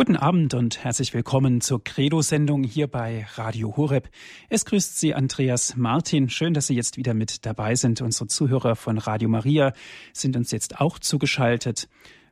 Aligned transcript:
Guten 0.00 0.16
Abend 0.16 0.54
und 0.54 0.82
herzlich 0.82 1.12
willkommen 1.12 1.60
zur 1.60 1.84
Credo-Sendung 1.84 2.64
hier 2.64 2.86
bei 2.86 3.26
Radio 3.34 3.76
Horeb. 3.76 4.08
Es 4.48 4.64
grüßt 4.64 4.98
Sie 4.98 5.14
Andreas 5.14 5.76
Martin. 5.76 6.30
Schön, 6.30 6.54
dass 6.54 6.68
Sie 6.68 6.74
jetzt 6.74 6.96
wieder 6.96 7.12
mit 7.12 7.44
dabei 7.44 7.74
sind. 7.74 8.00
Unsere 8.00 8.26
Zuhörer 8.26 8.76
von 8.76 8.96
Radio 8.96 9.28
Maria 9.28 9.74
sind 10.14 10.38
uns 10.38 10.52
jetzt 10.52 10.80
auch 10.80 10.98
zugeschaltet. 10.98 11.86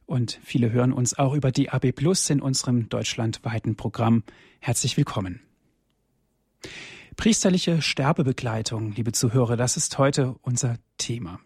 Und 0.07 0.41
viele 0.43 0.73
hören 0.73 0.95
uns 0.95 1.19
auch 1.19 1.35
über 1.35 1.53
die 1.53 1.69
AB 1.69 1.93
Plus 1.93 2.31
in 2.31 2.41
unserem 2.41 2.89
deutschlandweiten 2.89 3.77
Programm. 3.77 4.25
Herzlich 4.61 4.97
willkommen. 4.97 5.43
Priesterliche 7.17 7.83
Sterbebegleitung, 7.83 8.93
liebe 8.93 9.13
Zuhörer, 9.13 9.59
das 9.59 9.77
ist 9.77 9.99
heute 9.99 10.37
unser 10.41 10.77
Thema. 10.97 11.39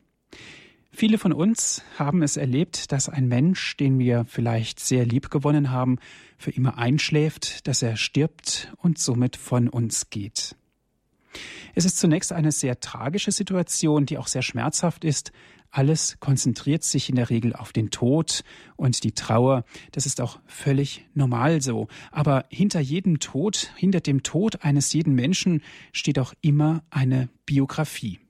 Viele 0.95 1.17
von 1.17 1.33
uns 1.33 1.83
haben 1.99 2.23
es 2.23 2.37
erlebt, 2.37 2.93
dass 2.93 3.09
ein 3.09 3.27
Mensch, 3.27 3.77
den 3.79 3.99
wir 3.99 4.27
vielleicht 4.29 4.79
sehr 4.79 5.07
lieb 5.07 5.31
gewonnen 5.31 5.71
haben, 5.71 5.99
für 6.37 6.51
immer 6.51 6.77
einschläft, 6.77 7.67
dass 7.67 7.83
er 7.83 7.96
stirbt 7.96 8.73
und 8.77 8.99
somit 8.99 9.36
von 9.36 9.69
uns 9.69 10.11
geht. 10.11 10.55
Es 11.75 11.86
ist 11.86 11.99
zunächst 11.99 12.33
eine 12.33 12.53
sehr 12.53 12.79
tragische 12.81 13.33
Situation, 13.33 14.05
die 14.05 14.19
auch 14.19 14.27
sehr 14.27 14.43
schmerzhaft 14.43 15.05
ist. 15.05 15.33
Alles 15.71 16.19
konzentriert 16.21 16.85
sich 16.85 17.09
in 17.09 17.17
der 17.17 17.31
Regel 17.31 17.55
auf 17.57 17.72
den 17.72 17.91
Tod 17.91 18.45
und 18.77 19.03
die 19.05 19.13
Trauer. 19.13 19.64
Das 19.93 20.05
ist 20.05 20.21
auch 20.21 20.39
völlig 20.45 21.07
normal 21.14 21.63
so. 21.63 21.89
Aber 22.11 22.45
hinter 22.50 22.81
jedem 22.81 23.21
Tod, 23.21 23.72
hinter 23.77 24.00
dem 24.00 24.22
Tod 24.22 24.63
eines 24.63 24.93
jeden 24.93 25.14
Menschen 25.14 25.63
steht 25.93 26.19
auch 26.19 26.35
immer 26.43 26.83
eine 26.91 27.31
Biografie. 27.47 28.21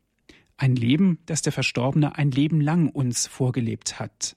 Ein 0.62 0.76
Leben, 0.76 1.18
das 1.26 1.42
der 1.42 1.52
Verstorbene 1.52 2.14
ein 2.16 2.30
Leben 2.30 2.60
lang 2.60 2.88
uns 2.88 3.26
vorgelebt 3.26 3.98
hat. 3.98 4.36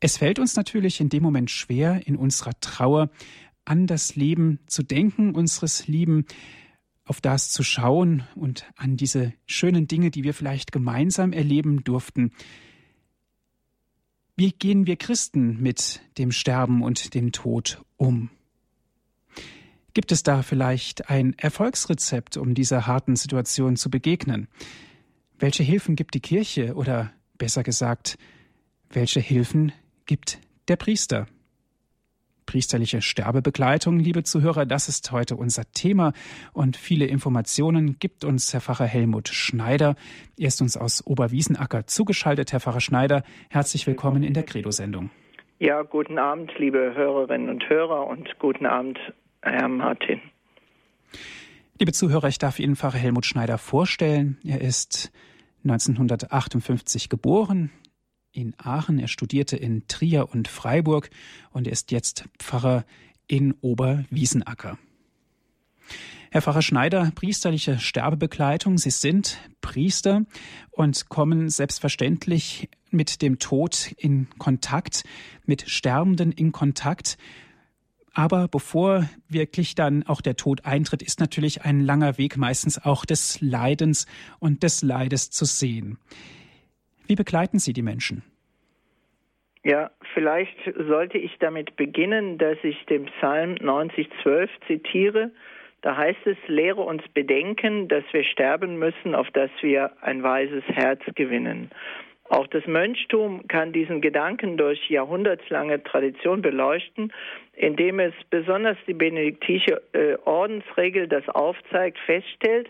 Es 0.00 0.16
fällt 0.16 0.40
uns 0.40 0.56
natürlich 0.56 1.00
in 1.00 1.08
dem 1.08 1.22
Moment 1.22 1.52
schwer, 1.52 2.08
in 2.08 2.16
unserer 2.16 2.58
Trauer 2.58 3.08
an 3.64 3.86
das 3.86 4.16
Leben 4.16 4.58
zu 4.66 4.82
denken, 4.82 5.36
unseres 5.36 5.86
Lieben, 5.86 6.24
auf 7.04 7.20
das 7.20 7.50
zu 7.50 7.62
schauen 7.62 8.24
und 8.34 8.66
an 8.74 8.96
diese 8.96 9.34
schönen 9.46 9.86
Dinge, 9.86 10.10
die 10.10 10.24
wir 10.24 10.34
vielleicht 10.34 10.72
gemeinsam 10.72 11.32
erleben 11.32 11.84
durften. 11.84 12.32
Wie 14.34 14.50
gehen 14.50 14.88
wir 14.88 14.96
Christen 14.96 15.62
mit 15.62 16.00
dem 16.18 16.32
Sterben 16.32 16.82
und 16.82 17.14
dem 17.14 17.30
Tod 17.30 17.84
um? 17.98 18.30
Gibt 19.94 20.10
es 20.10 20.24
da 20.24 20.42
vielleicht 20.42 21.08
ein 21.08 21.38
Erfolgsrezept, 21.38 22.36
um 22.36 22.54
dieser 22.54 22.88
harten 22.88 23.14
Situation 23.14 23.76
zu 23.76 23.90
begegnen? 23.90 24.48
Welche 25.40 25.62
Hilfen 25.62 25.94
gibt 25.94 26.14
die 26.14 26.20
Kirche 26.20 26.74
oder 26.74 27.12
besser 27.38 27.62
gesagt, 27.62 28.18
welche 28.90 29.20
Hilfen 29.20 29.72
gibt 30.04 30.40
der 30.66 30.74
Priester? 30.74 31.26
Priesterliche 32.44 33.02
Sterbebegleitung, 33.02 34.00
liebe 34.00 34.24
Zuhörer, 34.24 34.66
das 34.66 34.88
ist 34.88 35.12
heute 35.12 35.36
unser 35.36 35.70
Thema 35.70 36.12
und 36.52 36.76
viele 36.76 37.06
Informationen 37.06 38.00
gibt 38.00 38.24
uns 38.24 38.52
Herr 38.52 38.62
Pfarrer 38.62 38.86
Helmut 38.86 39.28
Schneider. 39.28 39.94
Er 40.36 40.48
ist 40.48 40.60
uns 40.60 40.76
aus 40.76 41.06
Oberwiesenacker 41.06 41.86
zugeschaltet. 41.86 42.52
Herr 42.52 42.58
Pfarrer 42.58 42.80
Schneider, 42.80 43.22
herzlich 43.48 43.86
willkommen 43.86 44.24
in 44.24 44.34
der 44.34 44.42
Credo-Sendung. 44.42 45.10
Ja, 45.60 45.82
guten 45.82 46.18
Abend, 46.18 46.50
liebe 46.58 46.94
Hörerinnen 46.96 47.48
und 47.48 47.68
Hörer 47.68 48.08
und 48.08 48.28
guten 48.40 48.66
Abend, 48.66 48.98
Herr 49.42 49.68
Martin. 49.68 50.20
Liebe 51.80 51.92
Zuhörer, 51.92 52.26
ich 52.26 52.38
darf 52.38 52.58
Ihnen 52.58 52.74
Pfarrer 52.74 52.98
Helmut 52.98 53.24
Schneider 53.24 53.56
vorstellen. 53.56 54.36
Er 54.42 54.60
ist 54.60 55.12
1958 55.62 57.08
geboren 57.08 57.70
in 58.32 58.54
Aachen. 58.58 58.98
Er 58.98 59.06
studierte 59.06 59.56
in 59.56 59.86
Trier 59.86 60.28
und 60.28 60.48
Freiburg 60.48 61.08
und 61.52 61.68
er 61.68 61.72
ist 61.72 61.92
jetzt 61.92 62.24
Pfarrer 62.40 62.84
in 63.28 63.54
Oberwiesenacker. 63.60 64.76
Herr 66.32 66.42
Pfarrer 66.42 66.62
Schneider, 66.62 67.12
priesterliche 67.14 67.78
Sterbebegleitung. 67.78 68.76
Sie 68.76 68.90
sind 68.90 69.38
Priester 69.60 70.24
und 70.72 71.08
kommen 71.08 71.48
selbstverständlich 71.48 72.70
mit 72.90 73.22
dem 73.22 73.38
Tod 73.38 73.94
in 73.96 74.26
Kontakt, 74.38 75.04
mit 75.46 75.70
Sterbenden 75.70 76.32
in 76.32 76.50
Kontakt. 76.50 77.18
Aber 78.18 78.48
bevor 78.48 79.04
wirklich 79.28 79.76
dann 79.76 80.02
auch 80.08 80.20
der 80.20 80.34
Tod 80.34 80.66
eintritt, 80.66 81.02
ist 81.02 81.20
natürlich 81.20 81.62
ein 81.62 81.78
langer 81.78 82.18
Weg 82.18 82.36
meistens 82.36 82.84
auch 82.84 83.04
des 83.04 83.40
Leidens 83.40 84.08
und 84.40 84.64
des 84.64 84.82
Leides 84.82 85.30
zu 85.30 85.44
sehen. 85.44 85.98
Wie 87.06 87.14
begleiten 87.14 87.60
Sie 87.60 87.72
die 87.72 87.82
Menschen? 87.82 88.24
Ja, 89.62 89.92
vielleicht 90.14 90.56
sollte 90.88 91.16
ich 91.16 91.38
damit 91.38 91.76
beginnen, 91.76 92.38
dass 92.38 92.58
ich 92.64 92.84
den 92.86 93.04
Psalm 93.04 93.54
90,12 93.54 94.48
zitiere. 94.66 95.30
Da 95.82 95.96
heißt 95.96 96.26
es, 96.26 96.36
lehre 96.48 96.80
uns 96.80 97.04
bedenken, 97.14 97.86
dass 97.86 98.02
wir 98.10 98.24
sterben 98.24 98.80
müssen, 98.80 99.14
auf 99.14 99.30
dass 99.30 99.50
wir 99.60 99.92
ein 100.00 100.24
weises 100.24 100.64
Herz 100.64 101.02
gewinnen. 101.14 101.70
Auch 102.28 102.46
das 102.46 102.66
Mönchtum 102.66 103.46
kann 103.48 103.72
diesen 103.72 104.00
Gedanken 104.00 104.56
durch 104.58 104.90
jahrhundertlange 104.90 105.82
Tradition 105.82 106.42
beleuchten, 106.42 107.12
indem 107.54 108.00
es 108.00 108.12
besonders 108.28 108.76
die 108.86 108.94
benediktische 108.94 109.80
äh, 109.92 110.16
Ordensregel 110.24 111.08
das 111.08 111.26
aufzeigt, 111.30 111.98
feststellt, 112.04 112.68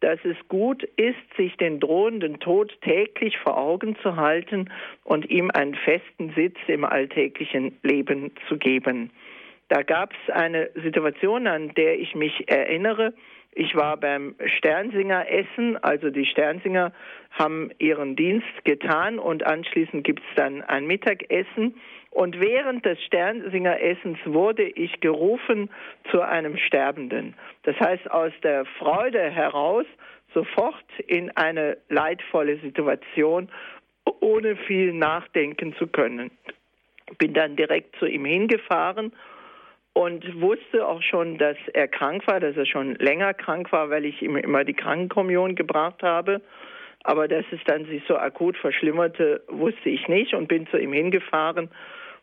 dass 0.00 0.18
es 0.24 0.36
gut 0.48 0.82
ist, 0.96 1.16
sich 1.36 1.56
den 1.56 1.80
drohenden 1.80 2.40
Tod 2.40 2.76
täglich 2.82 3.38
vor 3.38 3.56
Augen 3.56 3.96
zu 4.02 4.16
halten 4.16 4.70
und 5.04 5.30
ihm 5.30 5.50
einen 5.52 5.74
festen 5.74 6.32
Sitz 6.34 6.56
im 6.66 6.84
alltäglichen 6.84 7.78
Leben 7.82 8.32
zu 8.48 8.58
geben. 8.58 9.10
Da 9.68 9.82
gab 9.82 10.12
es 10.12 10.34
eine 10.34 10.70
Situation, 10.74 11.46
an 11.46 11.72
der 11.74 11.98
ich 11.98 12.14
mich 12.14 12.48
erinnere, 12.48 13.14
ich 13.58 13.74
war 13.74 13.96
beim 13.96 14.34
Sternsinger 14.58 15.30
Essen, 15.30 15.82
also 15.82 16.10
die 16.10 16.26
Sternsinger 16.26 16.92
haben 17.30 17.70
ihren 17.78 18.14
Dienst 18.14 18.64
getan 18.64 19.18
und 19.18 19.46
anschließend 19.46 20.04
gibt 20.04 20.20
es 20.20 20.34
dann 20.36 20.60
ein 20.60 20.86
Mittagessen. 20.86 21.74
Und 22.10 22.38
während 22.38 22.84
des 22.84 23.02
Sternsinger 23.04 23.80
Essens 23.80 24.18
wurde 24.26 24.64
ich 24.64 25.00
gerufen 25.00 25.70
zu 26.10 26.20
einem 26.20 26.58
Sterbenden. 26.58 27.34
Das 27.62 27.80
heißt, 27.80 28.10
aus 28.10 28.32
der 28.42 28.66
Freude 28.78 29.30
heraus 29.30 29.86
sofort 30.34 30.84
in 31.06 31.30
eine 31.30 31.78
leidvolle 31.88 32.58
Situation, 32.58 33.48
ohne 34.20 34.56
viel 34.66 34.92
nachdenken 34.92 35.74
zu 35.76 35.86
können. 35.86 36.30
Bin 37.16 37.32
dann 37.32 37.56
direkt 37.56 37.96
zu 37.96 38.04
ihm 38.04 38.26
hingefahren 38.26 39.12
und 39.96 40.42
wusste 40.42 40.86
auch 40.86 41.00
schon, 41.00 41.38
dass 41.38 41.56
er 41.72 41.88
krank 41.88 42.26
war, 42.26 42.38
dass 42.38 42.54
er 42.54 42.66
schon 42.66 42.96
länger 42.96 43.32
krank 43.32 43.72
war, 43.72 43.88
weil 43.88 44.04
ich 44.04 44.20
ihm 44.20 44.36
immer 44.36 44.62
die 44.62 44.74
Krankenkommunion 44.74 45.54
gebracht 45.54 46.02
habe. 46.02 46.42
Aber 47.02 47.28
dass 47.28 47.46
es 47.50 47.60
dann 47.64 47.86
sich 47.86 48.02
so 48.06 48.18
akut 48.18 48.58
verschlimmerte, 48.58 49.42
wusste 49.48 49.88
ich 49.88 50.06
nicht 50.06 50.34
und 50.34 50.48
bin 50.48 50.66
zu 50.66 50.76
ihm 50.76 50.92
hingefahren 50.92 51.70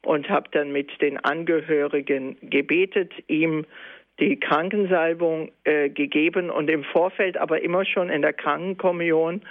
und 0.03 0.29
habe 0.29 0.49
dann 0.51 0.71
mit 0.71 1.01
den 1.01 1.17
Angehörigen 1.17 2.37
gebetet, 2.43 3.11
ihm 3.25 3.65
die 4.19 4.39
Krankensalbung 4.39 5.51
äh, 5.63 5.89
gegeben 5.89 6.51
und 6.51 6.69
im 6.69 6.83
Vorfeld 6.83 7.37
aber 7.37 7.63
immer 7.63 7.85
schon 7.85 8.11
in 8.11 8.21
der 8.21 8.33
Krankenkommunion. 8.33 9.41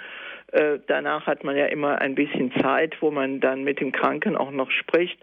Äh, 0.53 0.79
danach 0.87 1.27
hat 1.27 1.43
man 1.43 1.57
ja 1.57 1.65
immer 1.65 1.99
ein 1.99 2.15
bisschen 2.15 2.53
Zeit, 2.61 2.95
wo 3.01 3.11
man 3.11 3.41
dann 3.41 3.65
mit 3.65 3.81
dem 3.81 3.91
Kranken 3.91 4.37
auch 4.37 4.51
noch 4.51 4.71
spricht 4.71 5.19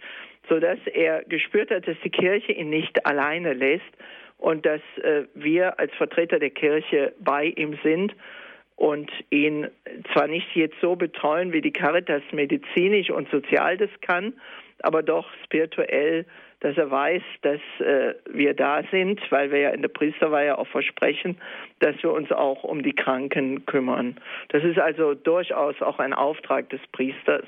sodass 0.51 0.79
er 0.93 1.25
gespürt 1.25 1.71
hat, 1.71 1.89
dass 1.89 1.97
die 2.05 2.11
Kirche 2.11 2.53
ihn 2.53 2.69
nicht 2.69 3.07
alleine 3.07 3.55
lässt 3.55 3.91
und 4.37 4.67
dass 4.67 4.81
äh, 5.03 5.23
wir 5.35 5.79
als 5.79 5.95
Vertreter 5.95 6.39
der 6.39 6.51
Kirche 6.51 7.15
bei 7.21 7.47
ihm 7.57 7.79
sind 7.83 8.15
und 8.77 9.11
ihn 9.31 9.69
zwar 10.13 10.27
nicht 10.27 10.49
jetzt 10.55 10.77
so 10.81 10.97
betreuen, 10.97 11.53
wie 11.53 11.61
die 11.61 11.73
Caritas 11.73 12.23
medizinisch 12.33 13.11
und 13.11 13.31
sozial 13.31 13.77
das 13.77 13.91
kann, 14.01 14.33
aber 14.83 15.03
doch 15.03 15.29
spirituell, 15.45 16.25
dass 16.61 16.77
er 16.77 16.91
weiß, 16.91 17.23
dass 17.43 17.61
äh, 17.81 18.15
wir 18.31 18.55
da 18.55 18.83
sind, 18.91 19.21
weil 19.31 19.51
wir 19.53 19.61
ja 19.61 19.71
in 19.71 19.83
der 19.83 19.89
Priesterweihe 19.89 20.57
auch 20.59 20.67
versprechen, 20.67 21.39
dass 21.79 22.03
wir 22.03 22.13
uns 22.13 22.33
auch 22.33 22.65
um 22.65 22.83
die 22.83 22.95
Kranken 22.95 23.67
kümmern. 23.67 24.17
Das 24.49 24.65
ist 24.65 24.79
also 24.79 25.15
durchaus 25.15 25.81
auch 25.81 25.99
ein 25.99 26.13
Auftrag 26.13 26.69
des 26.71 26.81
Priesters. 26.93 27.47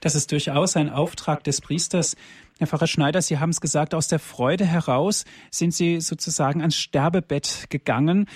Das 0.00 0.14
ist 0.14 0.32
durchaus 0.32 0.76
ein 0.76 0.90
Auftrag 0.90 1.44
des 1.44 1.60
Priesters. 1.60 2.16
Herr 2.58 2.66
Pfarrer 2.66 2.86
Schneider, 2.86 3.22
Sie 3.22 3.38
haben 3.38 3.50
es 3.50 3.60
gesagt, 3.60 3.94
aus 3.94 4.08
der 4.08 4.18
Freude 4.18 4.64
heraus 4.64 5.24
sind 5.50 5.74
Sie 5.74 6.00
sozusagen 6.00 6.60
ans 6.60 6.76
Sterbebett 6.76 7.66
gegangen. 7.70 8.26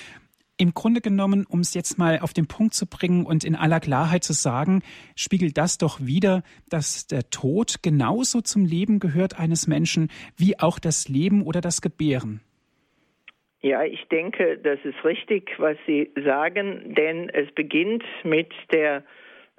Im 0.59 0.73
Grunde 0.73 1.03
genommen, 1.03 1.45
um 1.47 1.61
es 1.61 1.75
jetzt 1.75 1.99
mal 1.99 2.21
auf 2.21 2.33
den 2.33 2.47
Punkt 2.47 2.73
zu 2.73 2.87
bringen 2.87 3.27
und 3.27 3.45
in 3.45 3.55
aller 3.55 3.79
Klarheit 3.79 4.25
zu 4.25 4.33
sagen, 4.33 4.83
spiegelt 5.15 5.59
das 5.59 5.77
doch 5.77 6.01
wieder, 6.01 6.43
dass 6.71 7.07
der 7.07 7.29
Tod 7.29 7.83
genauso 7.83 8.41
zum 8.41 8.65
Leben 8.65 8.99
gehört 8.99 9.39
eines 9.39 9.67
Menschen 9.67 10.09
wie 10.39 10.59
auch 10.59 10.79
das 10.79 11.09
Leben 11.09 11.43
oder 11.43 11.61
das 11.61 11.83
Gebären. 11.83 12.41
Ja, 13.61 13.85
ich 13.85 14.07
denke, 14.09 14.59
das 14.59 14.79
ist 14.85 15.05
richtig, 15.05 15.51
was 15.59 15.77
Sie 15.87 16.11
sagen, 16.25 16.95
denn 16.95 17.29
es 17.29 17.53
beginnt 17.53 18.05
mit 18.25 18.53
der 18.73 19.05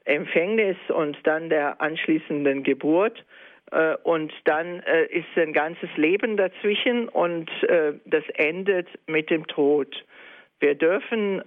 Empfängnis 0.08 0.78
und 0.90 1.18
dann 1.24 1.50
der 1.50 1.82
anschließenden 1.82 2.64
Geburt. 2.64 3.24
äh, 3.72 3.96
und 4.04 4.34
dann 4.46 4.80
äh, 4.82 5.06
ist 5.08 5.28
ein 5.36 5.54
ganzes 5.54 5.90
Leben 5.98 6.38
dazwischen 6.38 7.10
und 7.10 7.50
äh, 7.64 7.94
das 8.06 8.24
endet 8.36 8.88
mit 9.08 9.30
dem 9.30 9.46
Tod. 9.48 10.06
Wir 10.60 10.76
dürfen 10.76 11.44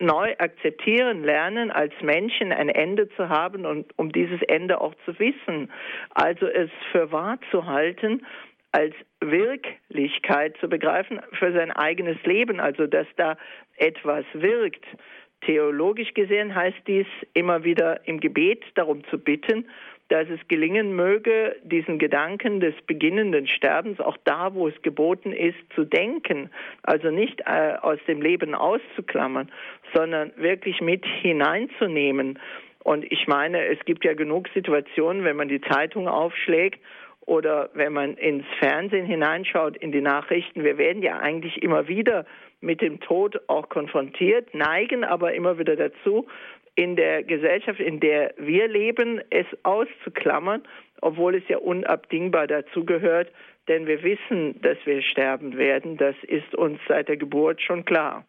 neu 0.00 0.34
akzeptieren 0.38 1.24
lernen, 1.24 1.70
als 1.70 1.92
Menschen 2.02 2.52
ein 2.52 2.68
Ende 2.68 3.08
zu 3.10 3.28
haben 3.28 3.66
und 3.66 3.92
um 3.98 4.10
dieses 4.12 4.40
Ende 4.42 4.80
auch 4.80 4.94
zu 5.04 5.18
wissen. 5.18 5.70
Also 6.14 6.46
es 6.46 6.70
für 6.90 7.12
wahr 7.12 7.38
zu 7.50 7.66
halten, 7.66 8.24
als 8.72 8.94
Wirklichkeit 9.20 10.56
zu 10.58 10.68
begreifen 10.68 11.20
für 11.38 11.52
sein 11.52 11.70
eigenes 11.70 12.22
Leben, 12.24 12.60
also 12.60 12.86
dass 12.86 13.06
da 13.16 13.36
etwas 13.76 14.24
wirkt. 14.32 14.84
Theologisch 15.42 16.12
gesehen 16.14 16.54
heißt 16.54 16.82
dies 16.86 17.06
immer 17.32 17.64
wieder 17.64 18.06
im 18.06 18.20
Gebet 18.20 18.62
darum 18.74 19.02
zu 19.04 19.18
bitten, 19.18 19.66
dass 20.10 20.28
es 20.28 20.40
gelingen 20.48 20.96
möge, 20.96 21.56
diesen 21.62 21.98
Gedanken 21.98 22.58
des 22.58 22.74
beginnenden 22.86 23.46
Sterbens 23.46 24.00
auch 24.00 24.16
da, 24.24 24.54
wo 24.54 24.66
es 24.66 24.82
geboten 24.82 25.32
ist, 25.32 25.56
zu 25.74 25.84
denken, 25.84 26.50
also 26.82 27.10
nicht 27.10 27.40
äh, 27.46 27.76
aus 27.80 27.98
dem 28.08 28.20
Leben 28.20 28.56
auszuklammern, 28.56 29.50
sondern 29.94 30.32
wirklich 30.36 30.80
mit 30.80 31.06
hineinzunehmen. 31.06 32.40
Und 32.82 33.04
ich 33.10 33.28
meine, 33.28 33.64
es 33.66 33.78
gibt 33.84 34.04
ja 34.04 34.14
genug 34.14 34.48
Situationen, 34.52 35.24
wenn 35.24 35.36
man 35.36 35.48
die 35.48 35.60
Zeitung 35.60 36.08
aufschlägt 36.08 36.80
oder 37.20 37.70
wenn 37.74 37.92
man 37.92 38.14
ins 38.14 38.46
Fernsehen 38.58 39.06
hineinschaut, 39.06 39.76
in 39.76 39.92
die 39.92 40.00
Nachrichten, 40.00 40.64
wir 40.64 40.76
werden 40.76 41.02
ja 41.02 41.20
eigentlich 41.20 41.62
immer 41.62 41.86
wieder 41.86 42.26
mit 42.60 42.80
dem 42.80 43.00
Tod 43.00 43.40
auch 43.48 43.68
konfrontiert, 43.68 44.54
neigen 44.54 45.04
aber 45.04 45.34
immer 45.34 45.58
wieder 45.58 45.76
dazu, 45.76 46.26
in 46.74 46.96
der 46.96 47.22
Gesellschaft, 47.24 47.80
in 47.80 48.00
der 48.00 48.34
wir 48.38 48.68
leben, 48.68 49.20
es 49.30 49.46
auszuklammern, 49.64 50.62
obwohl 51.00 51.34
es 51.34 51.42
ja 51.48 51.58
unabdingbar 51.58 52.46
dazu 52.46 52.84
gehört, 52.84 53.30
denn 53.68 53.86
wir 53.86 54.02
wissen, 54.02 54.60
dass 54.62 54.78
wir 54.84 55.02
sterben 55.02 55.56
werden. 55.56 55.96
Das 55.96 56.14
ist 56.26 56.54
uns 56.54 56.78
seit 56.88 57.08
der 57.08 57.16
Geburt 57.16 57.60
schon 57.60 57.84
klar. 57.84 58.24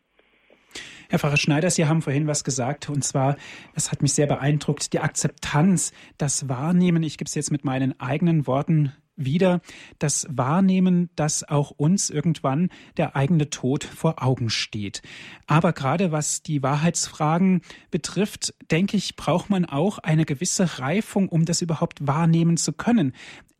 Herr 1.09 1.19
Pfarrer 1.19 1.37
Schneider, 1.37 1.69
Sie 1.69 1.85
haben 1.85 2.01
vorhin 2.01 2.27
was 2.27 2.43
gesagt, 2.43 2.89
und 2.89 3.03
zwar, 3.03 3.35
das 3.75 3.91
hat 3.91 4.01
mich 4.01 4.13
sehr 4.13 4.27
beeindruckt, 4.27 4.93
die 4.93 4.99
Akzeptanz, 4.99 5.93
das 6.17 6.47
Wahrnehmen, 6.47 7.03
ich 7.03 7.17
gebe 7.17 7.27
es 7.27 7.35
jetzt 7.35 7.51
mit 7.51 7.65
meinen 7.65 7.99
eigenen 7.99 8.47
Worten 8.47 8.93
wieder 9.15 9.61
das 9.99 10.25
Wahrnehmen, 10.29 11.09
dass 11.15 11.47
auch 11.47 11.71
uns 11.71 12.09
irgendwann 12.09 12.69
der 12.97 13.15
eigene 13.15 13.49
Tod 13.49 13.83
vor 13.83 14.23
Augen 14.23 14.49
steht. 14.49 15.01
Aber 15.47 15.73
gerade 15.73 16.11
was 16.11 16.43
die 16.43 16.63
Wahrheitsfragen 16.63 17.61
betrifft, 17.89 18.53
denke 18.69 18.97
ich, 18.97 19.15
braucht 19.15 19.49
man 19.49 19.65
auch 19.65 19.99
eine 19.99 20.25
gewisse 20.25 20.79
Reifung, 20.79 21.29
um 21.29 21.45
das 21.45 21.61
überhaupt 21.61 22.05
wahrnehmen 22.07 22.57
zu 22.57 22.73
können. 22.73 23.13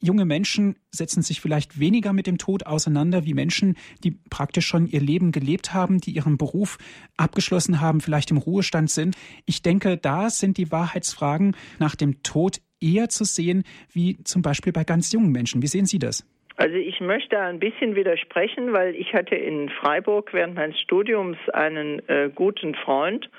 Junge 0.03 0.25
Menschen 0.25 0.77
setzen 0.89 1.21
sich 1.21 1.41
vielleicht 1.41 1.79
weniger 1.79 2.11
mit 2.11 2.25
dem 2.25 2.39
Tod 2.39 2.65
auseinander 2.65 3.23
wie 3.23 3.35
Menschen, 3.35 3.77
die 4.03 4.11
praktisch 4.11 4.65
schon 4.65 4.87
ihr 4.87 4.99
Leben 4.99 5.31
gelebt 5.31 5.75
haben, 5.75 6.01
die 6.01 6.11
ihren 6.11 6.39
Beruf 6.39 6.79
abgeschlossen 7.17 7.81
haben, 7.81 8.01
vielleicht 8.01 8.31
im 8.31 8.37
Ruhestand 8.37 8.89
sind. 8.89 9.15
Ich 9.45 9.61
denke, 9.61 9.97
da 9.97 10.31
sind 10.31 10.57
die 10.57 10.71
Wahrheitsfragen 10.71 11.55
nach 11.77 11.95
dem 11.95 12.23
Tod 12.23 12.61
eher 12.81 13.09
zu 13.09 13.23
sehen 13.23 13.63
wie 13.91 14.17
zum 14.23 14.41
Beispiel 14.41 14.73
bei 14.73 14.83
ganz 14.83 15.11
jungen 15.11 15.31
Menschen. 15.31 15.61
Wie 15.61 15.67
sehen 15.67 15.85
Sie 15.85 15.99
das? 15.99 16.25
Also 16.57 16.75
ich 16.75 16.99
möchte 16.99 17.39
ein 17.39 17.59
bisschen 17.59 17.95
widersprechen, 17.95 18.73
weil 18.73 18.95
ich 18.95 19.13
hatte 19.13 19.35
in 19.35 19.69
Freiburg 19.69 20.33
während 20.33 20.55
meines 20.55 20.79
Studiums 20.79 21.37
einen 21.53 22.07
äh, 22.07 22.29
guten 22.33 22.75
Freund, 22.75 23.29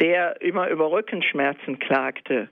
der 0.00 0.40
immer 0.40 0.68
über 0.68 0.90
Rückenschmerzen 0.90 1.78
klagte. 1.78 2.48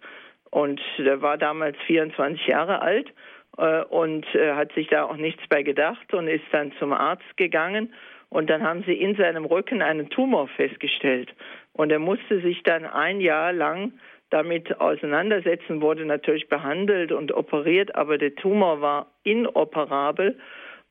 Und 0.50 0.80
der 0.98 1.22
war 1.22 1.38
damals 1.38 1.76
24 1.86 2.46
Jahre 2.46 2.82
alt 2.82 3.12
äh, 3.56 3.84
und 3.84 4.26
äh, 4.34 4.52
hat 4.52 4.72
sich 4.72 4.88
da 4.88 5.04
auch 5.04 5.16
nichts 5.16 5.42
bei 5.48 5.62
gedacht 5.62 6.12
und 6.12 6.28
ist 6.28 6.44
dann 6.52 6.72
zum 6.78 6.92
Arzt 6.92 7.36
gegangen. 7.36 7.92
Und 8.28 8.50
dann 8.50 8.62
haben 8.62 8.82
sie 8.86 8.94
in 8.94 9.14
seinem 9.16 9.44
Rücken 9.44 9.82
einen 9.82 10.10
Tumor 10.10 10.48
festgestellt. 10.48 11.34
Und 11.72 11.90
er 11.90 11.98
musste 11.98 12.40
sich 12.40 12.62
dann 12.62 12.84
ein 12.84 13.20
Jahr 13.20 13.52
lang 13.52 13.92
damit 14.32 14.80
auseinandersetzen, 14.80 15.80
wurde 15.80 16.04
natürlich 16.04 16.48
behandelt 16.48 17.12
und 17.12 17.32
operiert, 17.32 17.94
aber 17.94 18.18
der 18.18 18.34
Tumor 18.34 18.80
war 18.80 19.06
inoperabel 19.24 20.38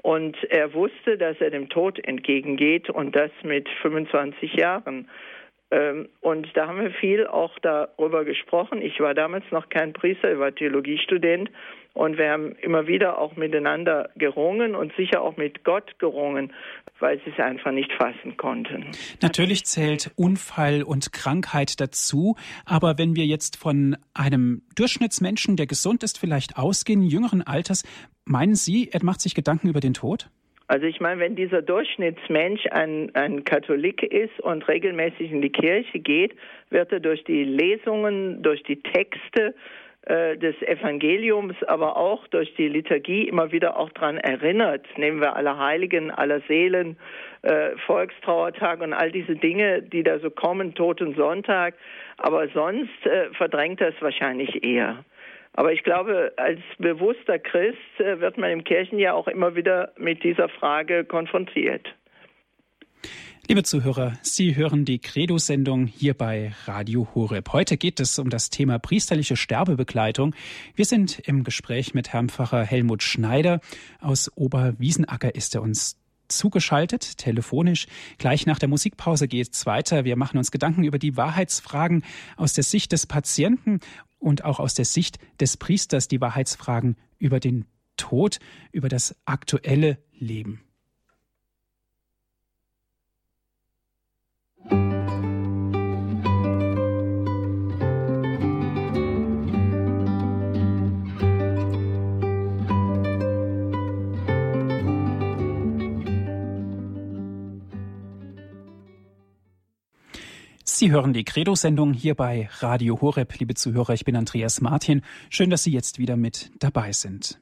und 0.02 0.36
er 0.46 0.74
wusste, 0.74 1.18
dass 1.18 1.40
er 1.40 1.52
dem 1.52 1.70
Tod 1.70 2.00
entgegengeht 2.04 2.90
und 2.90 3.16
das 3.16 3.32
mit 3.44 3.68
25 3.82 4.54
Jahren. 4.54 5.08
Ähm, 5.71 6.09
und 6.19 6.47
da 6.56 6.68
haben 6.68 6.81
wir 6.81 6.91
viel 6.91 7.25
auch 7.27 7.57
darüber 7.59 8.25
gesprochen. 8.25 8.81
Ich 8.81 9.00
war 9.00 9.13
damals 9.13 9.45
noch 9.51 9.69
kein 9.69 9.94
Priester, 9.94 10.33
ich 10.33 10.39
war 10.39 10.53
Theologiestudent 10.53 11.50
und 11.94 12.18
wir 12.18 12.29
haben 12.29 12.56
immer 12.62 12.88
wieder 12.88 13.18
auch 13.18 13.35
miteinander 13.35 14.09
gerungen 14.15 14.75
und 14.75 14.94
sicher 14.95 15.21
auch 15.21 15.38
mit 15.38 15.63
Gott 15.63 15.97
gerungen, 16.00 16.53
weil 17.00 17.19
sie 17.23 17.31
es 17.31 17.39
einfach 17.39 17.71
nicht 17.71 17.91
fassen 17.94 18.35
konnten. 18.38 18.91
Natürlich 19.21 19.65
zählt 19.65 20.12
Unfall 20.15 20.83
und 20.83 21.13
Krankheit 21.13 21.79
dazu, 21.79 22.35
aber 22.65 22.97
wenn 22.97 23.15
wir 23.15 23.25
jetzt 23.25 23.57
von 23.57 23.97
einem 24.13 24.63
Durchschnittsmenschen, 24.75 25.56
der 25.56 25.68
gesund 25.68 26.03
ist, 26.03 26.19
vielleicht 26.19 26.57
ausgehen, 26.57 27.01
jüngeren 27.01 27.41
Alters, 27.41 27.83
meinen 28.25 28.56
Sie, 28.56 28.89
er 28.91 29.03
macht 29.03 29.21
sich 29.21 29.35
Gedanken 29.35 29.69
über 29.69 29.79
den 29.79 29.94
Tod? 29.94 30.29
Also 30.71 30.85
ich 30.85 31.01
meine, 31.01 31.19
wenn 31.19 31.35
dieser 31.35 31.62
Durchschnittsmensch 31.62 32.65
ein, 32.71 33.13
ein 33.13 33.44
Katholik 33.44 34.03
ist 34.03 34.39
und 34.39 34.65
regelmäßig 34.69 35.29
in 35.29 35.41
die 35.41 35.51
Kirche 35.51 36.00
geht, 36.00 36.33
wird 36.69 36.94
er 36.94 37.01
durch 37.01 37.25
die 37.25 37.44
Lesungen, 37.44 38.41
durch 38.41 38.63
die 38.63 38.81
Texte, 38.81 39.53
äh, 40.03 40.38
des 40.38 40.56
Evangeliums, 40.62 41.62
aber 41.68 41.97
auch 41.97 42.25
durch 42.27 42.56
die 42.56 42.69
Liturgie 42.69 43.27
immer 43.27 43.51
wieder 43.51 43.77
auch 43.77 43.89
daran 43.89 44.18
erinnert. 44.18 44.85
Nehmen 44.97 45.19
wir 45.19 45.35
alle 45.35 45.57
Heiligen, 45.57 46.09
aller 46.09 46.39
Seelen, 46.47 46.95
äh, 47.41 47.71
Volkstrauertag 47.85 48.81
und 48.81 48.94
all 48.94 49.12
diese 49.12 49.35
Dinge, 49.35 49.81
die 49.81 50.03
da 50.03 50.19
so 50.19 50.31
kommen, 50.31 50.73
Toten 50.73 51.15
Sonntag. 51.15 51.75
Aber 52.15 52.47
sonst 52.47 53.06
äh, 53.06 53.29
verdrängt 53.33 53.81
das 53.81 53.94
wahrscheinlich 54.00 54.63
eher. 54.63 55.03
Aber 55.53 55.74
ich 55.74 55.83
glaube, 55.83 56.31
als 56.38 56.59
bewusster 56.77 57.38
Christ 57.39 57.77
äh, 58.00 58.19
wird 58.19 58.38
man 58.38 58.51
im 58.51 58.63
Kirchenjahr 58.63 59.15
auch 59.15 59.27
immer 59.27 59.56
wieder 59.56 59.92
mit 59.98 60.24
dieser 60.24 60.50
Frage 60.50 61.03
konfrontiert. 61.03 61.88
Liebe 63.48 63.63
Zuhörer, 63.63 64.13
Sie 64.21 64.56
hören 64.56 64.86
die 64.86 65.00
Credo-Sendung 65.00 65.86
hier 65.86 66.13
bei 66.13 66.53
Radio 66.65 67.09
Horeb. 67.13 67.51
Heute 67.51 67.75
geht 67.75 68.00
es 68.00 68.18
um 68.18 68.30
das 68.30 68.50
Thema 68.50 68.80
priesterliche 68.80 69.36
Sterbebegleitung. 69.36 70.36
Wir 70.75 70.86
sind 70.86 71.19
im 71.27 71.44
Gespräch 71.44 71.94
mit 71.94 72.13
Herrn 72.13 72.30
Pfarrer 72.30 72.63
Helmut 72.63 73.04
Schneider. 73.04 73.59
Aus 74.00 74.31
Oberwiesenacker 74.35 75.35
ist 75.35 75.56
er 75.56 75.64
uns 75.64 75.97
zugeschaltet, 76.30 77.18
telefonisch. 77.18 77.87
Gleich 78.19 78.45
nach 78.45 78.59
der 78.59 78.69
Musikpause 78.69 79.28
geht 79.28 79.52
es 79.52 79.66
weiter. 79.66 80.06
Wir 80.06 80.16
machen 80.16 80.37
uns 80.37 80.52
Gedanken 80.52 80.83
über 80.85 80.97
die 80.97 81.18
Wahrheitsfragen 81.18 82.06
aus 82.37 82.54
der 82.54 82.64
Sicht 82.64 82.94
des 82.94 83.06
Patienten 83.06 83.81
und 84.21 84.45
auch 84.45 84.59
aus 84.59 84.73
der 84.73 84.85
Sicht 84.85 85.18
des 85.40 85.57
Priesters, 85.57 86.07
die 86.07 86.21
Wahrheitsfragen 86.21 86.95
über 87.18 87.40
den 87.40 87.66
Tod, 87.97 88.40
über 88.71 88.87
das 88.87 89.16
aktuelle 89.25 89.97
Leben. 90.13 90.61
Sie 110.81 110.90
hören 110.92 111.14
die 111.14 111.23
Credo-Sendung 111.23 111.94
hier 111.94 112.16
bei 112.16 112.50
Radio 112.57 113.00
Horeb, 113.02 113.38
liebe 113.38 113.54
Zuhörer. 113.54 113.94
Ich 113.94 114.04
bin 114.04 114.16
Andreas 114.16 114.61
Martin. 114.61 115.04
Schön, 115.30 115.52
dass 115.52 115.61
Sie 115.61 115.71
jetzt 115.71 116.00
wieder 116.00 116.18
mit 116.18 116.50
dabei 116.57 116.92
sind. 116.92 117.40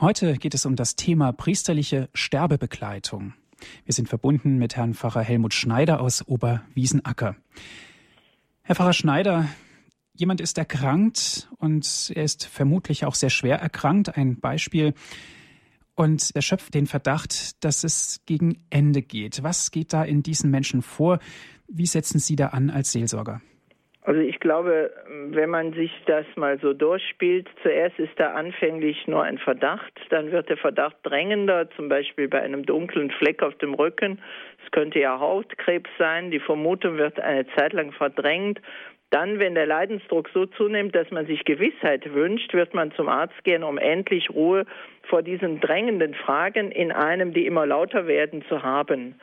Heute 0.00 0.34
geht 0.34 0.54
es 0.54 0.64
um 0.64 0.76
das 0.76 0.94
Thema 0.94 1.32
priesterliche 1.32 2.08
Sterbebegleitung. 2.14 3.34
Wir 3.84 3.94
sind 3.94 4.08
verbunden 4.08 4.58
mit 4.58 4.76
Herrn 4.76 4.94
Pfarrer 4.94 5.22
Helmut 5.22 5.54
Schneider 5.54 6.00
aus 6.00 6.24
Oberwiesenacker. 6.28 7.34
Herr 8.62 8.76
Pfarrer 8.76 8.92
Schneider, 8.92 9.48
jemand 10.14 10.40
ist 10.40 10.56
erkrankt 10.56 11.48
und 11.58 12.12
er 12.14 12.22
ist 12.22 12.46
vermutlich 12.46 13.06
auch 13.06 13.16
sehr 13.16 13.30
schwer 13.30 13.58
erkrankt. 13.58 14.16
Ein 14.16 14.38
Beispiel. 14.38 14.94
Und 15.96 16.30
er 16.34 16.42
schöpft 16.42 16.74
den 16.74 16.86
Verdacht, 16.86 17.64
dass 17.64 17.82
es 17.82 18.20
gegen 18.24 18.64
Ende 18.70 19.02
geht. 19.02 19.42
Was 19.42 19.72
geht 19.72 19.92
da 19.92 20.04
in 20.04 20.22
diesen 20.22 20.50
Menschen 20.50 20.80
vor? 20.80 21.18
Wie 21.68 21.86
setzen 21.86 22.18
Sie 22.18 22.36
da 22.36 22.48
an 22.48 22.70
als 22.70 22.92
Seelsorger? 22.92 23.40
Also 24.06 24.20
ich 24.20 24.38
glaube, 24.38 24.92
wenn 25.30 25.48
man 25.48 25.72
sich 25.72 25.90
das 26.04 26.26
mal 26.36 26.58
so 26.60 26.74
durchspielt, 26.74 27.48
zuerst 27.62 27.98
ist 27.98 28.12
da 28.18 28.34
anfänglich 28.34 29.06
nur 29.06 29.22
ein 29.22 29.38
Verdacht, 29.38 29.98
dann 30.10 30.30
wird 30.30 30.50
der 30.50 30.58
Verdacht 30.58 30.96
drängender, 31.04 31.70
zum 31.70 31.88
Beispiel 31.88 32.28
bei 32.28 32.42
einem 32.42 32.66
dunklen 32.66 33.10
Fleck 33.10 33.42
auf 33.42 33.54
dem 33.54 33.72
Rücken. 33.72 34.20
Es 34.62 34.70
könnte 34.72 34.98
ja 35.00 35.18
Hautkrebs 35.18 35.88
sein, 35.98 36.30
die 36.30 36.38
Vermutung 36.38 36.98
wird 36.98 37.18
eine 37.18 37.46
Zeit 37.56 37.72
lang 37.72 37.92
verdrängt, 37.92 38.60
Dann, 39.14 39.38
wenn 39.38 39.54
der 39.54 39.66
Leidensdruck 39.66 40.28
so 40.34 40.46
zunimmt, 40.46 40.92
dass 40.96 41.08
man 41.12 41.26
sich 41.26 41.44
Gewissheit 41.44 42.12
wünscht, 42.12 42.52
wird 42.52 42.74
man 42.74 42.90
zum 42.92 43.08
Arzt 43.08 43.44
gehen, 43.44 43.62
um 43.62 43.78
endlich 43.78 44.28
Ruhe 44.28 44.66
vor 45.08 45.22
diesen 45.22 45.60
drängenden 45.60 46.14
Fragen 46.14 46.72
in 46.72 46.90
einem, 46.90 47.32
die 47.32 47.46
immer 47.46 47.64
lauter 47.64 48.08
werden, 48.08 48.42
zu 48.48 48.64
haben. 48.64 49.14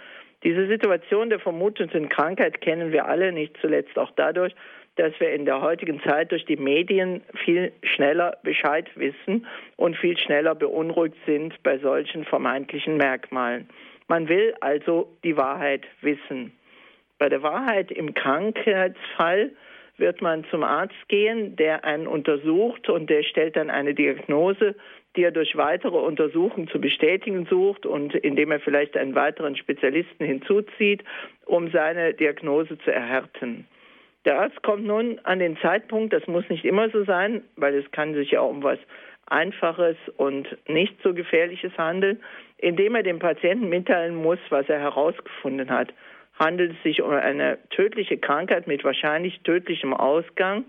Diese 0.44 0.68
Situation 0.68 1.30
der 1.30 1.40
vermuteten 1.40 2.10
Krankheit 2.10 2.62
kennen 2.62 2.92
wir 2.92 3.06
alle, 3.06 3.32
nicht 3.32 3.58
zuletzt 3.62 3.98
auch 3.98 4.12
dadurch, 4.16 4.54
dass 4.96 5.18
wir 5.20 5.32
in 5.32 5.46
der 5.46 5.62
heutigen 5.62 6.02
Zeit 6.02 6.32
durch 6.32 6.46
die 6.46 6.58
Medien 6.58 7.22
viel 7.46 7.72
schneller 7.84 8.38
Bescheid 8.44 8.90
wissen 8.96 9.48
und 9.78 9.96
viel 9.96 10.18
schneller 10.18 10.56
beunruhigt 10.56 11.16
sind 11.26 11.62
bei 11.64 11.78
solchen 11.78 12.26
vermeintlichen 12.26 12.98
Merkmalen. 12.98 13.70
Man 14.08 14.28
will 14.28 14.54
also 14.60 15.08
die 15.24 15.38
Wahrheit 15.38 15.86
wissen. 16.02 16.52
Bei 17.18 17.30
der 17.30 17.44
Wahrheit 17.44 17.92
im 17.92 18.14
Krankheitsfall 18.14 19.52
wird 19.98 20.22
man 20.22 20.44
zum 20.46 20.64
Arzt 20.64 21.08
gehen, 21.08 21.56
der 21.56 21.86
einen 21.86 22.08
untersucht 22.08 22.90
und 22.90 23.10
der 23.10 23.24
stellt 23.24 23.56
dann 23.56 23.70
eine 23.70 23.94
Diagnose, 23.94 24.76
die 25.16 25.24
er 25.24 25.32
durch 25.32 25.56
weitere 25.58 25.98
Untersuchungen 25.98 26.68
zu 26.68 26.80
bestätigen 26.80 27.46
sucht 27.46 27.86
und 27.86 28.16
indem 28.16 28.52
er 28.52 28.60
vielleicht 28.60 28.96
einen 28.96 29.16
weiteren 29.16 29.56
Spezialisten 29.56 30.26
hinzuzieht, 30.26 31.04
um 31.46 31.70
seine 31.72 32.14
Diagnose 32.14 32.78
zu 32.80 32.92
erhärten. 32.92 33.68
Der 34.26 34.40
Arzt 34.40 34.62
kommt 34.62 34.86
nun 34.86 35.20
an 35.24 35.40
den 35.40 35.58
Zeitpunkt, 35.58 36.14
das 36.14 36.28
muss 36.28 36.48
nicht 36.50 36.64
immer 36.64 36.90
so 36.90 37.04
sein, 37.04 37.42
weil 37.56 37.74
es 37.74 37.90
kann 37.92 38.14
sich 38.14 38.32
ja 38.32 38.42
um 38.42 38.64
was 38.64 38.78
Einfaches 39.26 39.98
und 40.18 40.58
nicht 40.68 40.94
so 41.04 41.14
Gefährliches 41.14 41.72
handeln, 41.78 42.22
indem 42.58 42.96
er 42.96 43.04
dem 43.04 43.20
Patienten 43.20 43.70
mitteilen 43.70 44.16
muss, 44.16 44.40
was 44.50 44.68
er 44.70 44.80
herausgefunden 44.80 45.70
hat. 45.70 45.94
Handelt 46.38 46.74
es 46.74 46.84
sich 46.84 47.02
um 47.02 47.12
eine 47.12 47.58
tödliche 47.70 48.18
Krankheit 48.18 48.68
mit 48.68 48.84
wahrscheinlich 48.84 49.40
tödlichem 49.42 49.94
Ausgang, 49.94 50.66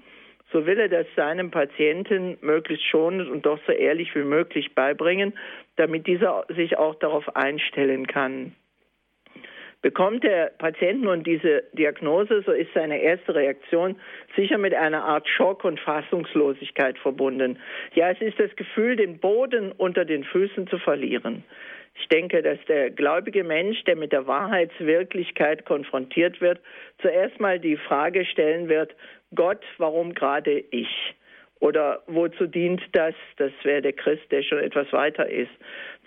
so 0.52 0.66
will 0.66 0.78
er 0.78 0.88
das 0.88 1.06
seinem 1.16 1.50
Patienten 1.50 2.38
möglichst 2.40 2.87
schonend 2.87 3.30
und 3.30 3.47
doch 3.47 3.59
so 3.66 3.73
ehrlich 3.73 4.14
wie 4.14 4.25
möglich 4.25 4.75
beibringen, 4.75 5.32
damit 5.76 6.06
dieser 6.06 6.44
sich 6.49 6.78
auch 6.78 6.94
darauf 6.97 7.35
einstellen 7.37 8.06
kann. 8.06 8.54
Bekommt 9.82 10.23
der 10.23 10.52
Patient 10.59 11.02
nun 11.02 11.25
diese 11.25 11.64
Diagnose, 11.73 12.42
so 12.47 12.52
ist 12.52 12.73
seine 12.73 13.02
erste 13.02 13.35
Reaktion 13.35 13.97
sicher 14.37 14.56
mit 14.56 14.75
einer 14.75 15.02
Art 15.02 15.28
Schock 15.28 15.64
und 15.64 15.80
Fassungslosigkeit 15.80 16.97
verbunden. 16.99 17.59
Ja, 17.94 18.11
es 18.11 18.21
ist 18.21 18.38
das 18.38 18.54
Gefühl, 18.54 18.94
den 18.94 19.18
Boden 19.18 19.73
unter 19.73 20.04
den 20.04 20.23
Füßen 20.23 20.68
zu 20.68 20.78
verlieren. 20.78 21.42
Ich 21.94 22.09
denke, 22.09 22.42
dass 22.42 22.59
der 22.68 22.90
gläubige 22.90 23.42
Mensch, 23.42 23.82
der 23.85 23.97
mit 23.97 24.12
der 24.12 24.28
Wahrheitswirklichkeit 24.28 25.64
konfrontiert 25.64 26.40
wird, 26.40 26.61
zuerst 27.00 27.38
mal 27.40 27.59
die 27.59 27.76
Frage 27.76 28.25
stellen 28.25 28.68
wird, 28.68 28.94
Gott, 29.35 29.62
warum 29.79 30.15
gerade 30.15 30.65
ich? 30.71 31.15
Oder 31.62 32.03
wozu 32.09 32.49
dient 32.49 32.83
das? 32.91 33.15
Das 33.37 33.53
wäre 33.62 33.81
der 33.81 33.93
Christ, 33.93 34.25
der 34.33 34.43
schon 34.43 34.59
etwas 34.59 34.93
weiter 34.93 35.29
ist. 35.29 35.53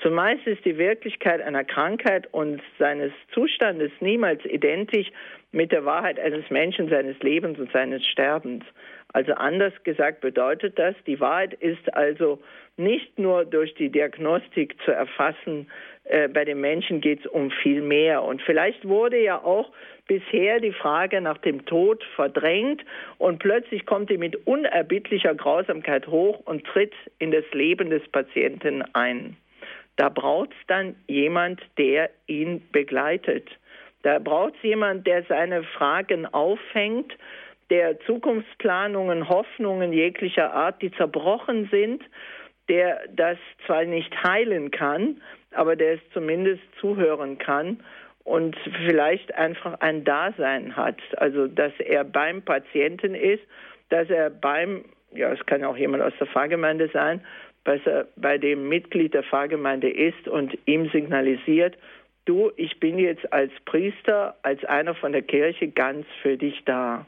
Zumeist 0.01 0.45
ist 0.45 0.65
die 0.65 0.77
Wirklichkeit 0.77 1.41
einer 1.41 1.63
Krankheit 1.63 2.27
und 2.33 2.61
seines 2.77 3.13
Zustandes 3.33 3.89
niemals 4.01 4.43
identisch 4.43 5.07
mit 5.53 5.71
der 5.71 5.85
Wahrheit 5.85 6.19
eines 6.19 6.49
Menschen, 6.49 6.89
seines 6.89 7.17
Lebens 7.19 7.57
und 7.57 7.71
seines 7.71 8.05
Sterbens. 8.05 8.65
Also 9.13 9.31
anders 9.35 9.71
gesagt 9.83 10.19
bedeutet 10.19 10.77
das, 10.77 10.93
die 11.07 11.21
Wahrheit 11.21 11.53
ist 11.53 11.93
also 11.93 12.41
nicht 12.75 13.17
nur 13.17 13.45
durch 13.45 13.73
die 13.75 13.89
Diagnostik 13.89 14.75
zu 14.83 14.91
erfassen, 14.91 15.71
äh, 16.05 16.27
bei 16.27 16.45
den 16.45 16.61
Menschen 16.61 17.01
geht 17.01 17.21
es 17.21 17.27
um 17.27 17.51
viel 17.51 17.81
mehr. 17.81 18.23
Und 18.23 18.41
vielleicht 18.41 18.87
wurde 18.87 19.21
ja 19.21 19.37
auch 19.43 19.71
bisher 20.07 20.59
die 20.59 20.71
Frage 20.71 21.19
nach 21.19 21.39
dem 21.39 21.65
Tod 21.65 22.03
verdrängt 22.15 22.83
und 23.17 23.39
plötzlich 23.39 23.85
kommt 23.85 24.09
die 24.09 24.17
mit 24.17 24.35
unerbittlicher 24.45 25.33
Grausamkeit 25.33 26.07
hoch 26.07 26.39
und 26.45 26.63
tritt 26.65 26.93
in 27.19 27.31
das 27.31 27.45
Leben 27.53 27.89
des 27.89 28.07
Patienten 28.09 28.83
ein. 28.93 29.35
Da 29.95 30.09
braucht 30.09 30.51
es 30.51 30.67
dann 30.67 30.95
jemand, 31.07 31.61
der 31.77 32.09
ihn 32.27 32.61
begleitet. 32.71 33.49
Da 34.03 34.19
braucht 34.19 34.55
es 34.57 34.63
jemand, 34.63 35.07
der 35.07 35.23
seine 35.23 35.63
Fragen 35.63 36.27
auffängt, 36.27 37.13
der 37.71 37.99
Zukunftsplanungen, 38.01 39.27
Hoffnungen 39.27 39.91
jeglicher 39.91 40.53
Art, 40.53 40.81
die 40.83 40.91
zerbrochen 40.91 41.67
sind, 41.71 42.03
der 42.69 43.01
das 43.13 43.37
zwar 43.65 43.85
nicht 43.85 44.11
heilen 44.23 44.71
kann, 44.71 45.21
aber 45.51 45.75
der 45.75 45.93
es 45.93 45.99
zumindest 46.13 46.63
zuhören 46.79 47.37
kann 47.37 47.79
und 48.23 48.57
vielleicht 48.85 49.33
einfach 49.35 49.79
ein 49.79 50.03
Dasein 50.03 50.75
hat. 50.75 50.99
Also, 51.17 51.47
dass 51.47 51.73
er 51.79 52.03
beim 52.03 52.41
Patienten 52.41 53.15
ist, 53.15 53.43
dass 53.89 54.09
er 54.09 54.29
beim, 54.29 54.83
ja, 55.13 55.31
es 55.31 55.45
kann 55.45 55.63
auch 55.63 55.77
jemand 55.77 56.03
aus 56.03 56.13
der 56.19 56.27
Pfarrgemeinde 56.27 56.89
sein, 56.91 57.21
dass 57.63 57.79
er 57.85 58.07
bei 58.15 58.37
dem 58.37 58.67
Mitglied 58.67 59.13
der 59.13 59.23
Pfarrgemeinde 59.23 59.89
ist 59.89 60.27
und 60.27 60.57
ihm 60.65 60.89
signalisiert, 60.89 61.77
du, 62.25 62.51
ich 62.57 62.79
bin 62.79 62.97
jetzt 62.97 63.31
als 63.31 63.51
Priester, 63.65 64.35
als 64.41 64.63
einer 64.65 64.95
von 64.95 65.11
der 65.11 65.21
Kirche 65.21 65.67
ganz 65.67 66.05
für 66.21 66.37
dich 66.37 66.63
da 66.65 67.05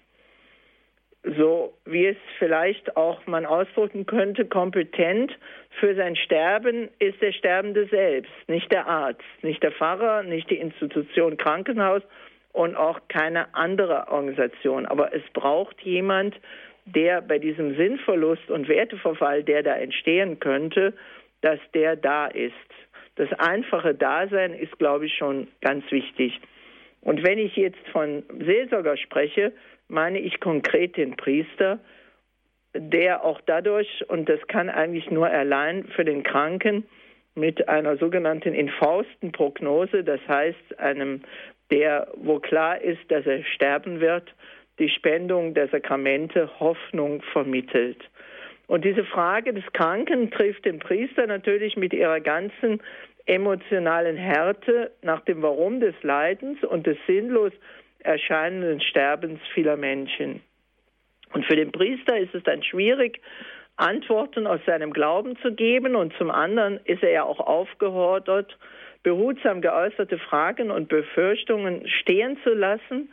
so 1.23 1.73
wie 1.85 2.05
es 2.05 2.17
vielleicht 2.37 2.95
auch 2.95 3.25
man 3.27 3.45
ausdrücken 3.45 4.05
könnte, 4.05 4.45
kompetent 4.45 5.37
für 5.79 5.95
sein 5.95 6.15
Sterben 6.15 6.89
ist 6.99 7.21
der 7.21 7.31
Sterbende 7.31 7.87
selbst, 7.87 8.31
nicht 8.47 8.71
der 8.71 8.87
Arzt, 8.87 9.21
nicht 9.41 9.61
der 9.63 9.71
Pfarrer, 9.71 10.23
nicht 10.23 10.49
die 10.49 10.57
Institution 10.57 11.37
Krankenhaus 11.37 12.01
und 12.53 12.75
auch 12.75 12.99
keine 13.07 13.53
andere 13.53 14.07
Organisation. 14.09 14.85
Aber 14.85 15.13
es 15.13 15.23
braucht 15.33 15.79
jemand, 15.81 16.35
der 16.85 17.21
bei 17.21 17.37
diesem 17.37 17.75
Sinnverlust 17.75 18.49
und 18.49 18.69
Werteverfall, 18.69 19.43
der 19.43 19.63
da 19.63 19.75
entstehen 19.75 20.39
könnte, 20.39 20.93
dass 21.41 21.59
der 21.73 21.95
da 21.95 22.27
ist. 22.27 22.53
Das 23.15 23.31
einfache 23.39 23.93
Dasein 23.93 24.53
ist, 24.53 24.77
glaube 24.79 25.07
ich, 25.07 25.15
schon 25.15 25.47
ganz 25.61 25.83
wichtig. 25.91 26.39
Und 27.01 27.25
wenn 27.25 27.39
ich 27.39 27.55
jetzt 27.55 27.87
von 27.91 28.23
Seelsorger 28.39 28.97
spreche, 28.97 29.53
meine 29.87 30.19
ich 30.19 30.39
konkret 30.39 30.97
den 30.97 31.15
Priester, 31.15 31.79
der 32.73 33.23
auch 33.23 33.41
dadurch, 33.45 34.05
und 34.09 34.29
das 34.29 34.39
kann 34.47 34.69
eigentlich 34.69 35.09
nur 35.09 35.27
allein 35.27 35.85
für 35.95 36.05
den 36.05 36.23
Kranken, 36.23 36.85
mit 37.35 37.69
einer 37.69 37.97
sogenannten 37.97 38.53
Infaustenprognose, 38.53 40.03
das 40.03 40.19
heißt 40.27 40.79
einem, 40.79 41.21
der, 41.69 42.07
wo 42.15 42.39
klar 42.39 42.81
ist, 42.81 42.99
dass 43.09 43.25
er 43.25 43.43
sterben 43.43 43.99
wird, 43.99 44.33
die 44.79 44.89
Spendung 44.89 45.53
der 45.53 45.67
Sakramente 45.67 46.49
Hoffnung 46.59 47.21
vermittelt. 47.33 48.03
Und 48.67 48.83
diese 48.83 49.05
Frage 49.05 49.53
des 49.53 49.63
Kranken 49.73 50.29
trifft 50.31 50.65
den 50.65 50.79
Priester 50.79 51.25
natürlich 51.25 51.77
mit 51.77 51.93
ihrer 51.93 52.19
ganzen 52.19 52.81
emotionalen 53.25 54.17
Härte 54.17 54.91
nach 55.01 55.21
dem 55.21 55.41
Warum 55.41 55.79
des 55.79 55.95
Leidens 56.01 56.63
und 56.63 56.87
des 56.87 56.97
sinnlos 57.07 57.51
erscheinenden 57.99 58.81
Sterbens 58.81 59.39
vieler 59.53 59.77
Menschen. 59.77 60.41
Und 61.33 61.45
für 61.45 61.55
den 61.55 61.71
Priester 61.71 62.17
ist 62.17 62.33
es 62.33 62.43
dann 62.43 62.63
schwierig, 62.63 63.21
Antworten 63.75 64.47
aus 64.47 64.59
seinem 64.65 64.91
Glauben 64.91 65.37
zu 65.37 65.53
geben 65.53 65.95
und 65.95 66.13
zum 66.17 66.31
anderen 66.31 66.79
ist 66.85 67.03
er 67.03 67.11
ja 67.11 67.23
auch 67.23 67.39
aufgefordert, 67.39 68.57
behutsam 69.03 69.61
geäußerte 69.61 70.17
Fragen 70.17 70.71
und 70.71 70.89
Befürchtungen 70.89 71.87
stehen 71.87 72.37
zu 72.43 72.53
lassen 72.53 73.09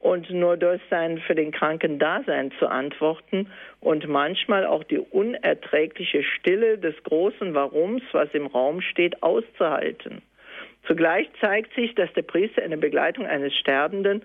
und 0.00 0.30
nur 0.30 0.56
durch 0.56 0.80
sein 0.90 1.18
für 1.18 1.34
den 1.34 1.52
Kranken 1.52 1.98
Dasein 1.98 2.52
zu 2.58 2.66
antworten 2.68 3.48
und 3.80 4.08
manchmal 4.08 4.66
auch 4.66 4.84
die 4.84 4.98
unerträgliche 4.98 6.22
Stille 6.22 6.78
des 6.78 6.94
großen 7.04 7.54
Warums, 7.54 8.02
was 8.12 8.28
im 8.32 8.46
Raum 8.46 8.80
steht, 8.80 9.22
auszuhalten. 9.22 10.22
Zugleich 10.88 11.28
zeigt 11.40 11.74
sich, 11.74 11.94
dass 11.94 12.10
der 12.14 12.22
Priester 12.22 12.62
in 12.62 12.70
der 12.70 12.78
Begleitung 12.78 13.26
eines 13.26 13.54
Sterbenden 13.54 14.22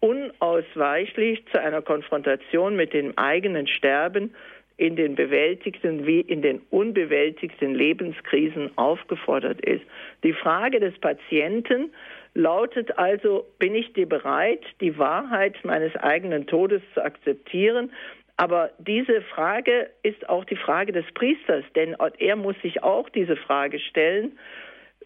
unausweichlich 0.00 1.42
zu 1.50 1.60
einer 1.60 1.80
Konfrontation 1.80 2.76
mit 2.76 2.92
dem 2.92 3.16
eigenen 3.16 3.66
Sterben 3.66 4.34
in 4.76 4.96
den 4.96 5.14
bewältigten 5.14 6.06
wie 6.06 6.20
in 6.20 6.42
den 6.42 6.60
unbewältigten 6.70 7.74
Lebenskrisen 7.74 8.76
aufgefordert 8.76 9.60
ist. 9.62 9.84
Die 10.22 10.34
Frage 10.34 10.80
des 10.80 10.98
Patienten 10.98 11.92
lautet 12.34 12.98
also, 12.98 13.46
bin 13.58 13.74
ich 13.74 13.92
dir 13.94 14.08
bereit, 14.08 14.64
die 14.80 14.98
Wahrheit 14.98 15.56
meines 15.64 15.96
eigenen 15.96 16.46
Todes 16.46 16.82
zu 16.92 17.02
akzeptieren? 17.02 17.90
Aber 18.36 18.70
diese 18.78 19.22
Frage 19.22 19.88
ist 20.02 20.28
auch 20.28 20.44
die 20.44 20.56
Frage 20.56 20.92
des 20.92 21.06
Priesters, 21.14 21.64
denn 21.74 21.96
er 22.18 22.36
muss 22.36 22.56
sich 22.60 22.82
auch 22.82 23.08
diese 23.08 23.36
Frage 23.36 23.78
stellen 23.78 24.32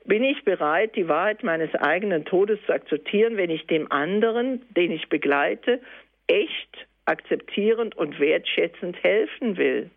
bin 0.07 0.25
ich 0.25 0.45
bereit, 0.45 0.97
die 0.97 1.09
Wahrheit 1.09 1.43
meines 1.43 1.75
eigenen 1.75 2.25
Todes 2.25 2.59
zu 2.67 2.73
akzeptieren, 2.73 3.37
wenn 3.37 3.51
ich 3.51 3.67
dem 3.67 3.91
anderen, 3.91 4.63
den 4.71 4.93
ich 4.93 5.09
begleite, 5.09 5.81
echt 6.27 6.87
akzeptierend 7.05 7.97
und 7.97 8.19
wertschätzend 8.19 9.03
helfen 9.03 9.57
will. 9.57 9.91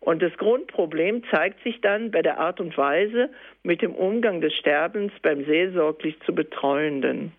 Und 0.00 0.22
das 0.22 0.36
Grundproblem 0.36 1.22
zeigt 1.30 1.62
sich 1.64 1.80
dann 1.80 2.10
bei 2.10 2.20
der 2.20 2.38
Art 2.38 2.60
und 2.60 2.76
Weise 2.76 3.30
mit 3.62 3.80
dem 3.80 3.94
Umgang 3.94 4.40
des 4.40 4.54
Sterbens 4.54 5.12
beim 5.22 5.44
seelsorglich 5.46 6.14
zu 6.26 6.34
Betreuenden. 6.34 7.32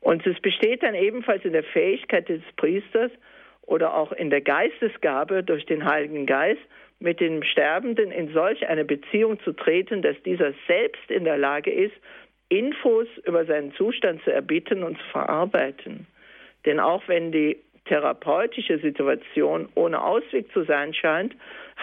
Und 0.00 0.26
es 0.26 0.38
besteht 0.40 0.82
dann 0.82 0.96
ebenfalls 0.96 1.44
in 1.44 1.52
der 1.52 1.62
Fähigkeit 1.62 2.28
des 2.28 2.42
Priesters, 2.56 3.12
oder 3.66 3.94
auch 3.94 4.12
in 4.12 4.30
der 4.30 4.40
Geistesgabe 4.40 5.42
durch 5.42 5.64
den 5.66 5.84
Heiligen 5.84 6.26
Geist, 6.26 6.60
mit 7.02 7.20
dem 7.20 7.42
Sterbenden 7.42 8.10
in 8.10 8.32
solch 8.32 8.66
eine 8.68 8.84
Beziehung 8.84 9.40
zu 9.40 9.52
treten, 9.52 10.02
dass 10.02 10.16
dieser 10.24 10.52
selbst 10.66 11.10
in 11.10 11.24
der 11.24 11.38
Lage 11.38 11.70
ist, 11.70 11.94
Infos 12.48 13.06
über 13.24 13.44
seinen 13.44 13.72
Zustand 13.74 14.22
zu 14.24 14.32
erbitten 14.32 14.82
und 14.82 14.98
zu 14.98 15.04
verarbeiten. 15.10 16.06
Denn 16.66 16.78
auch 16.78 17.02
wenn 17.08 17.32
die 17.32 17.58
therapeutische 17.86 18.78
Situation 18.78 19.68
ohne 19.74 20.02
Ausweg 20.02 20.52
zu 20.52 20.62
sein 20.64 20.94
scheint, 20.94 21.34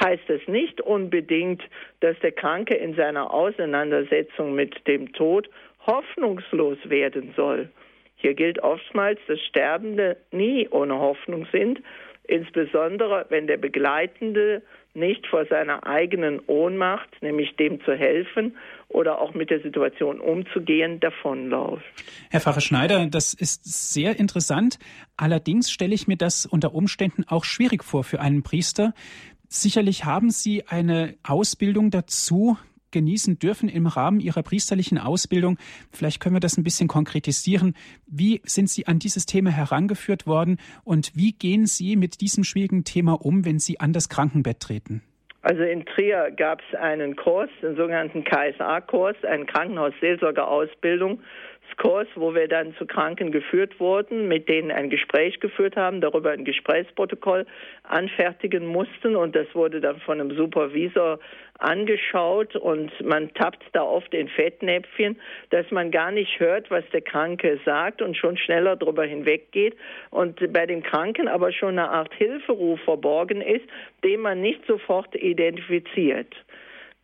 heißt 0.02 0.30
es 0.30 0.48
nicht 0.48 0.80
unbedingt, 0.80 1.62
dass 2.00 2.18
der 2.20 2.32
Kranke 2.32 2.76
in 2.76 2.96
seiner 2.96 3.34
Auseinandersetzung 3.34 4.56
mit 4.56 4.88
dem 4.88 5.12
Tod 5.14 5.50
hoffnungslos 5.86 6.78
werden 6.86 7.34
soll. 7.36 7.70
Hier 8.16 8.34
gilt 8.34 8.60
oftmals, 8.60 9.20
dass 9.28 9.40
Sterbende 9.42 10.18
nie 10.32 10.68
ohne 10.70 11.00
Hoffnung 11.00 11.48
sind, 11.52 11.82
insbesondere 12.28 13.26
wenn 13.30 13.48
der 13.48 13.58
Begleitende 13.58 14.62
nicht 14.94 15.28
vor 15.28 15.46
seiner 15.46 15.86
eigenen 15.86 16.40
Ohnmacht, 16.48 17.10
nämlich 17.22 17.56
dem 17.56 17.84
zu 17.84 17.94
helfen 17.94 18.58
oder 18.88 19.22
auch 19.22 19.34
mit 19.34 19.50
der 19.50 19.62
Situation 19.62 20.20
umzugehen, 20.20 21.00
davonläuft. 21.00 21.86
Herr 22.30 22.40
Pfarrer 22.40 22.62
Schneider, 22.62 23.06
das 23.08 23.34
ist 23.34 23.94
sehr 23.94 24.20
interessant. 24.20 24.80
Allerdings 25.16 25.72
stelle 25.72 25.94
ich 25.94 26.08
mir 26.08 26.18
das 26.18 26.46
unter 26.46 26.74
Umständen 26.74 27.24
auch 27.28 27.46
schwierig 27.46 27.84
vor 27.84 28.04
für 28.04 28.20
einen 28.20 28.44
Priester. 28.44 28.94
Sicherlich 29.48 30.06
haben 30.06 30.30
Sie 30.30 30.68
eine 30.68 31.16
Ausbildung 31.24 31.90
dazu, 31.90 32.58
genießen 32.92 33.40
dürfen 33.40 33.70
im 33.70 33.88
Rahmen 33.88 34.20
Ihrer 34.20 34.44
priesterlichen 34.44 34.98
Ausbildung. 34.98 35.58
Vielleicht 35.92 36.22
können 36.22 36.36
wir 36.36 36.40
das 36.40 36.58
ein 36.58 36.64
bisschen 36.64 36.88
konkretisieren. 36.88 37.76
Wie 38.08 38.42
sind 38.44 38.70
Sie 38.70 38.88
an 38.88 39.00
dieses 39.00 39.26
Thema 39.26 39.50
herangeführt 39.50 40.28
worden 40.28 40.58
und 40.84 41.12
wie 41.16 41.34
gehen 41.34 41.66
Sie 41.66 41.96
mit 41.96 42.22
diesem 42.22 42.44
schwierigen 42.44 42.84
Thema 42.84 43.14
um, 43.14 43.46
wenn 43.46 43.60
Sie 43.60 43.80
an 43.80 43.94
das 43.94 44.10
Krankenbett 44.10 44.60
treten? 44.60 45.02
Also 45.42 45.64
in 45.64 45.86
Trier 45.86 46.32
gab 46.36 46.62
es 46.68 46.78
einen 46.78 47.16
Kurs, 47.16 47.50
den 47.62 47.78
sogenannten 47.78 48.26
KSA-Kurs, 48.26 49.16
einen 49.24 49.46
Krankenhausseelsorgerausbildung. 49.46 51.22
Kurs, 51.80 52.08
wo 52.16 52.36
wir 52.36 52.48
dann 52.48 52.76
zu 52.76 52.86
Kranken 52.86 53.32
geführt 53.32 53.80
wurden, 53.80 54.28
mit 54.28 54.50
denen 54.50 54.70
ein 54.70 54.90
Gespräch 54.90 55.40
geführt 55.40 55.78
haben, 55.78 56.02
darüber 56.02 56.32
ein 56.32 56.44
Gesprächsprotokoll 56.44 57.46
anfertigen 57.84 58.66
mussten 58.66 59.16
und 59.16 59.36
das 59.36 59.48
wurde 59.56 59.80
dann 59.80 60.00
von 60.02 60.20
einem 60.20 60.36
Supervisor 60.36 61.20
angeschaut 61.60 62.56
und 62.56 62.92
man 63.04 63.34
tappt 63.34 63.64
da 63.74 63.84
oft 63.84 64.14
in 64.14 64.30
Fettnäpfchen, 64.30 65.20
dass 65.50 65.70
man 65.72 65.92
gar 65.92 66.12
nicht 66.12 66.40
hört, 66.40 66.72
was 66.72 66.84
der 66.92 67.02
Kranke 67.02 67.60
sagt 67.66 68.02
und 68.02 68.18
schon 68.18 68.38
schneller 68.38 68.76
drüber 68.76 69.06
hinweggeht 69.06 69.76
und 70.10 70.52
bei 70.54 70.66
dem 70.66 70.84
Kranken 70.84 71.28
aber 71.28 71.52
schon 71.52 71.78
eine 71.78 71.90
Art 71.90 72.14
Hilferuf 72.14 72.80
verborgen 72.82 73.42
ist, 73.42 73.66
den 74.04 74.22
man 74.22 74.42
nicht 74.42 74.66
sofort 74.66 75.16
identifiziert. 75.16 76.34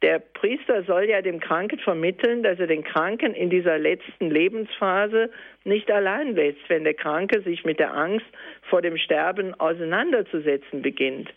Der 0.01 0.19
Priester 0.19 0.83
soll 0.83 1.05
ja 1.05 1.21
dem 1.21 1.39
Kranken 1.39 1.79
vermitteln, 1.79 2.43
dass 2.43 2.59
er 2.59 2.67
den 2.67 2.83
Kranken 2.83 3.33
in 3.33 3.49
dieser 3.49 3.79
letzten 3.79 4.29
Lebensphase 4.29 5.31
nicht 5.63 5.89
allein 5.89 6.35
lässt, 6.35 6.59
wenn 6.67 6.83
der 6.83 6.93
Kranke 6.93 7.41
sich 7.41 7.63
mit 7.63 7.79
der 7.79 7.93
Angst 7.93 8.25
vor 8.69 8.81
dem 8.81 8.97
Sterben 8.97 9.59
auseinanderzusetzen 9.59 10.81
beginnt. 10.81 11.33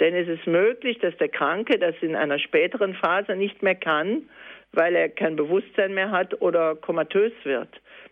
Denn 0.00 0.14
es 0.14 0.28
ist 0.28 0.46
möglich, 0.46 0.98
dass 0.98 1.16
der 1.18 1.28
Kranke 1.28 1.78
das 1.78 1.94
in 2.00 2.16
einer 2.16 2.38
späteren 2.38 2.94
Phase 2.94 3.36
nicht 3.36 3.62
mehr 3.62 3.74
kann, 3.74 4.28
weil 4.72 4.94
er 4.94 5.08
kein 5.08 5.36
Bewusstsein 5.36 5.94
mehr 5.94 6.10
hat 6.10 6.40
oder 6.40 6.74
komatös 6.76 7.32
wird. 7.44 7.68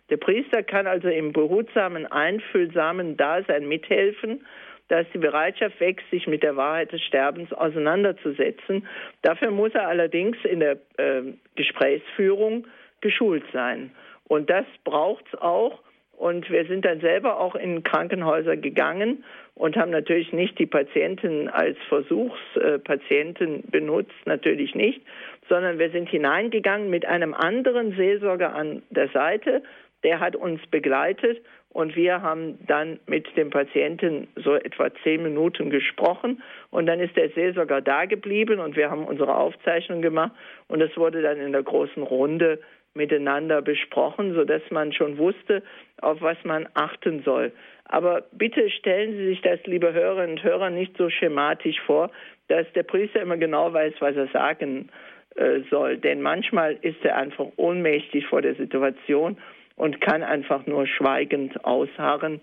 Der 0.09 0.17
Priester 0.17 0.61
kann 0.63 0.87
also 0.87 1.07
im 1.07 1.31
behutsamen, 1.31 2.05
einfühlsamen 2.05 3.17
Dasein 3.17 3.67
mithelfen 3.67 4.45
dass 4.91 5.07
die 5.13 5.19
Bereitschaft 5.19 5.79
wächst, 5.79 6.09
sich 6.11 6.27
mit 6.27 6.43
der 6.43 6.57
Wahrheit 6.57 6.91
des 6.91 7.01
Sterbens 7.03 7.53
auseinanderzusetzen. 7.53 8.85
Dafür 9.21 9.49
muss 9.49 9.73
er 9.73 9.87
allerdings 9.87 10.35
in 10.43 10.59
der 10.59 10.79
äh, 10.97 11.21
Gesprächsführung 11.55 12.67
geschult 12.99 13.45
sein. 13.53 13.91
Und 14.25 14.49
das 14.49 14.65
braucht 14.83 15.23
es 15.31 15.39
auch. 15.39 15.79
Und 16.21 16.51
wir 16.51 16.65
sind 16.65 16.85
dann 16.85 16.99
selber 16.99 17.39
auch 17.39 17.55
in 17.55 17.81
Krankenhäuser 17.81 18.55
gegangen 18.55 19.23
und 19.55 19.75
haben 19.75 19.89
natürlich 19.89 20.31
nicht 20.31 20.59
die 20.59 20.67
Patienten 20.67 21.49
als 21.49 21.79
Versuchspatienten 21.89 23.63
benutzt, 23.71 24.13
natürlich 24.25 24.75
nicht, 24.75 25.01
sondern 25.49 25.79
wir 25.79 25.89
sind 25.89 26.07
hineingegangen 26.09 26.91
mit 26.91 27.07
einem 27.07 27.33
anderen 27.33 27.95
Seelsorger 27.95 28.53
an 28.53 28.83
der 28.91 29.07
Seite, 29.07 29.63
der 30.03 30.19
hat 30.19 30.35
uns 30.35 30.61
begleitet 30.67 31.41
und 31.69 31.95
wir 31.95 32.21
haben 32.21 32.59
dann 32.67 32.99
mit 33.07 33.35
dem 33.35 33.49
Patienten 33.49 34.27
so 34.35 34.53
etwa 34.53 34.93
zehn 35.03 35.23
Minuten 35.23 35.71
gesprochen 35.71 36.43
und 36.69 36.85
dann 36.85 36.99
ist 36.99 37.15
der 37.15 37.29
Seelsorger 37.29 37.81
da 37.81 38.05
geblieben 38.05 38.59
und 38.59 38.75
wir 38.75 38.91
haben 38.91 39.05
unsere 39.05 39.35
Aufzeichnung 39.35 40.03
gemacht 40.03 40.33
und 40.67 40.81
es 40.81 40.95
wurde 40.97 41.23
dann 41.23 41.39
in 41.39 41.51
der 41.51 41.63
großen 41.63 42.03
Runde 42.03 42.59
miteinander 42.93 43.61
besprochen, 43.61 44.33
sodass 44.33 44.61
man 44.69 44.91
schon 44.93 45.17
wusste, 45.17 45.63
auf 46.01 46.21
was 46.21 46.37
man 46.43 46.67
achten 46.73 47.23
soll. 47.23 47.51
Aber 47.85 48.23
bitte 48.31 48.69
stellen 48.69 49.17
Sie 49.17 49.27
sich 49.27 49.41
das, 49.41 49.59
liebe 49.65 49.93
Hörerinnen 49.93 50.37
und 50.37 50.43
Hörer, 50.43 50.69
nicht 50.69 50.95
so 50.97 51.09
schematisch 51.09 51.79
vor, 51.85 52.11
dass 52.47 52.65
der 52.73 52.83
Priester 52.83 53.21
immer 53.21 53.37
genau 53.37 53.73
weiß, 53.73 53.93
was 53.99 54.15
er 54.15 54.27
sagen 54.27 54.89
äh, 55.35 55.61
soll. 55.69 55.97
Denn 55.97 56.21
manchmal 56.21 56.77
ist 56.81 57.03
er 57.03 57.17
einfach 57.17 57.47
ohnmächtig 57.55 58.25
vor 58.27 58.41
der 58.41 58.55
Situation 58.55 59.37
und 59.75 60.01
kann 60.01 60.23
einfach 60.23 60.65
nur 60.67 60.87
schweigend 60.87 61.63
ausharren 61.65 62.41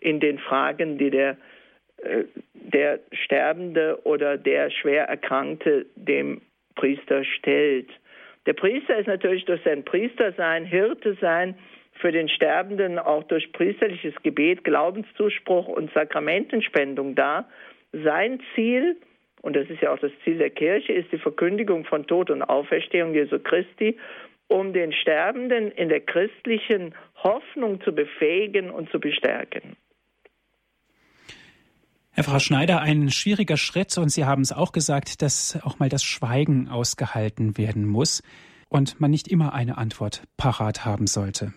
in 0.00 0.20
den 0.20 0.38
Fragen, 0.38 0.98
die 0.98 1.10
der, 1.10 1.36
äh, 2.02 2.24
der 2.54 3.00
Sterbende 3.12 3.98
oder 4.04 4.36
der 4.36 4.70
schwer 4.70 5.08
Erkrankte 5.08 5.86
dem 5.96 6.40
Priester 6.76 7.24
stellt. 7.24 7.90
Der 8.48 8.54
Priester 8.54 8.96
ist 8.96 9.06
natürlich 9.06 9.44
durch 9.44 9.60
sein 9.62 9.84
Priestersein, 9.84 10.64
Hirte 10.64 11.18
sein, 11.20 11.54
für 12.00 12.12
den 12.12 12.30
Sterbenden 12.30 12.98
auch 12.98 13.22
durch 13.24 13.52
priesterliches 13.52 14.14
Gebet, 14.22 14.64
Glaubenszuspruch 14.64 15.68
und 15.68 15.92
Sakramentenspendung 15.92 17.14
da. 17.14 17.46
Sein 17.92 18.40
Ziel, 18.54 18.96
und 19.42 19.54
das 19.54 19.68
ist 19.68 19.82
ja 19.82 19.92
auch 19.92 19.98
das 19.98 20.12
Ziel 20.24 20.38
der 20.38 20.48
Kirche, 20.48 20.94
ist 20.94 21.12
die 21.12 21.18
Verkündigung 21.18 21.84
von 21.84 22.06
Tod 22.06 22.30
und 22.30 22.42
Auferstehung 22.42 23.12
Jesu 23.12 23.38
Christi 23.38 23.98
um 24.50 24.72
den 24.72 24.94
Sterbenden 24.94 25.70
in 25.72 25.90
der 25.90 26.00
christlichen 26.00 26.94
Hoffnung 27.22 27.82
zu 27.82 27.94
befähigen 27.94 28.70
und 28.70 28.90
zu 28.90 28.98
bestärken. 28.98 29.76
Herr 32.12 32.24
Frau 32.24 32.38
Schneider, 32.38 32.80
ein 32.80 33.10
schwieriger 33.10 33.56
Schritt 33.56 33.96
und 33.98 34.08
Sie 34.08 34.24
haben 34.24 34.42
es 34.42 34.52
auch 34.52 34.72
gesagt, 34.72 35.22
dass 35.22 35.58
auch 35.62 35.78
mal 35.78 35.88
das 35.88 36.02
Schweigen 36.02 36.68
ausgehalten 36.68 37.56
werden 37.56 37.86
muss 37.86 38.22
und 38.68 39.00
man 39.00 39.10
nicht 39.10 39.28
immer 39.28 39.54
eine 39.54 39.78
Antwort 39.78 40.22
parat 40.36 40.84
haben 40.84 41.06
sollte. 41.06 41.52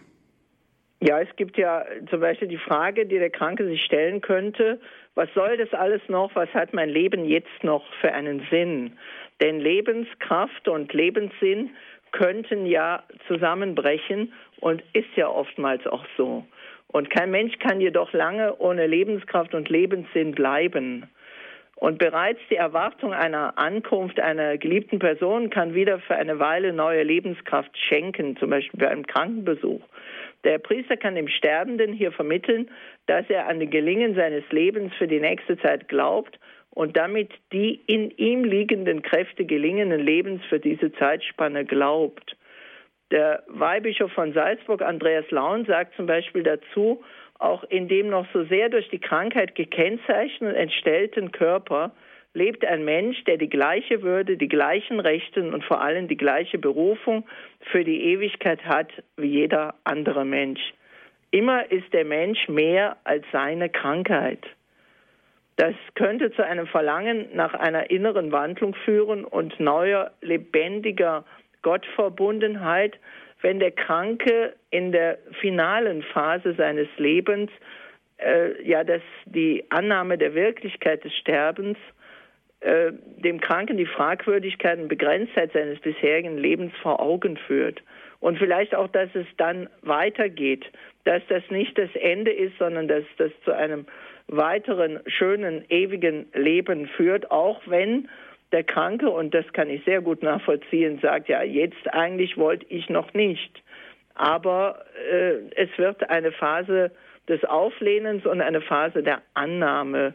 Ja, 1.04 1.20
es 1.20 1.36
gibt 1.36 1.58
ja 1.58 1.84
zum 2.12 2.20
Beispiel 2.20 2.48
die 2.48 2.60
Frage, 2.60 3.08
die 3.08 3.18
der 3.18 3.32
Kranke 3.32 3.66
sich 3.66 3.84
stellen 3.84 4.22
könnte, 4.22 4.80
was 5.16 5.28
soll 5.34 5.58
das 5.58 5.74
alles 5.74 6.02
noch, 6.08 6.36
was 6.36 6.50
hat 6.54 6.74
mein 6.74 6.90
Leben 6.90 7.26
jetzt 7.26 7.64
noch 7.64 7.84
für 8.00 8.14
einen 8.14 8.46
Sinn? 8.52 8.98
Denn 9.42 9.60
Lebenskraft 9.60 10.68
und 10.68 10.94
Lebenssinn 10.94 11.72
könnten 12.12 12.66
ja 12.66 13.04
zusammenbrechen 13.28 14.32
und 14.60 14.84
ist 14.94 15.10
ja 15.16 15.28
oftmals 15.28 15.86
auch 15.88 16.06
so. 16.18 16.46
Und 16.91 17.10
kein 17.10 17.32
Mensch 17.32 17.58
kann 17.60 17.80
jedoch 17.80 18.12
lange 18.13 18.58
ohne 18.58 18.86
Lebenskraft 18.86 19.54
und 19.54 19.69
Lebenssinn 19.69 20.34
bleiben. 20.34 21.10
Und 21.75 21.97
bereits 21.97 22.39
die 22.51 22.58
Erwartung 22.58 23.12
einer 23.12 23.58
Ankunft 23.58 24.19
einer 24.19 24.58
geliebten 24.58 24.99
Person 24.99 25.49
kann 25.49 25.73
wieder 25.73 25.99
für 25.99 26.15
eine 26.15 26.38
Weile 26.38 26.73
neue 26.73 27.01
Lebenskraft 27.01 27.75
schenken, 27.75 28.38
zum 28.38 28.51
Beispiel 28.51 28.80
bei 28.80 28.89
einem 28.89 29.08
Krankenbesuch. 29.08 29.82
Der 30.43 30.60
Priester 30.60 30.97
kann 30.97 31.15
dem 31.15 31.27
Sterbenden 31.27 31.93
hier 31.93 32.12
vermitteln, 32.12 32.69
dass 33.08 33.27
er 33.30 33.47
an 33.47 33.60
den 33.60 33.71
Gelingen 33.71 34.13
seines 34.13 34.43
Lebens 34.51 34.93
für 34.95 35.08
die 35.08 35.19
nächste 35.19 35.58
Zeit 35.58 35.88
glaubt 35.88 36.39
und 36.69 36.97
damit 36.97 37.32
die 37.51 37.82
in 37.88 38.12
ihm 38.12 38.43
liegenden 38.43 39.01
Kräfte 39.01 39.45
gelingenden 39.45 40.01
Lebens 40.01 40.43
für 40.49 40.60
diese 40.60 40.91
Zeitspanne 40.93 41.65
glaubt. 41.65 42.36
Der 43.12 43.43
Weihbischof 43.47 44.12
von 44.13 44.34
Salzburg, 44.34 44.82
Andreas 44.82 45.30
Laun, 45.32 45.65
sagt 45.65 45.95
zum 45.95 46.06
Beispiel 46.06 46.43
dazu, 46.43 47.04
auch 47.39 47.63
in 47.65 47.88
dem 47.88 48.10
noch 48.10 48.26
so 48.34 48.43
sehr 48.45 48.69
durch 48.69 48.88
die 48.89 49.00
Krankheit 49.00 49.56
gekennzeichneten 49.56 50.56
entstellten 50.56 51.32
Körper 51.32 51.91
lebt 52.34 52.63
ein 52.65 52.86
Mensch, 52.86 53.24
der 53.26 53.38
die 53.38 53.50
gleiche 53.50 54.04
Würde, 54.04 54.38
die 54.38 54.47
gleichen 54.47 55.00
Rechten 55.00 55.54
und 55.54 55.63
vor 55.65 55.82
allem 55.82 56.08
die 56.08 56.17
gleiche 56.17 56.58
Berufung 56.58 57.26
für 57.71 57.84
die 57.84 58.04
Ewigkeit 58.06 58.63
hat 58.63 58.89
wie 59.17 59.28
jeder 59.28 59.76
andere 59.84 60.24
Mensch. 60.24 60.62
Immer 61.32 61.69
ist 61.71 61.91
der 61.93 62.06
Mensch 62.06 62.47
mehr 62.47 62.97
als 63.04 63.26
seine 63.32 63.69
Krankheit. 63.69 64.39
Das 65.58 65.76
könnte 65.95 66.32
zu 66.32 66.45
einem 66.45 66.67
Verlangen 66.67 67.28
nach 67.34 67.54
einer 67.54 67.89
inneren 67.89 68.32
Wandlung 68.32 68.74
führen 68.86 69.26
und 69.26 69.60
neuer, 69.60 70.12
lebendiger 70.21 71.26
Gottverbundenheit, 71.62 72.97
wenn 73.41 73.60
der 73.60 73.71
Kranke 73.71 74.54
in 74.69 74.91
der 74.91 75.17
finalen 75.39 76.04
Phase 76.04 76.54
seines 76.54 76.88
Lebens 76.97 77.50
äh, 78.21 78.62
ja, 78.67 78.84
dass 78.84 79.02
die 79.26 79.63
Annahme 79.69 80.17
der 80.17 80.34
Wirklichkeit 80.34 81.04
des 81.04 81.13
Sterbens 81.15 81.78
äh, 82.62 82.91
dem 83.17 83.41
Kranken 83.41 83.78
die 83.78 83.86
Fragwürdigkeit 83.86 84.80
und 84.80 84.88
Begrenztheit 84.88 85.52
seines 85.54 85.80
bisherigen 85.80 86.38
Lebens 86.38 86.74
vor 86.82 87.00
Augen 87.00 87.38
führt. 87.38 87.82
Und 88.19 88.38
vielleicht 88.38 88.76
auch, 88.76 88.88
dass 88.88 89.10
es 89.15 89.26
dann 89.38 89.67
weitergeht, 89.82 90.65
dass 91.06 91.24
das 91.28 91.41
nicht 91.50 91.76
das 91.78 91.89
Ende 91.95 92.32
ist, 92.32 92.56
sondern 92.60 92.88
dass 92.88 93.04
das 93.17 93.32
zu 93.43 93.52
einem 93.52 93.88
weiteren 94.28 95.00
schönen, 95.08 95.65
ewigen 95.69 96.28
Leben 96.34 96.88
führt, 96.88 97.32
auch 97.32 97.62
wenn 97.65 98.08
der 98.52 98.64
Kranke, 98.64 99.10
und 99.10 99.34
das 99.34 99.46
kann 99.54 99.70
ich 99.70 99.84
sehr 99.86 100.02
gut 100.02 100.24
nachvollziehen, 100.24 101.00
sagt, 101.02 101.30
ja, 101.30 101.42
jetzt 101.44 101.94
eigentlich 101.94 102.38
wollte 102.38 102.66
ich 102.70 102.90
noch 102.90 103.14
nicht. 103.14 103.62
Aber 104.16 104.84
äh, 105.12 105.36
es 105.56 105.70
wird 105.78 106.10
eine 106.10 106.32
Phase 106.32 106.92
des 107.28 107.44
Auflehnens 107.46 108.26
und 108.26 108.42
eine 108.42 108.62
Phase 108.62 109.04
der 109.04 109.22
Annahme 109.34 110.14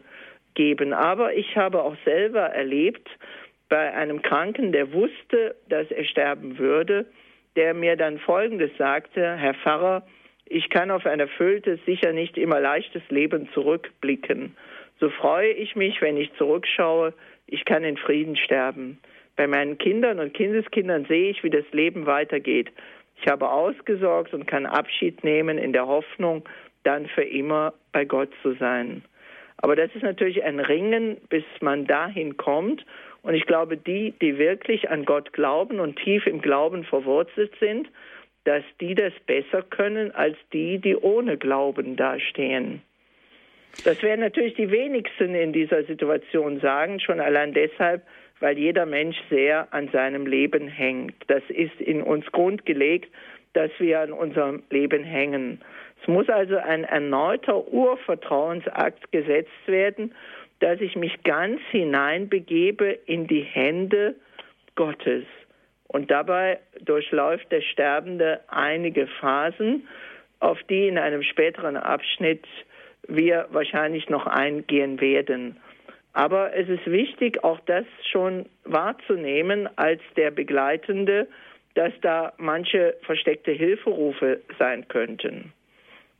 geben. 0.54 0.92
Aber 0.92 1.34
ich 1.34 1.56
habe 1.56 1.82
auch 1.82 1.96
selber 2.04 2.42
erlebt, 2.42 3.08
bei 3.68 3.92
einem 3.94 4.22
Kranken, 4.22 4.72
der 4.72 4.92
wusste, 4.92 5.56
dass 5.68 5.90
er 5.90 6.04
sterben 6.04 6.58
würde, 6.58 7.06
der 7.56 7.74
mir 7.74 7.96
dann 7.96 8.18
Folgendes 8.18 8.70
sagte, 8.78 9.36
Herr 9.36 9.54
Pfarrer, 9.54 10.06
ich 10.44 10.70
kann 10.70 10.90
auf 10.90 11.06
ein 11.06 11.18
erfülltes, 11.18 11.80
sicher 11.84 12.12
nicht 12.12 12.36
immer 12.38 12.60
leichtes 12.60 13.02
Leben 13.08 13.48
zurückblicken. 13.52 14.56
So 15.00 15.10
freue 15.10 15.50
ich 15.50 15.74
mich, 15.74 16.00
wenn 16.00 16.16
ich 16.16 16.32
zurückschaue, 16.34 17.12
ich 17.46 17.64
kann 17.64 17.84
in 17.84 17.96
Frieden 17.96 18.36
sterben. 18.36 18.98
Bei 19.36 19.46
meinen 19.46 19.78
Kindern 19.78 20.18
und 20.18 20.34
Kindeskindern 20.34 21.04
sehe 21.04 21.30
ich, 21.30 21.44
wie 21.44 21.50
das 21.50 21.64
Leben 21.72 22.06
weitergeht. 22.06 22.72
Ich 23.20 23.28
habe 23.28 23.50
ausgesorgt 23.50 24.34
und 24.34 24.46
kann 24.46 24.66
Abschied 24.66 25.24
nehmen 25.24 25.58
in 25.58 25.72
der 25.72 25.86
Hoffnung, 25.86 26.44
dann 26.84 27.06
für 27.06 27.24
immer 27.24 27.74
bei 27.92 28.04
Gott 28.04 28.30
zu 28.42 28.54
sein. 28.54 29.02
Aber 29.58 29.74
das 29.74 29.94
ist 29.94 30.02
natürlich 30.02 30.42
ein 30.44 30.60
Ringen, 30.60 31.16
bis 31.28 31.44
man 31.60 31.86
dahin 31.86 32.36
kommt. 32.36 32.84
Und 33.22 33.34
ich 33.34 33.46
glaube, 33.46 33.76
die, 33.76 34.14
die 34.20 34.38
wirklich 34.38 34.90
an 34.90 35.04
Gott 35.04 35.32
glauben 35.32 35.80
und 35.80 35.98
tief 35.98 36.26
im 36.26 36.40
Glauben 36.40 36.84
verwurzelt 36.84 37.52
sind, 37.58 37.88
dass 38.44 38.62
die 38.80 38.94
das 38.94 39.12
besser 39.26 39.62
können 39.62 40.12
als 40.12 40.36
die, 40.52 40.78
die 40.78 40.94
ohne 40.94 41.36
Glauben 41.36 41.96
dastehen. 41.96 42.82
Das 43.84 44.02
werden 44.02 44.20
natürlich 44.20 44.54
die 44.54 44.70
wenigsten 44.70 45.34
in 45.34 45.52
dieser 45.52 45.84
Situation 45.84 46.60
sagen, 46.60 47.00
schon 47.00 47.20
allein 47.20 47.52
deshalb, 47.52 48.02
weil 48.40 48.58
jeder 48.58 48.86
Mensch 48.86 49.16
sehr 49.30 49.72
an 49.72 49.88
seinem 49.92 50.26
Leben 50.26 50.68
hängt. 50.68 51.14
Das 51.28 51.42
ist 51.48 51.80
in 51.80 52.02
uns 52.02 52.26
grundgelegt, 52.32 53.10
dass 53.52 53.70
wir 53.78 54.00
an 54.00 54.12
unserem 54.12 54.62
Leben 54.70 55.04
hängen. 55.04 55.60
Es 56.02 56.08
muss 56.08 56.28
also 56.28 56.56
ein 56.56 56.84
erneuter 56.84 57.66
Urvertrauensakt 57.68 59.10
gesetzt 59.12 59.66
werden, 59.66 60.14
dass 60.60 60.80
ich 60.80 60.96
mich 60.96 61.22
ganz 61.22 61.60
hineinbegebe 61.70 62.98
in 63.06 63.26
die 63.26 63.42
Hände 63.42 64.14
Gottes. 64.74 65.24
Und 65.88 66.10
dabei 66.10 66.58
durchläuft 66.82 67.50
der 67.50 67.62
Sterbende 67.62 68.40
einige 68.48 69.06
Phasen, 69.06 69.86
auf 70.40 70.62
die 70.64 70.88
in 70.88 70.98
einem 70.98 71.22
späteren 71.22 71.76
Abschnitt 71.76 72.44
wir 73.08 73.46
wahrscheinlich 73.50 74.08
noch 74.08 74.26
eingehen 74.26 75.00
werden. 75.00 75.56
Aber 76.12 76.54
es 76.54 76.68
ist 76.68 76.86
wichtig, 76.86 77.44
auch 77.44 77.60
das 77.66 77.84
schon 78.10 78.46
wahrzunehmen 78.64 79.68
als 79.76 80.00
der 80.16 80.30
Begleitende, 80.30 81.28
dass 81.74 81.92
da 82.00 82.32
manche 82.38 82.96
versteckte 83.02 83.52
Hilferufe 83.52 84.40
sein 84.58 84.88
könnten. 84.88 85.52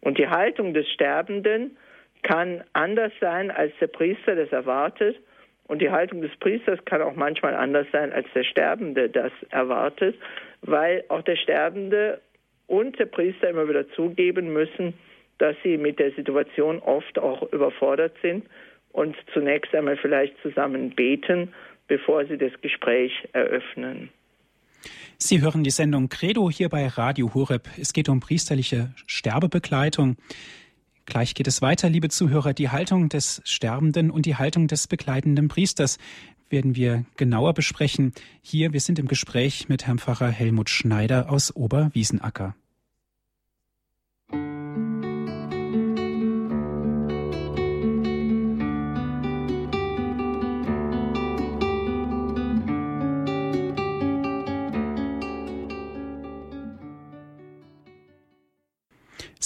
Und 0.01 0.19
die 0.19 0.29
Haltung 0.29 0.75
des 0.75 0.87
Sterbenden 0.91 1.77
kann 2.23 2.63
anders 2.75 3.13
sein, 3.21 3.51
als 3.51 3.73
der 3.81 3.87
Priester 3.87 4.37
das 4.37 4.53
erwartet. 4.53 5.17
Und 5.67 5.81
die 5.81 5.91
Haltung 5.91 6.21
des 6.21 6.37
Priesters 6.37 6.79
kann 6.85 7.03
auch 7.03 7.15
manchmal 7.17 7.55
anders 7.55 7.87
sein, 7.91 8.13
als 8.13 8.27
der 8.35 8.45
Sterbende 8.45 9.09
das 9.09 9.33
erwartet, 9.51 10.17
weil 10.61 11.05
auch 11.09 11.23
der 11.23 11.37
Sterbende 11.37 12.21
und 12.67 12.99
der 12.99 13.07
Priester 13.07 13.49
immer 13.49 13.69
wieder 13.69 13.89
zugeben 13.93 14.53
müssen, 14.53 14.95
dass 15.39 15.57
sie 15.63 15.77
mit 15.77 15.99
der 15.99 16.13
Situation 16.13 16.79
oft 16.81 17.19
auch 17.19 17.51
überfordert 17.53 18.15
sind 18.23 18.47
und 18.93 19.17
zunächst 19.33 19.75
einmal 19.75 19.97
vielleicht 19.97 20.35
zusammen 20.43 20.91
beten, 20.91 21.53
bevor 21.89 22.25
sie 22.27 22.39
das 22.39 22.53
Gespräch 22.63 23.13
eröffnen. 23.33 24.11
Sie 25.19 25.41
hören 25.41 25.65
die 25.65 25.71
Sendung 25.71 26.09
Credo 26.09 26.51
hier 26.51 26.69
bei 26.69 26.87
Radio 26.87 27.33
Horeb. 27.35 27.69
Es 27.81 27.93
geht 27.93 28.09
um 28.09 28.21
priesterliche 28.21 28.93
Sterbebegleitung. 29.07 30.17
Gleich 31.07 31.35
geht 31.35 31.47
es 31.47 31.63
weiter, 31.63 31.89
liebe 31.89 32.09
Zuhörer. 32.09 32.53
Die 32.53 32.69
Haltung 32.69 33.09
des 33.09 33.41
Sterbenden 33.45 34.11
und 34.11 34.27
die 34.27 34.37
Haltung 34.37 34.67
des 34.67 34.89
begleitenden 34.89 35.49
Priesters 35.49 35.99
werden 36.51 36.77
wir 36.77 37.05
genauer 37.17 37.55
besprechen. 37.55 38.13
Hier, 38.43 38.73
wir 38.73 38.81
sind 38.81 38.99
im 38.99 39.09
Gespräch 39.09 39.69
mit 39.69 39.87
Herrn 39.87 39.99
Pfarrer 39.99 40.31
Helmut 40.31 40.69
Schneider 40.69 41.31
aus 41.31 41.55
Oberwiesenacker. 41.55 42.55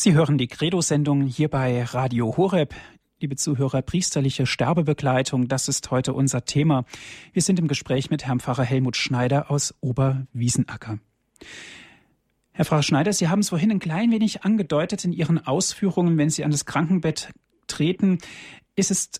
Sie 0.02 0.14
hören 0.14 0.38
die 0.38 0.46
Credo-Sendung 0.46 1.26
hier 1.26 1.50
bei 1.50 1.84
Radio 1.84 2.34
Horeb. 2.38 2.74
Liebe 3.20 3.36
Zuhörer, 3.36 3.82
priesterliche 3.82 4.46
Sterbebegleitung, 4.46 5.46
das 5.46 5.68
ist 5.68 5.90
heute 5.90 6.14
unser 6.14 6.46
Thema. 6.46 6.86
Wir 7.34 7.42
sind 7.42 7.58
im 7.58 7.68
Gespräch 7.68 8.08
mit 8.08 8.24
Herrn 8.24 8.40
Pfarrer 8.40 8.64
Helmut 8.64 8.96
Schneider 8.96 9.50
aus 9.50 9.74
Oberwiesenacker. 9.82 11.00
Herr 12.52 12.64
Pfarrer 12.64 12.82
Schneider, 12.82 13.12
Sie 13.12 13.28
haben 13.28 13.40
es 13.40 13.50
vorhin 13.50 13.70
ein 13.70 13.78
klein 13.78 14.10
wenig 14.10 14.42
angedeutet 14.42 15.04
in 15.04 15.12
Ihren 15.12 15.46
Ausführungen, 15.46 16.16
wenn 16.16 16.30
Sie 16.30 16.44
an 16.44 16.50
das 16.50 16.64
Krankenbett 16.64 17.28
treten. 17.66 18.20
Ist 18.76 18.90
es 18.90 19.10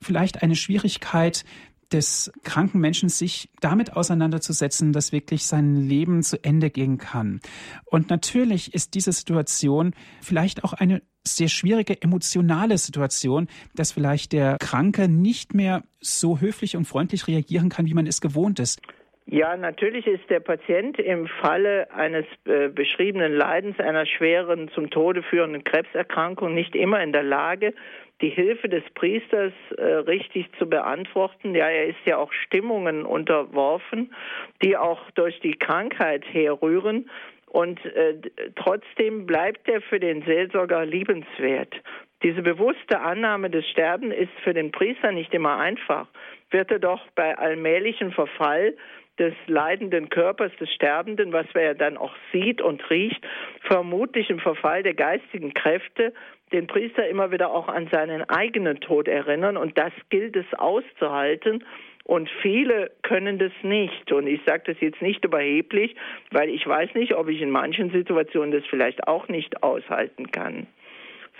vielleicht 0.00 0.42
eine 0.42 0.56
Schwierigkeit, 0.56 1.44
des 1.92 2.32
kranken 2.44 2.80
Menschen 2.80 3.08
sich 3.08 3.50
damit 3.60 3.96
auseinanderzusetzen, 3.96 4.92
dass 4.92 5.12
wirklich 5.12 5.44
sein 5.46 5.76
Leben 5.76 6.22
zu 6.22 6.42
Ende 6.42 6.70
gehen 6.70 6.98
kann. 6.98 7.40
Und 7.86 8.10
natürlich 8.10 8.74
ist 8.74 8.94
diese 8.94 9.12
Situation 9.12 9.94
vielleicht 10.22 10.64
auch 10.64 10.72
eine 10.72 11.02
sehr 11.26 11.48
schwierige 11.48 12.00
emotionale 12.00 12.78
Situation, 12.78 13.48
dass 13.74 13.92
vielleicht 13.92 14.32
der 14.32 14.56
Kranke 14.58 15.08
nicht 15.08 15.54
mehr 15.54 15.82
so 16.00 16.40
höflich 16.40 16.76
und 16.76 16.86
freundlich 16.86 17.28
reagieren 17.28 17.68
kann, 17.68 17.86
wie 17.86 17.94
man 17.94 18.06
es 18.06 18.20
gewohnt 18.20 18.58
ist. 18.58 18.80
Ja, 19.26 19.56
natürlich 19.56 20.08
ist 20.08 20.28
der 20.28 20.40
Patient 20.40 20.98
im 20.98 21.28
Falle 21.28 21.88
eines 21.92 22.24
äh, 22.46 22.68
beschriebenen 22.68 23.32
Leidens 23.32 23.78
einer 23.78 24.04
schweren, 24.04 24.68
zum 24.74 24.90
Tode 24.90 25.22
führenden 25.22 25.62
Krebserkrankung 25.62 26.52
nicht 26.52 26.74
immer 26.74 27.00
in 27.00 27.12
der 27.12 27.22
Lage, 27.22 27.72
die 28.20 28.28
Hilfe 28.28 28.68
des 28.68 28.84
Priesters 28.94 29.52
äh, 29.76 29.82
richtig 29.82 30.46
zu 30.58 30.68
beantworten. 30.68 31.54
Ja, 31.54 31.68
er 31.68 31.86
ist 31.86 32.04
ja 32.04 32.18
auch 32.18 32.32
Stimmungen 32.32 33.04
unterworfen, 33.04 34.14
die 34.62 34.76
auch 34.76 35.10
durch 35.12 35.40
die 35.40 35.56
Krankheit 35.56 36.24
herrühren. 36.32 37.08
Und 37.46 37.84
äh, 37.84 38.14
trotzdem 38.56 39.26
bleibt 39.26 39.68
er 39.68 39.80
für 39.80 39.98
den 39.98 40.22
Seelsorger 40.22 40.86
liebenswert. 40.86 41.74
Diese 42.22 42.42
bewusste 42.42 43.00
Annahme 43.00 43.50
des 43.50 43.66
Sterbens 43.70 44.14
ist 44.14 44.32
für 44.44 44.54
den 44.54 44.70
Priester 44.70 45.10
nicht 45.10 45.32
immer 45.32 45.58
einfach. 45.58 46.06
Wird 46.50 46.70
er 46.70 46.78
doch 46.78 47.00
bei 47.14 47.36
allmählichem 47.36 48.12
Verfall 48.12 48.76
des 49.18 49.34
leidenden 49.46 50.08
Körpers 50.08 50.52
des 50.58 50.72
Sterbenden, 50.72 51.32
was 51.32 51.46
er 51.54 51.62
ja 51.62 51.74
dann 51.74 51.96
auch 51.96 52.14
sieht 52.32 52.62
und 52.62 52.88
riecht, 52.90 53.20
vermutlich 53.62 54.30
im 54.30 54.38
Verfall 54.38 54.82
der 54.82 54.94
geistigen 54.94 55.52
Kräfte 55.52 56.14
den 56.52 56.66
Priester 56.66 57.08
immer 57.08 57.30
wieder 57.30 57.50
auch 57.50 57.68
an 57.68 57.88
seinen 57.92 58.28
eigenen 58.28 58.80
Tod 58.80 59.08
erinnern 59.08 59.56
und 59.56 59.78
das 59.78 59.92
gilt 60.08 60.36
es 60.36 60.46
auszuhalten. 60.54 61.64
Und 62.04 62.28
viele 62.42 62.90
können 63.02 63.38
das 63.38 63.52
nicht. 63.62 64.10
Und 64.10 64.26
ich 64.26 64.40
sage 64.44 64.64
das 64.66 64.80
jetzt 64.80 65.00
nicht 65.00 65.24
überheblich, 65.24 65.94
weil 66.32 66.48
ich 66.48 66.66
weiß 66.66 66.94
nicht, 66.94 67.14
ob 67.14 67.28
ich 67.28 67.40
in 67.40 67.50
manchen 67.50 67.90
Situationen 67.90 68.50
das 68.50 68.64
vielleicht 68.68 69.06
auch 69.06 69.28
nicht 69.28 69.62
aushalten 69.62 70.32
kann. 70.32 70.66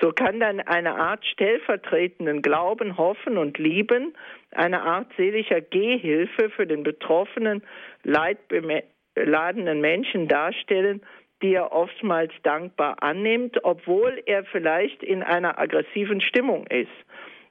So 0.00 0.12
kann 0.12 0.40
dann 0.40 0.60
eine 0.60 0.94
Art 0.94 1.24
stellvertretenden 1.26 2.40
Glauben, 2.40 2.96
Hoffen 2.96 3.36
und 3.36 3.58
Lieben, 3.58 4.14
eine 4.52 4.82
Art 4.82 5.08
seelischer 5.16 5.60
Gehhilfe 5.60 6.50
für 6.50 6.66
den 6.66 6.84
betroffenen, 6.84 7.62
leidbeladenen 8.04 9.80
Menschen 9.80 10.26
darstellen 10.26 11.02
die 11.42 11.54
er 11.54 11.72
oftmals 11.72 12.32
dankbar 12.42 13.02
annimmt, 13.02 13.64
obwohl 13.64 14.22
er 14.26 14.44
vielleicht 14.44 15.02
in 15.02 15.22
einer 15.22 15.58
aggressiven 15.58 16.20
Stimmung 16.20 16.66
ist. 16.66 16.88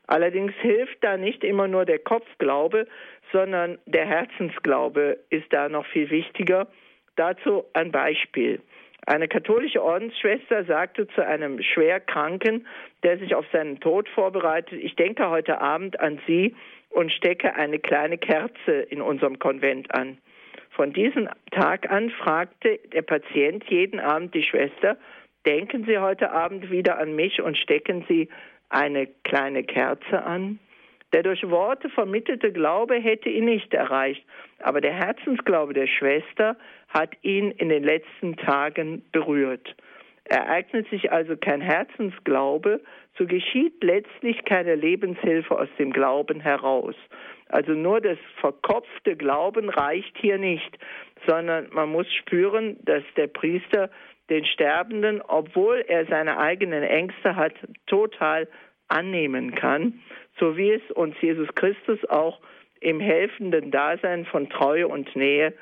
Allerdings 0.07 0.53
hilft 0.61 1.03
da 1.03 1.17
nicht 1.17 1.43
immer 1.43 1.67
nur 1.67 1.85
der 1.85 1.99
Kopfglaube, 1.99 2.87
sondern 3.31 3.77
der 3.85 4.05
Herzensglaube 4.05 5.19
ist 5.29 5.51
da 5.51 5.69
noch 5.69 5.85
viel 5.85 6.09
wichtiger. 6.09 6.67
Dazu 7.15 7.65
ein 7.73 7.91
Beispiel. 7.91 8.59
Eine 9.05 9.27
katholische 9.27 9.83
Ordensschwester 9.83 10.65
sagte 10.65 11.07
zu 11.09 11.25
einem 11.25 11.61
Schwerkranken, 11.61 12.67
der 13.03 13.17
sich 13.17 13.35
auf 13.35 13.45
seinen 13.51 13.79
Tod 13.79 14.09
vorbereitet, 14.09 14.79
ich 14.81 14.95
denke 14.95 15.29
heute 15.29 15.61
Abend 15.61 15.99
an 15.99 16.19
Sie 16.27 16.55
und 16.89 17.11
stecke 17.11 17.55
eine 17.55 17.79
kleine 17.79 18.17
Kerze 18.17 18.71
in 18.89 19.01
unserem 19.01 19.39
Konvent 19.39 19.93
an. 19.93 20.17
Von 20.79 20.93
diesem 20.93 21.27
Tag 21.51 21.91
an 21.91 22.09
fragte 22.09 22.79
der 22.93 23.01
Patient 23.01 23.65
jeden 23.67 23.99
Abend 23.99 24.33
die 24.33 24.43
Schwester, 24.43 24.95
denken 25.45 25.83
Sie 25.83 25.97
heute 25.97 26.31
Abend 26.31 26.71
wieder 26.71 26.97
an 26.99 27.17
mich 27.17 27.41
und 27.41 27.57
stecken 27.57 28.05
Sie 28.07 28.29
eine 28.69 29.07
kleine 29.25 29.65
Kerze 29.65 30.23
an? 30.23 30.57
Der 31.11 31.23
durch 31.23 31.43
Worte 31.49 31.89
vermittelte 31.89 32.53
Glaube 32.53 32.95
hätte 32.95 33.27
ihn 33.27 33.43
nicht 33.43 33.73
erreicht, 33.73 34.23
aber 34.59 34.79
der 34.79 34.93
Herzensglaube 34.93 35.73
der 35.73 35.87
Schwester 35.87 36.55
hat 36.87 37.11
ihn 37.23 37.51
in 37.51 37.67
den 37.67 37.83
letzten 37.83 38.37
Tagen 38.37 39.03
berührt. 39.11 39.75
Ereignet 40.29 40.87
sich 40.89 41.11
also 41.11 41.35
kein 41.35 41.59
Herzensglaube, 41.59 42.81
so 43.17 43.25
geschieht 43.25 43.83
letztlich 43.83 44.45
keine 44.45 44.75
Lebenshilfe 44.75 45.57
aus 45.57 45.67
dem 45.79 45.91
Glauben 45.91 46.39
heraus. 46.39 46.95
Also 47.47 47.71
nur 47.71 47.99
das 47.99 48.19
verkopfte 48.39 49.15
Glauben 49.15 49.69
reicht 49.69 50.15
hier 50.17 50.37
nicht, 50.37 50.77
sondern 51.25 51.67
man 51.71 51.89
muss 51.91 52.05
spüren, 52.13 52.77
dass 52.83 53.03
der 53.17 53.25
Priester 53.25 53.89
den 54.29 54.45
Sterbenden, 54.45 55.21
obwohl 55.21 55.83
er 55.87 56.05
seine 56.05 56.37
eigenen 56.37 56.83
Ängste 56.83 57.35
hat, 57.35 57.53
total 57.87 58.47
annehmen 58.87 59.55
kann, 59.55 59.99
so 60.39 60.55
wie 60.57 60.71
es 60.71 60.91
uns 60.91 61.15
Jesus 61.21 61.49
Christus 61.55 61.99
auch 62.07 62.39
im 62.81 62.99
helfenden 62.99 63.71
Dasein 63.71 64.25
von 64.25 64.47
Treue 64.49 64.87
und 64.87 65.15
Nähe 65.15 65.53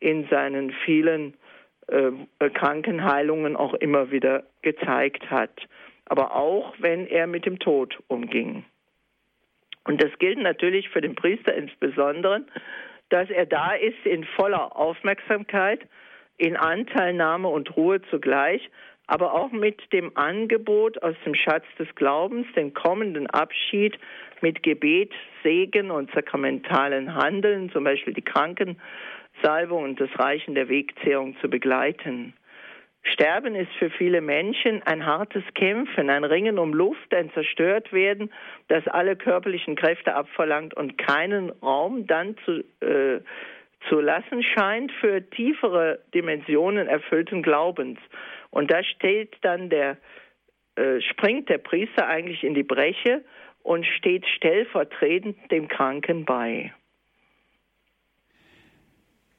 in 0.00 0.26
seinen 0.28 0.72
vielen 0.84 1.34
äh, 1.88 2.50
Krankenheilungen 2.50 3.56
auch 3.56 3.74
immer 3.74 4.10
wieder 4.10 4.44
gezeigt 4.62 5.30
hat. 5.30 5.68
Aber 6.06 6.34
auch 6.34 6.74
wenn 6.78 7.06
er 7.06 7.26
mit 7.26 7.46
dem 7.46 7.58
Tod 7.58 7.98
umging. 8.08 8.64
Und 9.84 10.02
das 10.02 10.10
gilt 10.18 10.38
natürlich 10.38 10.88
für 10.88 11.00
den 11.00 11.14
Priester 11.14 11.54
insbesondere, 11.54 12.44
dass 13.08 13.30
er 13.30 13.46
da 13.46 13.72
ist 13.72 14.04
in 14.04 14.24
voller 14.24 14.76
Aufmerksamkeit, 14.76 15.80
in 16.38 16.56
Anteilnahme 16.56 17.48
und 17.48 17.76
Ruhe 17.76 18.02
zugleich, 18.10 18.68
aber 19.06 19.34
auch 19.34 19.52
mit 19.52 19.92
dem 19.92 20.16
Angebot 20.16 21.00
aus 21.02 21.14
dem 21.24 21.34
Schatz 21.34 21.64
des 21.78 21.92
Glaubens, 21.94 22.46
den 22.56 22.74
kommenden 22.74 23.28
Abschied 23.28 23.96
mit 24.40 24.62
Gebet, 24.62 25.12
Segen 25.42 25.90
und 25.90 26.10
sakramentalen 26.12 27.14
Handeln, 27.14 27.70
zum 27.70 27.84
Beispiel 27.84 28.14
die 28.14 28.22
Krankensalbung 29.36 29.84
und 29.84 30.00
das 30.00 30.10
Reichen 30.18 30.54
der 30.54 30.68
Wegzehrung 30.68 31.36
zu 31.40 31.48
begleiten. 31.48 32.34
Sterben 33.02 33.54
ist 33.54 33.72
für 33.78 33.90
viele 33.90 34.20
Menschen 34.20 34.82
ein 34.82 35.06
hartes 35.06 35.44
Kämpfen, 35.54 36.10
ein 36.10 36.24
Ringen 36.24 36.58
um 36.58 36.74
Luft, 36.74 37.14
ein 37.14 37.30
Zerstörtwerden, 37.32 38.32
das 38.68 38.86
alle 38.88 39.14
körperlichen 39.14 39.76
Kräfte 39.76 40.14
abverlangt 40.14 40.74
und 40.74 40.98
keinen 40.98 41.50
Raum 41.62 42.06
dann 42.06 42.36
zu, 42.44 42.64
äh, 42.80 43.20
zu 43.88 44.00
lassen 44.00 44.42
scheint 44.42 44.90
für 45.00 45.28
tiefere 45.30 46.00
Dimensionen 46.14 46.88
erfüllten 46.88 47.42
Glaubens. 47.42 48.00
Und 48.50 48.72
da 48.72 48.82
steht 48.82 49.36
dann 49.42 49.70
der, 49.70 49.98
äh, 50.74 51.00
springt 51.00 51.48
der 51.48 51.58
Priester 51.58 52.08
eigentlich 52.08 52.42
in 52.42 52.54
die 52.54 52.64
Breche 52.64 53.22
und 53.62 53.86
steht 53.86 54.26
stellvertretend 54.26 55.36
dem 55.52 55.68
Kranken 55.68 56.24
bei. 56.24 56.72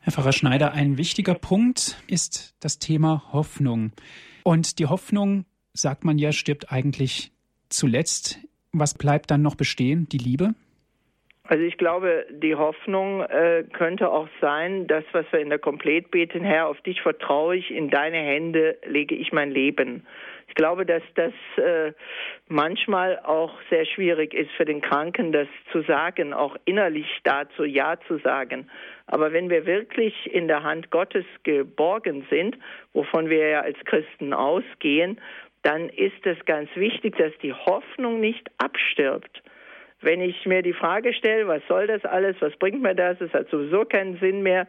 Herr 0.07 0.13
Pfarrer 0.13 0.31
Schneider, 0.31 0.71
ein 0.71 0.97
wichtiger 0.97 1.33
Punkt 1.33 2.01
ist 2.07 2.55
das 2.61 2.79
Thema 2.79 3.23
Hoffnung. 3.33 3.91
Und 4.45 4.79
die 4.79 4.85
Hoffnung, 4.85 5.43
sagt 5.73 6.05
man 6.05 6.17
ja, 6.17 6.31
stirbt 6.31 6.71
eigentlich 6.71 7.33
zuletzt. 7.67 8.39
Was 8.71 8.97
bleibt 8.97 9.31
dann 9.31 9.41
noch 9.41 9.55
bestehen? 9.55 10.07
Die 10.07 10.17
Liebe? 10.17 10.53
Also 11.43 11.61
ich 11.65 11.77
glaube, 11.77 12.25
die 12.29 12.55
Hoffnung 12.55 13.21
äh, 13.23 13.65
könnte 13.73 14.09
auch 14.09 14.29
sein, 14.39 14.87
das, 14.87 15.03
was 15.11 15.25
wir 15.31 15.39
in 15.39 15.49
der 15.49 15.59
Komplet 15.59 16.09
beten, 16.09 16.45
Herr, 16.45 16.67
auf 16.67 16.79
dich 16.81 17.01
vertraue 17.01 17.57
ich, 17.57 17.69
in 17.69 17.89
deine 17.89 18.17
Hände 18.17 18.77
lege 18.85 19.13
ich 19.13 19.33
mein 19.33 19.51
Leben. 19.51 20.07
Ich 20.47 20.55
glaube, 20.55 20.85
dass 20.85 21.03
das 21.15 21.33
äh, 21.57 21.91
manchmal 22.47 23.19
auch 23.19 23.53
sehr 23.69 23.85
schwierig 23.85 24.33
ist 24.33 24.51
für 24.51 24.63
den 24.63 24.79
Kranken, 24.79 25.33
das 25.33 25.47
zu 25.73 25.81
sagen, 25.81 26.33
auch 26.33 26.55
innerlich 26.63 27.07
dazu 27.23 27.65
Ja 27.65 27.97
zu 28.07 28.19
sagen. 28.19 28.69
Aber 29.07 29.33
wenn 29.33 29.49
wir 29.49 29.65
wirklich 29.65 30.13
in 30.33 30.47
der 30.47 30.63
Hand 30.63 30.91
Gottes 30.91 31.25
geborgen 31.43 32.25
sind, 32.29 32.57
wovon 32.93 33.29
wir 33.29 33.47
ja 33.47 33.61
als 33.61 33.77
Christen 33.85 34.33
ausgehen, 34.33 35.19
dann 35.63 35.89
ist 35.89 36.25
es 36.25 36.37
ganz 36.45 36.69
wichtig, 36.75 37.17
dass 37.17 37.31
die 37.41 37.53
Hoffnung 37.53 38.19
nicht 38.19 38.49
abstirbt 38.57 39.41
wenn 40.01 40.21
ich 40.21 40.45
mir 40.45 40.61
die 40.61 40.73
Frage 40.73 41.13
stelle, 41.13 41.47
was 41.47 41.61
soll 41.67 41.87
das 41.87 42.03
alles, 42.05 42.35
was 42.39 42.55
bringt 42.57 42.81
mir 42.81 42.95
das, 42.95 43.19
es 43.19 43.33
hat 43.33 43.49
sowieso 43.49 43.85
keinen 43.85 44.19
Sinn 44.19 44.43
mehr, 44.43 44.67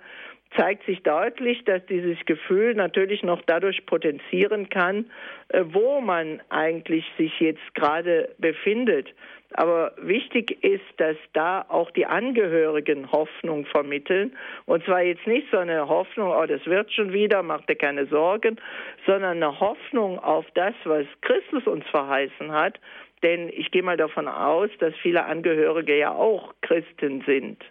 zeigt 0.57 0.87
sich 0.87 1.03
deutlich, 1.03 1.62
dass 1.64 1.85
dieses 1.87 2.16
Gefühl 2.24 2.74
natürlich 2.74 3.22
noch 3.22 3.42
dadurch 3.42 3.85
potenzieren 3.85 4.70
kann, 4.70 5.11
äh, 5.48 5.62
wo 5.66 6.01
man 6.01 6.40
eigentlich 6.48 7.05
sich 7.18 7.38
jetzt 7.40 7.74
gerade 7.74 8.35
befindet. 8.38 9.12
Aber 9.54 9.92
wichtig 9.96 10.62
ist, 10.62 10.84
dass 10.98 11.16
da 11.32 11.64
auch 11.68 11.90
die 11.92 12.04
Angehörigen 12.04 13.11
Hoffnung 13.11 13.64
vermitteln. 13.66 14.37
Und 14.66 14.84
zwar 14.84 15.02
jetzt 15.02 15.26
nicht 15.26 15.48
so 15.50 15.56
eine 15.56 15.88
Hoffnung, 15.88 16.30
oh, 16.30 16.46
das 16.46 16.64
wird 16.66 16.92
schon 16.92 17.12
wieder, 17.12 17.42
macht 17.42 17.68
dir 17.68 17.76
keine 17.76 18.06
Sorgen, 18.06 18.61
sondern 19.06 19.42
eine 19.42 19.58
Hoffnung 19.58 20.18
auf 20.18 20.44
das, 20.54 20.74
was 20.84 21.06
Christus 21.22 21.66
uns 21.66 21.87
verheißen 21.87 22.52
hat 22.52 22.78
denn 23.22 23.48
ich 23.48 23.70
gehe 23.70 23.82
mal 23.82 23.96
davon 23.96 24.28
aus, 24.28 24.70
dass 24.78 24.94
viele 25.02 25.24
Angehörige 25.24 25.96
ja 25.96 26.12
auch 26.12 26.54
Christen 26.61 27.22
sind. 27.26 27.62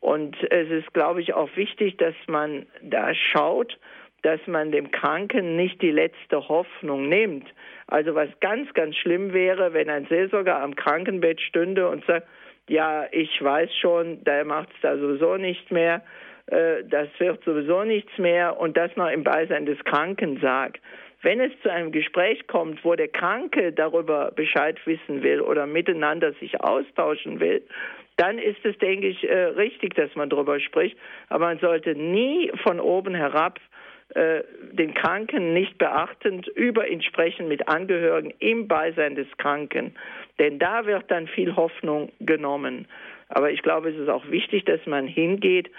Und 0.00 0.36
es 0.50 0.68
ist, 0.70 0.92
glaube 0.92 1.22
ich, 1.22 1.32
auch 1.32 1.48
wichtig, 1.56 1.96
dass 1.96 2.14
man 2.26 2.66
da 2.82 3.14
schaut, 3.14 3.78
dass 4.24 4.40
man 4.46 4.72
dem 4.72 4.90
Kranken 4.90 5.54
nicht 5.54 5.82
die 5.82 5.90
letzte 5.90 6.48
Hoffnung 6.48 7.10
nimmt. 7.10 7.46
Also 7.88 8.14
was 8.14 8.30
ganz, 8.40 8.72
ganz 8.72 8.96
schlimm 8.96 9.34
wäre, 9.34 9.74
wenn 9.74 9.90
ein 9.90 10.06
Seelsorger 10.06 10.62
am 10.62 10.74
Krankenbett 10.74 11.42
stünde 11.42 11.86
und 11.90 12.06
sagt, 12.06 12.26
ja, 12.66 13.06
ich 13.12 13.44
weiß 13.44 13.68
schon, 13.82 14.24
der 14.24 14.46
macht 14.46 14.70
es 14.74 14.80
da 14.80 14.96
sowieso 14.96 15.36
nicht 15.36 15.70
mehr, 15.70 16.02
äh, 16.46 16.84
das 16.84 17.08
wird 17.18 17.44
sowieso 17.44 17.84
nichts 17.84 18.16
mehr 18.16 18.58
und 18.58 18.78
das 18.78 18.96
noch 18.96 19.10
im 19.10 19.24
Beisein 19.24 19.66
des 19.66 19.78
Kranken 19.84 20.40
sagt. 20.40 20.80
Wenn 21.20 21.40
es 21.40 21.52
zu 21.62 21.70
einem 21.70 21.92
Gespräch 21.92 22.46
kommt, 22.46 22.82
wo 22.82 22.94
der 22.94 23.08
Kranke 23.08 23.72
darüber 23.72 24.30
Bescheid 24.34 24.78
wissen 24.86 25.22
will 25.22 25.42
oder 25.42 25.66
miteinander 25.66 26.32
sich 26.40 26.62
austauschen 26.62 27.40
will, 27.40 27.62
dann 28.16 28.38
ist 28.38 28.64
es, 28.64 28.78
denke 28.78 29.08
ich, 29.08 29.28
äh, 29.28 29.34
richtig, 29.34 29.94
dass 29.96 30.14
man 30.14 30.30
darüber 30.30 30.58
spricht. 30.60 30.96
Aber 31.28 31.44
man 31.44 31.58
sollte 31.58 31.94
nie 31.94 32.50
von 32.62 32.80
oben 32.80 33.14
herab 33.14 33.60
den 34.14 34.94
Kranken 34.94 35.52
nicht 35.54 35.76
beachtend 35.78 36.46
über 36.46 36.88
ihn 36.88 37.02
sprechen 37.02 37.48
mit 37.48 37.68
Angehörigen 37.68 38.32
im 38.38 38.68
Beisein 38.68 39.16
des 39.16 39.26
Kranken. 39.38 39.94
Denn 40.38 40.58
da 40.58 40.86
wird 40.86 41.10
dann 41.10 41.26
viel 41.26 41.56
Hoffnung 41.56 42.12
genommen. 42.20 42.86
Aber 43.28 43.50
ich 43.50 43.62
glaube, 43.62 43.90
es 43.90 43.96
ist 43.96 44.08
auch 44.08 44.28
wichtig, 44.30 44.64
dass 44.66 44.80
man 44.86 45.06
hingeht 45.06 45.70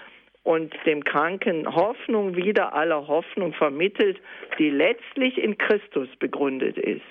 und 0.42 0.74
dem 0.84 1.02
Kranken 1.02 1.66
Hoffnung 1.74 2.36
wieder 2.36 2.74
aller 2.74 3.08
Hoffnung 3.08 3.52
vermittelt, 3.52 4.18
die 4.58 4.70
letztlich 4.70 5.38
in 5.38 5.58
Christus 5.58 6.08
begründet 6.18 6.78
ist. 6.78 7.02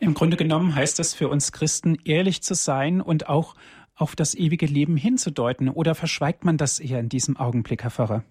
Im 0.00 0.14
Grunde 0.14 0.36
genommen 0.36 0.74
heißt 0.74 0.98
das 0.98 1.14
für 1.14 1.28
uns 1.28 1.52
Christen, 1.52 1.98
ehrlich 2.04 2.42
zu 2.42 2.54
sein 2.54 3.00
und 3.00 3.28
auch 3.28 3.54
auf 3.94 4.16
das 4.16 4.34
ewige 4.34 4.66
Leben 4.66 4.96
hinzudeuten. 4.96 5.68
Oder 5.68 5.94
verschweigt 5.94 6.44
man 6.44 6.56
das 6.56 6.80
eher 6.80 6.98
in 7.00 7.08
diesem 7.08 7.36
Augenblick, 7.36 7.82
Herr 7.84 7.90
Pfarrer? 7.90 8.24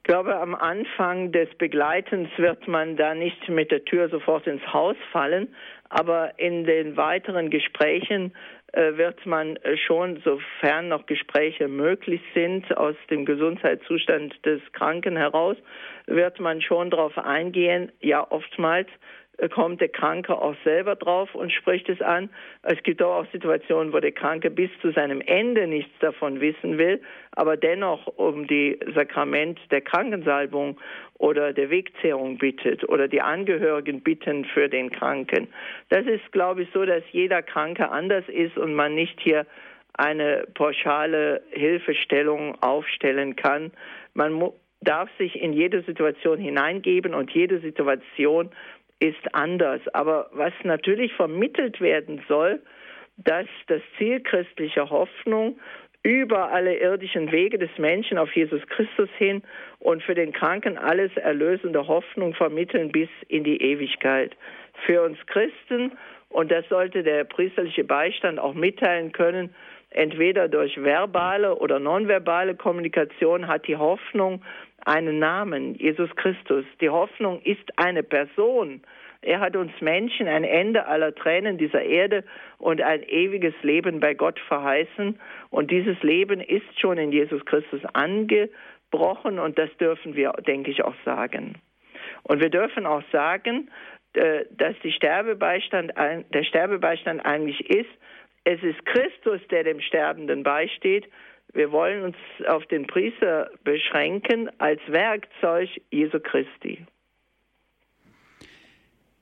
Ich 0.00 0.04
glaube, 0.04 0.34
am 0.34 0.54
Anfang 0.54 1.30
des 1.30 1.54
Begleitens 1.58 2.30
wird 2.38 2.66
man 2.66 2.96
da 2.96 3.14
nicht 3.14 3.50
mit 3.50 3.70
der 3.70 3.84
Tür 3.84 4.08
sofort 4.08 4.46
ins 4.46 4.66
Haus 4.72 4.96
fallen, 5.12 5.54
aber 5.90 6.38
in 6.38 6.64
den 6.64 6.96
weiteren 6.96 7.50
Gesprächen 7.50 8.32
äh, 8.72 8.96
wird 8.96 9.26
man 9.26 9.58
schon, 9.86 10.22
sofern 10.24 10.88
noch 10.88 11.04
Gespräche 11.04 11.68
möglich 11.68 12.22
sind, 12.32 12.74
aus 12.78 12.96
dem 13.10 13.26
Gesundheitszustand 13.26 14.34
des 14.46 14.62
Kranken 14.72 15.18
heraus, 15.18 15.58
wird 16.06 16.40
man 16.40 16.62
schon 16.62 16.88
darauf 16.88 17.18
eingehen, 17.18 17.92
ja 18.00 18.26
oftmals 18.30 18.88
kommt 19.48 19.80
der 19.80 19.88
Kranke 19.88 20.36
auch 20.36 20.54
selber 20.64 20.96
drauf 20.96 21.34
und 21.34 21.52
spricht 21.52 21.88
es 21.88 22.00
an. 22.02 22.28
Es 22.62 22.82
gibt 22.82 23.02
auch 23.02 23.26
Situationen, 23.32 23.92
wo 23.92 24.00
der 24.00 24.12
Kranke 24.12 24.50
bis 24.50 24.70
zu 24.82 24.92
seinem 24.92 25.20
Ende 25.20 25.66
nichts 25.66 25.92
davon 26.00 26.40
wissen 26.40 26.78
will, 26.78 27.00
aber 27.32 27.56
dennoch 27.56 28.06
um 28.06 28.46
die 28.46 28.78
Sakrament 28.94 29.58
der 29.70 29.80
Krankensalbung 29.80 30.78
oder 31.18 31.52
der 31.52 31.70
Wegzehrung 31.70 32.38
bittet 32.38 32.88
oder 32.88 33.08
die 33.08 33.22
Angehörigen 33.22 34.02
bitten 34.02 34.44
für 34.44 34.68
den 34.68 34.90
Kranken. 34.90 35.48
Das 35.88 36.06
ist, 36.06 36.32
glaube 36.32 36.62
ich, 36.62 36.68
so, 36.72 36.84
dass 36.84 37.02
jeder 37.12 37.42
Kranke 37.42 37.90
anders 37.90 38.24
ist 38.28 38.58
und 38.58 38.74
man 38.74 38.94
nicht 38.94 39.18
hier 39.20 39.46
eine 39.94 40.44
pauschale 40.54 41.42
Hilfestellung 41.50 42.56
aufstellen 42.62 43.36
kann. 43.36 43.70
Man 44.14 44.50
darf 44.80 45.10
sich 45.18 45.40
in 45.40 45.52
jede 45.52 45.82
Situation 45.82 46.38
hineingeben 46.38 47.14
und 47.14 47.30
jede 47.32 47.60
Situation 47.60 48.50
ist 49.00 49.34
anders. 49.34 49.80
Aber 49.94 50.30
was 50.32 50.52
natürlich 50.62 51.12
vermittelt 51.14 51.80
werden 51.80 52.22
soll, 52.28 52.60
dass 53.16 53.46
das 53.66 53.82
Ziel 53.98 54.20
christlicher 54.20 54.88
Hoffnung 54.88 55.58
über 56.02 56.50
alle 56.50 56.78
irdischen 56.78 57.30
Wege 57.30 57.58
des 57.58 57.70
Menschen 57.76 58.16
auf 58.16 58.34
Jesus 58.34 58.62
Christus 58.68 59.10
hin 59.18 59.42
und 59.80 60.02
für 60.02 60.14
den 60.14 60.32
Kranken 60.32 60.78
alles 60.78 61.14
erlösende 61.16 61.86
Hoffnung 61.86 62.34
vermitteln 62.34 62.90
bis 62.90 63.08
in 63.28 63.44
die 63.44 63.60
Ewigkeit. 63.60 64.34
Für 64.86 65.02
uns 65.02 65.18
Christen, 65.26 65.92
und 66.30 66.50
das 66.50 66.66
sollte 66.68 67.02
der 67.02 67.24
priesterliche 67.24 67.84
Beistand 67.84 68.38
auch 68.38 68.54
mitteilen 68.54 69.12
können, 69.12 69.54
entweder 69.90 70.48
durch 70.48 70.82
verbale 70.82 71.56
oder 71.56 71.78
nonverbale 71.78 72.54
Kommunikation 72.54 73.46
hat 73.46 73.66
die 73.66 73.76
Hoffnung 73.76 74.42
einen 74.86 75.18
Namen, 75.18 75.74
Jesus 75.74 76.10
Christus. 76.16 76.64
Die 76.80 76.90
Hoffnung 76.90 77.40
ist 77.42 77.70
eine 77.76 78.02
Person. 78.02 78.82
Er 79.22 79.40
hat 79.40 79.54
uns 79.54 79.72
Menschen 79.80 80.28
ein 80.28 80.44
Ende 80.44 80.86
aller 80.86 81.14
Tränen 81.14 81.58
dieser 81.58 81.82
Erde 81.82 82.24
und 82.58 82.80
ein 82.80 83.02
ewiges 83.02 83.54
Leben 83.62 84.00
bei 84.00 84.14
Gott 84.14 84.38
verheißen. 84.40 85.18
Und 85.50 85.70
dieses 85.70 86.02
Leben 86.02 86.40
ist 86.40 86.80
schon 86.80 86.96
in 86.96 87.12
Jesus 87.12 87.44
Christus 87.44 87.82
angebrochen 87.92 89.38
und 89.38 89.58
das 89.58 89.70
dürfen 89.78 90.16
wir, 90.16 90.32
denke 90.46 90.70
ich, 90.70 90.82
auch 90.82 90.94
sagen. 91.04 91.56
Und 92.22 92.40
wir 92.40 92.48
dürfen 92.48 92.86
auch 92.86 93.02
sagen, 93.12 93.70
äh, 94.14 94.44
dass 94.50 94.74
Sterbebeistand, 94.84 95.92
der 96.32 96.44
Sterbebeistand 96.44 97.24
eigentlich 97.24 97.68
ist, 97.68 97.90
es 98.44 98.62
ist 98.62 98.84
Christus, 98.86 99.40
der 99.50 99.64
dem 99.64 99.80
Sterbenden 99.80 100.42
beisteht. 100.42 101.06
Wir 101.52 101.72
wollen 101.72 102.04
uns 102.04 102.16
auf 102.48 102.64
den 102.66 102.86
Priester 102.86 103.50
beschränken 103.64 104.48
als 104.58 104.80
Werkzeug 104.88 105.68
Jesu 105.90 106.20
Christi. 106.20 106.86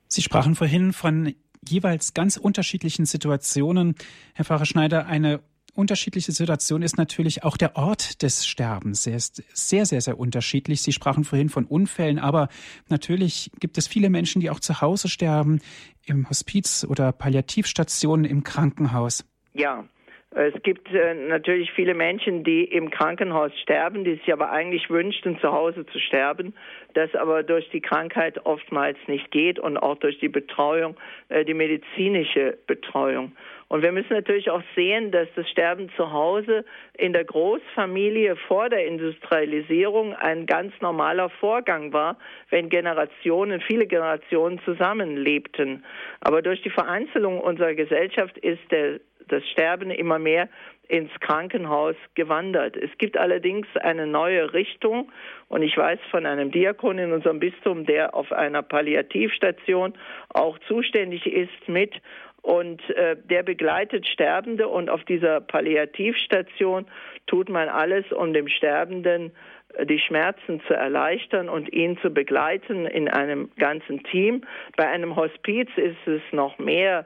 Sie 0.07 0.21
sprachen 0.21 0.55
vorhin 0.55 0.93
von 0.93 1.35
jeweils 1.67 2.13
ganz 2.13 2.37
unterschiedlichen 2.37 3.05
Situationen. 3.05 3.95
Herr 4.33 4.45
Pfarrer 4.45 4.65
Schneider, 4.65 5.05
eine 5.07 5.41
unterschiedliche 5.75 6.31
Situation 6.31 6.81
ist 6.81 6.97
natürlich 6.97 7.43
auch 7.43 7.57
der 7.57 7.75
Ort 7.75 8.21
des 8.21 8.45
Sterbens. 8.45 9.07
Er 9.07 9.15
ist 9.15 9.43
sehr, 9.53 9.85
sehr, 9.85 10.01
sehr 10.01 10.19
unterschiedlich. 10.19 10.81
Sie 10.81 10.91
sprachen 10.91 11.23
vorhin 11.23 11.49
von 11.49 11.65
Unfällen, 11.65 12.19
aber 12.19 12.49
natürlich 12.89 13.51
gibt 13.59 13.77
es 13.77 13.87
viele 13.87 14.09
Menschen, 14.09 14.41
die 14.41 14.49
auch 14.49 14.59
zu 14.59 14.81
Hause 14.81 15.07
sterben, 15.07 15.61
im 16.05 16.29
Hospiz 16.29 16.85
oder 16.89 17.11
Palliativstationen 17.11 18.25
im 18.25 18.43
Krankenhaus. 18.43 19.25
Ja, 19.53 19.85
es 20.31 20.53
gibt 20.61 20.93
äh, 20.93 21.15
natürlich 21.15 21.71
viele 21.71 21.95
Menschen, 21.95 22.43
die 22.43 22.63
im 22.63 22.91
Krankenhaus 22.91 23.51
sterben, 23.61 24.03
die 24.03 24.15
sich 24.15 24.31
aber 24.31 24.51
eigentlich 24.51 24.89
wünschten, 24.89 25.39
zu 25.39 25.51
Hause 25.51 25.85
zu 25.87 25.99
sterben, 25.99 26.53
das 26.93 27.13
aber 27.15 27.43
durch 27.43 27.69
die 27.69 27.81
Krankheit 27.81 28.45
oftmals 28.45 28.97
nicht 29.07 29.31
geht 29.31 29.59
und 29.59 29.77
auch 29.77 29.97
durch 29.97 30.19
die 30.19 30.29
Betreuung, 30.29 30.95
äh, 31.29 31.45
die 31.45 31.53
medizinische 31.53 32.57
Betreuung. 32.67 33.33
Und 33.69 33.83
wir 33.83 33.91
müssen 33.91 34.13
natürlich 34.13 34.49
auch 34.49 34.63
sehen, 34.75 35.11
dass 35.11 35.27
das 35.35 35.47
Sterben 35.47 35.91
zu 35.95 36.11
Hause 36.11 36.65
in 36.97 37.13
der 37.13 37.23
Großfamilie 37.23 38.35
vor 38.35 38.67
der 38.67 38.87
Industrialisierung 38.87 40.15
ein 40.15 40.47
ganz 40.47 40.73
normaler 40.81 41.29
Vorgang 41.29 41.93
war, 41.93 42.17
wenn 42.49 42.69
Generationen, 42.69 43.61
viele 43.61 43.85
Generationen 43.85 44.59
zusammenlebten. 44.65 45.85
Aber 46.19 46.41
durch 46.41 46.63
die 46.63 46.71
Vereinzelung 46.71 47.39
unserer 47.39 47.75
Gesellschaft 47.75 48.39
ist 48.39 48.71
der 48.71 48.99
das 49.29 49.47
Sterben 49.49 49.91
immer 49.91 50.19
mehr 50.19 50.49
ins 50.89 51.11
Krankenhaus 51.21 51.95
gewandert. 52.15 52.75
Es 52.75 52.89
gibt 52.97 53.15
allerdings 53.15 53.67
eine 53.77 54.07
neue 54.07 54.53
Richtung 54.53 55.11
und 55.47 55.61
ich 55.61 55.77
weiß 55.77 55.99
von 56.09 56.25
einem 56.25 56.51
Diakon 56.51 56.97
in 56.97 57.13
unserem 57.13 57.39
Bistum, 57.39 57.85
der 57.85 58.15
auf 58.15 58.31
einer 58.33 58.63
Palliativstation 58.63 59.93
auch 60.33 60.57
zuständig 60.67 61.25
ist 61.27 61.67
mit 61.67 61.93
und 62.41 62.81
äh, 62.89 63.15
der 63.17 63.43
begleitet 63.43 64.07
Sterbende 64.07 64.67
und 64.67 64.89
auf 64.89 65.03
dieser 65.03 65.41
Palliativstation 65.41 66.85
tut 67.27 67.49
man 67.49 67.69
alles, 67.69 68.11
um 68.11 68.33
dem 68.33 68.47
Sterbenden 68.47 69.31
äh, 69.75 69.85
die 69.85 69.99
Schmerzen 69.99 70.61
zu 70.67 70.73
erleichtern 70.73 71.49
und 71.49 71.71
ihn 71.71 71.97
zu 71.99 72.09
begleiten 72.09 72.87
in 72.87 73.09
einem 73.09 73.51
ganzen 73.57 74.03
Team. 74.03 74.43
Bei 74.75 74.87
einem 74.87 75.15
Hospiz 75.15 75.69
ist 75.75 76.07
es 76.07 76.21
noch 76.31 76.57
mehr 76.57 77.05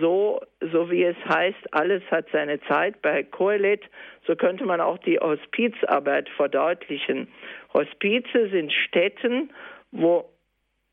so, 0.00 0.40
so 0.60 0.90
wie 0.90 1.04
es 1.04 1.16
heißt, 1.28 1.72
alles 1.72 2.02
hat 2.10 2.26
seine 2.32 2.60
Zeit. 2.62 3.02
Bei 3.02 3.22
Kohelet, 3.22 3.82
so 4.26 4.34
könnte 4.36 4.64
man 4.64 4.80
auch 4.80 4.98
die 4.98 5.18
Hospizarbeit 5.18 6.28
verdeutlichen. 6.30 7.28
Hospize 7.74 8.48
sind 8.50 8.72
Stätten, 8.72 9.50
wo 9.92 10.30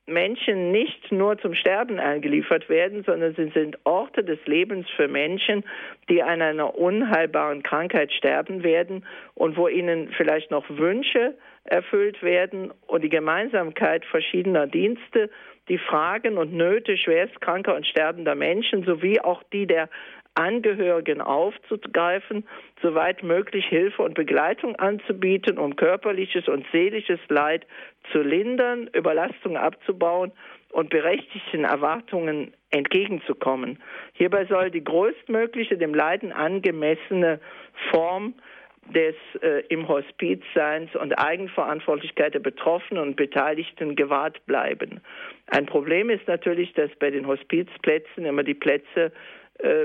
Menschen 0.05 0.71
nicht 0.71 1.11
nur 1.13 1.37
zum 1.37 1.55
Sterben 1.55 1.97
eingeliefert 1.97 2.67
werden, 2.67 3.03
sondern 3.05 3.35
sie 3.35 3.49
sind 3.53 3.77
Orte 3.85 4.23
des 4.23 4.39
Lebens 4.45 4.85
für 4.89 5.07
Menschen, 5.07 5.63
die 6.09 6.21
an 6.21 6.41
einer 6.41 6.77
unheilbaren 6.77 7.63
Krankheit 7.63 8.11
sterben 8.11 8.63
werden 8.63 9.05
und 9.33 9.55
wo 9.55 9.69
ihnen 9.69 10.09
vielleicht 10.17 10.51
noch 10.51 10.69
Wünsche 10.69 11.35
erfüllt 11.63 12.21
werden 12.21 12.73
und 12.87 13.03
die 13.03 13.09
Gemeinsamkeit 13.09 14.03
verschiedener 14.05 14.67
Dienste 14.67 15.29
die 15.69 15.77
Fragen 15.77 16.37
und 16.37 16.53
Nöte 16.53 16.97
schwerstkranker 16.97 17.75
und 17.75 17.87
sterbender 17.87 18.35
Menschen 18.35 18.83
sowie 18.83 19.19
auch 19.19 19.43
die 19.53 19.67
der 19.67 19.89
Angehörigen 20.35 21.21
aufzugreifen, 21.21 22.47
soweit 22.81 23.21
möglich 23.21 23.65
Hilfe 23.67 24.01
und 24.01 24.15
Begleitung 24.15 24.75
anzubieten, 24.77 25.59
um 25.59 25.75
körperliches 25.75 26.47
und 26.47 26.65
seelisches 26.71 27.19
Leid 27.29 27.67
zu 28.11 28.21
lindern, 28.21 28.89
Überlastung 28.93 29.57
abzubauen 29.57 30.31
und 30.71 30.89
berechtigten 30.89 31.65
Erwartungen 31.65 32.53
entgegenzukommen. 32.71 33.79
Hierbei 34.13 34.45
soll 34.45 34.71
die 34.71 34.83
größtmögliche, 34.83 35.77
dem 35.77 35.93
Leiden 35.93 36.31
angemessene 36.31 37.39
Form 37.91 38.33
des 38.89 39.15
äh, 39.41 39.63
im 39.69 39.87
Hospizseins 39.87 40.95
und 40.95 41.13
Eigenverantwortlichkeit 41.13 42.33
der 42.33 42.39
Betroffenen 42.39 43.01
und 43.01 43.15
Beteiligten 43.15 43.95
gewahrt 43.95 44.45
bleiben. 44.45 45.01
Ein 45.47 45.65
Problem 45.65 46.09
ist 46.09 46.27
natürlich, 46.27 46.73
dass 46.73 46.91
bei 46.99 47.09
den 47.09 47.27
Hospizplätzen 47.27 48.25
immer 48.25 48.43
die 48.43 48.53
Plätze 48.53 49.11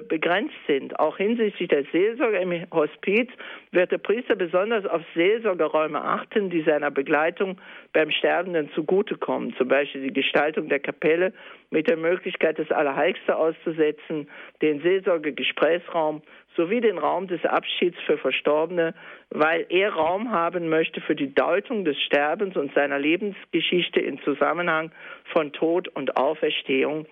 begrenzt 0.08 0.56
sind. 0.66 0.98
Auch 0.98 1.18
hinsichtlich 1.18 1.68
der 1.68 1.84
Seelsorge 1.92 2.38
im 2.38 2.66
Hospiz 2.72 3.30
wird 3.70 3.92
der 3.92 3.98
Priester 3.98 4.34
besonders 4.34 4.84
auf 4.86 5.02
Seelsorgeräume 5.14 6.02
achten, 6.02 6.50
die 6.50 6.62
seiner 6.62 6.90
Begleitung 6.90 7.60
beim 7.92 8.10
Sterbenden 8.10 8.70
zugutekommen. 8.72 9.54
Zum 9.56 9.68
Beispiel 9.68 10.02
die 10.02 10.12
Gestaltung 10.12 10.68
der 10.68 10.80
Kapelle 10.80 11.32
mit 11.70 11.88
der 11.88 11.96
Möglichkeit, 11.96 12.58
das 12.58 12.70
Allerheiligste 12.72 13.36
auszusetzen, 13.36 14.28
den 14.62 14.80
Seelsorgegesprächsraum 14.80 16.22
sowie 16.56 16.80
den 16.80 16.98
Raum 16.98 17.28
des 17.28 17.44
Abschieds 17.44 17.96
für 18.04 18.18
Verstorbene, 18.18 18.94
weil 19.30 19.64
er 19.68 19.92
Raum 19.92 20.32
haben 20.32 20.68
möchte 20.68 21.00
für 21.00 21.14
die 21.14 21.32
Deutung 21.32 21.84
des 21.84 21.96
Sterbens 22.02 22.56
und 22.56 22.74
seiner 22.74 22.98
Lebensgeschichte 22.98 24.00
in 24.00 24.18
Zusammenhang 24.22 24.90
von 25.32 25.52
Tod 25.52 25.88
und 25.88 26.16
Auferstehung 26.16 27.06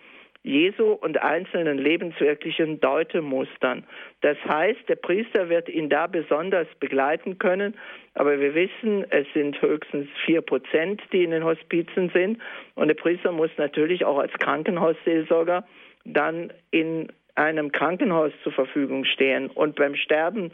Jesu 0.46 0.92
und 0.92 1.20
einzelnen 1.20 1.76
lebenswirklichen 1.76 2.78
Deutemustern. 2.80 3.84
Das 4.20 4.36
heißt, 4.48 4.88
der 4.88 4.94
Priester 4.94 5.48
wird 5.48 5.68
ihn 5.68 5.88
da 5.88 6.06
besonders 6.06 6.68
begleiten 6.78 7.38
können, 7.38 7.74
aber 8.14 8.38
wir 8.40 8.54
wissen, 8.54 9.04
es 9.10 9.26
sind 9.34 9.60
höchstens 9.60 10.08
vier 10.24 10.42
Prozent, 10.42 11.02
die 11.12 11.24
in 11.24 11.32
den 11.32 11.44
Hospizen 11.44 12.10
sind 12.14 12.40
und 12.76 12.88
der 12.88 12.94
Priester 12.94 13.32
muss 13.32 13.50
natürlich 13.58 14.04
auch 14.04 14.18
als 14.18 14.32
Krankenhausseelsorger 14.34 15.66
dann 16.04 16.52
in 16.70 17.08
einem 17.34 17.72
Krankenhaus 17.72 18.32
zur 18.44 18.52
Verfügung 18.52 19.04
stehen. 19.04 19.48
Und 19.48 19.74
beim 19.74 19.96
Sterben 19.96 20.52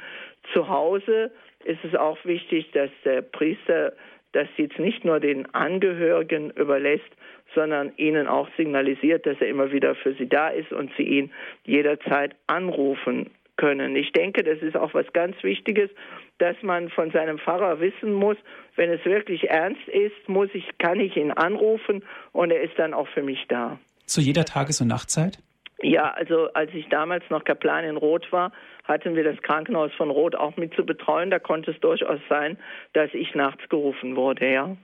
zu 0.55 0.69
Hause 0.69 1.31
ist 1.65 1.85
es 1.85 1.95
auch 1.95 2.19
wichtig, 2.25 2.71
dass 2.73 2.91
der 3.05 3.23
Priester 3.23 3.93
das 4.33 4.49
jetzt 4.57 4.79
nicht 4.79 5.05
nur 5.05 5.21
den 5.21 5.55
Angehörigen 5.55 6.51
überlässt, 6.51 7.11
sondern 7.55 7.93
ihnen 7.97 8.27
auch 8.27 8.49
signalisiert, 8.57 9.27
dass 9.27 9.41
er 9.41 9.49
immer 9.49 9.73
wieder 9.73 9.95
für 9.95 10.15
sie 10.15 10.29
da 10.29 10.49
ist 10.49 10.73
und 10.73 10.91
sie 10.97 11.05
ihn 11.05 11.33
jederzeit 11.65 12.35
anrufen 12.47 13.31
können. 13.57 13.97
Ich 13.97 14.13
denke, 14.13 14.43
das 14.43 14.61
ist 14.61 14.77
auch 14.77 14.95
was 14.95 15.13
ganz 15.13 15.37
Wichtiges, 15.43 15.91
dass 16.39 16.57
man 16.63 16.89
von 16.89 17.11
seinem 17.11 17.39
Pfarrer 17.39 17.81
wissen 17.81 18.13
muss, 18.13 18.37
wenn 18.77 18.91
es 18.91 19.05
wirklich 19.05 19.51
ernst 19.51 19.87
ist, 19.89 20.29
muss 20.29 20.49
ich, 20.55 20.67
kann 20.79 20.99
ich 20.99 21.17
ihn 21.17 21.31
anrufen 21.31 22.03
und 22.33 22.51
er 22.51 22.63
ist 22.63 22.79
dann 22.79 22.95
auch 22.95 23.09
für 23.09 23.23
mich 23.23 23.47
da. 23.49 23.79
Zu 24.07 24.21
jeder 24.21 24.45
Tages- 24.45 24.81
und 24.81 24.89
Nachtzeit? 24.89 25.39
Ja, 25.83 26.11
also 26.11 26.49
als 26.55 26.73
ich 26.75 26.89
damals 26.89 27.25
noch 27.29 27.45
Kaplan 27.45 27.85
in 27.85 27.97
Rot 27.97 28.31
war, 28.31 28.53
hatten 28.85 29.17
wir 29.17 29.25
das 29.25 29.41
Krankenhaus 29.43 29.93
von 29.95 30.11
Rot 30.11 30.37
auch 30.37 30.57
mit 30.57 30.75
zu 30.75 30.85
betreuen. 30.85 31.31
Da 31.31 31.39
konnte 31.39 31.73
es 31.73 31.81
durchaus 31.81 32.21
sein, 32.29 32.57
dass 32.93 33.13
ich 33.15 33.35
nachts 33.35 33.69
gerufen 33.69 34.17
wurde, 34.17 34.51
ja. 34.51 34.77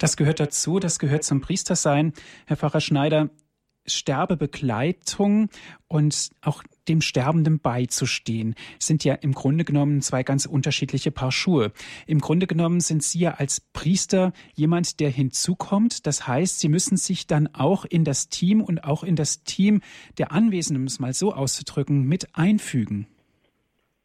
Das 0.00 0.16
gehört 0.16 0.40
dazu, 0.40 0.78
das 0.78 0.98
gehört 0.98 1.24
zum 1.24 1.42
Priestersein. 1.42 2.14
Herr 2.46 2.56
Pfarrer 2.56 2.80
Schneider, 2.80 3.28
Sterbebegleitung 3.86 5.50
und 5.88 6.30
auch 6.40 6.62
dem 6.88 7.02
Sterbenden 7.02 7.60
beizustehen, 7.60 8.54
sind 8.78 9.04
ja 9.04 9.12
im 9.12 9.32
Grunde 9.32 9.66
genommen 9.66 10.00
zwei 10.00 10.22
ganz 10.22 10.46
unterschiedliche 10.46 11.10
Paar 11.10 11.30
Schuhe. 11.30 11.72
Im 12.06 12.20
Grunde 12.20 12.46
genommen 12.46 12.80
sind 12.80 13.02
Sie 13.02 13.18
ja 13.18 13.32
als 13.32 13.60
Priester 13.60 14.32
jemand, 14.54 15.00
der 15.00 15.10
hinzukommt. 15.10 16.06
Das 16.06 16.26
heißt, 16.26 16.60
Sie 16.60 16.70
müssen 16.70 16.96
sich 16.96 17.26
dann 17.26 17.48
auch 17.54 17.84
in 17.84 18.04
das 18.04 18.30
Team 18.30 18.62
und 18.62 18.84
auch 18.84 19.04
in 19.04 19.16
das 19.16 19.42
Team 19.42 19.82
der 20.16 20.32
Anwesenden, 20.32 20.84
um 20.84 20.86
es 20.86 20.98
mal 20.98 21.12
so 21.12 21.34
auszudrücken, 21.34 22.04
mit 22.04 22.34
einfügen. 22.34 23.06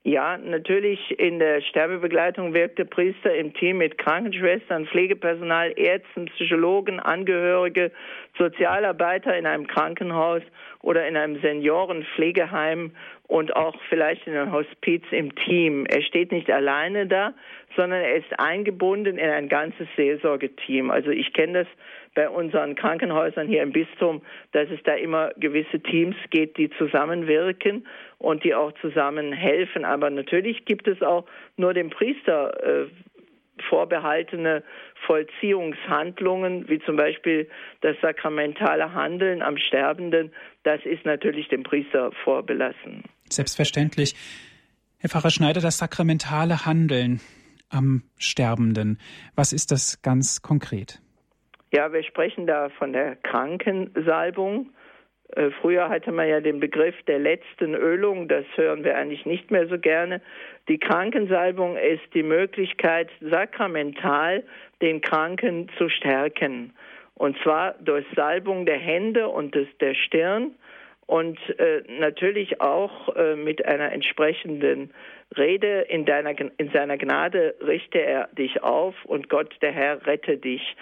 Ja, 0.08 0.38
natürlich 0.38 1.20
in 1.20 1.40
der 1.40 1.62
Sterbebegleitung 1.62 2.54
wirkt 2.54 2.78
der 2.78 2.86
Priester 2.86 3.34
im 3.34 3.56
Team 3.56 3.80
mit 3.80 3.98
Krankenschwestern, 3.98 4.86
Pflegepersonal, 4.86 5.74
Ärzten, 5.76 6.26
Psychologen, 6.26 7.00
Angehörige, 7.00 7.92
Sozialarbeiter 8.38 9.36
in 9.36 9.48
einem 9.48 9.66
Krankenhaus 9.66 10.44
oder 10.84 11.08
in 11.08 11.18
einem 11.18 11.42
Seniorenpflegeheim 11.42 12.92
und 13.28 13.56
auch 13.56 13.76
vielleicht 13.90 14.28
in 14.28 14.36
einem 14.36 14.52
Hospiz 14.52 15.04
im 15.12 15.36
Team. 15.36 15.86
Er 15.88 16.02
steht 16.02 16.32
nicht 16.32 16.50
alleine 16.50 17.08
da, 17.08 17.34
sondern 17.76 18.02
er 18.02 18.16
ist 18.16 18.40
eingebunden 18.40 19.18
in 19.18 19.30
ein 19.30 19.50
ganzes 19.50 19.88
Seelsorgeteam. 19.96 20.92
Also 20.92 21.10
ich 21.10 21.34
kenne 21.34 21.64
das 21.64 21.68
bei 22.14 22.30
unseren 22.30 22.76
Krankenhäusern 22.76 23.48
hier 23.48 23.64
im 23.64 23.72
Bistum, 23.72 24.22
dass 24.54 24.70
es 24.70 24.82
da 24.84 24.94
immer 24.94 25.32
gewisse 25.38 25.80
Teams 25.82 26.16
geht, 26.30 26.58
die 26.58 26.70
zusammenwirken 26.78 27.86
und 28.20 28.44
die 28.44 28.56
auch 28.56 28.72
zusammen 28.82 29.34
helfen. 29.34 29.86
Aber 29.86 30.10
natürlich 30.10 30.66
gibt 30.66 30.88
es 30.88 31.02
auch 31.02 31.26
nur 31.58 31.74
dem 31.74 31.90
Priester 31.90 32.86
äh, 32.86 32.88
vorbehaltene 33.70 34.64
Vollziehungshandlungen, 35.06 36.68
wie 36.70 36.80
zum 36.80 36.96
Beispiel 36.96 37.50
das 37.82 37.96
sakramentale 38.02 38.94
Handeln 38.94 39.42
am 39.42 39.58
Sterbenden, 39.58 40.32
das 40.64 40.86
ist 40.86 41.06
natürlich 41.06 41.48
dem 41.48 41.64
Priester 41.64 42.12
vorbelassen. 42.24 43.04
Selbstverständlich. 43.30 44.16
Herr 45.00 45.10
Pfarrer 45.10 45.32
Schneider, 45.32 45.62
das 45.62 45.78
sakramentale 45.78 46.66
Handeln 46.66 47.20
am 47.70 48.04
Sterbenden, 48.18 49.00
was 49.36 49.54
ist 49.54 49.72
das 49.72 50.02
ganz 50.02 50.42
konkret? 50.42 51.02
Ja, 51.72 51.92
wir 51.92 52.04
sprechen 52.04 52.48
da 52.48 52.70
von 52.70 52.94
der 52.94 53.16
Krankensalbung. 53.18 54.70
Äh, 55.36 55.50
früher 55.62 55.90
hatte 55.90 56.12
man 56.12 56.30
ja 56.30 56.40
den 56.40 56.60
Begriff 56.60 56.96
der 57.08 57.20
letzten 57.20 57.74
Ölung, 57.74 58.28
das 58.28 58.46
hören 58.56 58.84
wir 58.84 58.96
eigentlich 58.96 59.26
nicht 59.26 59.52
mehr 59.52 59.68
so 59.68 59.78
gerne. 59.78 60.22
Die 60.70 60.78
Krankensalbung 60.78 61.76
ist 61.78 62.14
die 62.14 62.24
Möglichkeit, 62.24 63.10
sakramental 63.20 64.44
den 64.82 65.02
Kranken 65.02 65.70
zu 65.78 65.90
stärken. 65.90 66.74
Und 67.16 67.38
zwar 67.44 67.74
durch 67.82 68.06
Salbung 68.16 68.66
der 68.66 68.78
Hände 68.78 69.28
und 69.28 69.56
des, 69.56 69.68
der 69.80 69.96
Stirn 69.96 70.52
und 71.08 71.38
äh, 71.60 71.84
natürlich 71.88 72.62
auch 72.62 73.16
äh, 73.16 73.36
mit 73.36 73.66
einer 73.66 73.92
entsprechenden 73.92 74.92
Rede 75.38 75.82
in, 75.82 76.06
deiner, 76.06 76.34
in 76.58 76.70
seiner 76.72 76.98
Gnade 76.98 77.56
richte 77.62 78.00
er 78.00 78.28
dich 78.38 78.64
auf 78.64 78.96
und 79.06 79.30
Gott, 79.30 79.54
der 79.62 79.72
Herr, 79.72 80.06
rette 80.08 80.38
dich. 80.38 80.76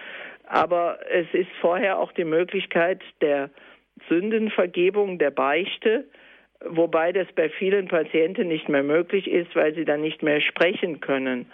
Aber 0.45 0.99
es 1.09 1.27
ist 1.33 1.49
vorher 1.61 1.99
auch 1.99 2.11
die 2.13 2.25
Möglichkeit 2.25 3.01
der 3.21 3.49
Sündenvergebung, 4.09 5.17
der 5.17 5.31
Beichte, 5.31 6.05
wobei 6.65 7.11
das 7.11 7.27
bei 7.35 7.49
vielen 7.49 7.87
Patienten 7.87 8.47
nicht 8.47 8.69
mehr 8.69 8.83
möglich 8.83 9.27
ist, 9.27 9.55
weil 9.55 9.73
sie 9.75 9.85
dann 9.85 10.01
nicht 10.01 10.23
mehr 10.23 10.41
sprechen 10.41 10.99
können. 11.01 11.51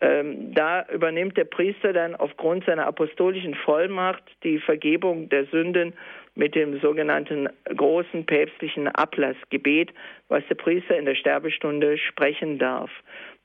Ähm, 0.00 0.54
da 0.54 0.86
übernimmt 0.92 1.36
der 1.36 1.44
Priester 1.44 1.92
dann 1.92 2.14
aufgrund 2.14 2.64
seiner 2.64 2.86
apostolischen 2.86 3.54
Vollmacht 3.54 4.22
die 4.44 4.58
Vergebung 4.58 5.28
der 5.28 5.46
Sünden 5.46 5.92
mit 6.38 6.54
dem 6.54 6.78
sogenannten 6.80 7.48
großen 7.64 8.24
päpstlichen 8.24 8.86
Ablassgebet, 8.86 9.92
was 10.28 10.44
der 10.48 10.54
Priester 10.54 10.96
in 10.96 11.04
der 11.04 11.16
Sterbestunde 11.16 11.98
sprechen 11.98 12.58
darf. 12.58 12.90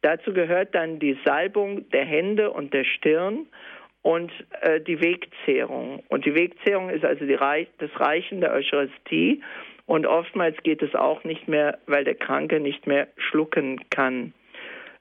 Dazu 0.04 0.32
gehört 0.32 0.76
dann 0.76 1.00
die 1.00 1.18
Salbung 1.26 1.90
der 1.90 2.06
Hände 2.06 2.52
und 2.52 2.72
der 2.72 2.84
Stirn 2.84 3.48
und 4.04 4.32
äh, 4.62 4.80
die 4.80 5.02
Wegzehrung. 5.02 6.04
Und 6.10 6.26
die 6.26 6.36
Wegzehrung 6.36 6.92
ist 6.92 7.04
also 7.04 7.26
Reich, 7.26 7.68
das 7.80 7.90
Reichen 8.00 8.42
der 8.42 8.54
Eucharistie. 8.54 9.42
Und 9.88 10.06
oftmals 10.06 10.56
geht 10.62 10.84
es 10.84 10.94
auch 10.94 11.24
nicht 11.24 11.48
mehr, 11.48 11.80
weil 11.88 12.04
der 12.04 12.16
Kranke 12.16 12.60
nicht 12.60 12.86
mehr 12.86 13.08
schlucken 13.18 13.82
kann. 13.90 14.34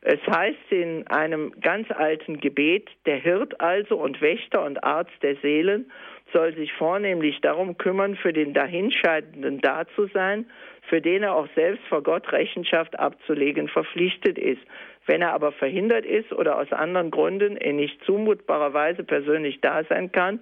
Es 0.00 0.20
heißt 0.26 0.70
in 0.70 1.06
einem 1.08 1.52
ganz 1.60 1.90
alten 1.90 2.40
Gebet, 2.40 2.88
der 3.06 3.18
Hirt 3.18 3.60
also 3.60 3.96
und 3.96 4.20
Wächter 4.22 4.64
und 4.64 4.82
Arzt 4.82 5.12
der 5.22 5.36
Seelen 5.36 5.92
soll 6.32 6.54
sich 6.54 6.72
vornehmlich 6.72 7.40
darum 7.40 7.76
kümmern, 7.76 8.16
für 8.16 8.32
den 8.32 8.54
Dahinscheidenden 8.54 9.60
da 9.60 9.86
zu 9.94 10.06
sein, 10.08 10.46
für 10.88 11.00
den 11.00 11.22
er 11.22 11.34
auch 11.34 11.48
selbst 11.54 11.84
vor 11.88 12.02
Gott 12.02 12.32
Rechenschaft 12.32 12.98
abzulegen 12.98 13.68
verpflichtet 13.68 14.38
ist. 14.38 14.62
Wenn 15.06 15.22
er 15.22 15.32
aber 15.32 15.52
verhindert 15.52 16.04
ist 16.04 16.32
oder 16.32 16.58
aus 16.58 16.72
anderen 16.72 17.10
Gründen 17.10 17.56
in 17.56 17.76
nicht 17.76 18.02
zumutbarer 18.04 18.72
Weise 18.72 19.02
persönlich 19.04 19.60
da 19.60 19.84
sein 19.84 20.12
kann, 20.12 20.40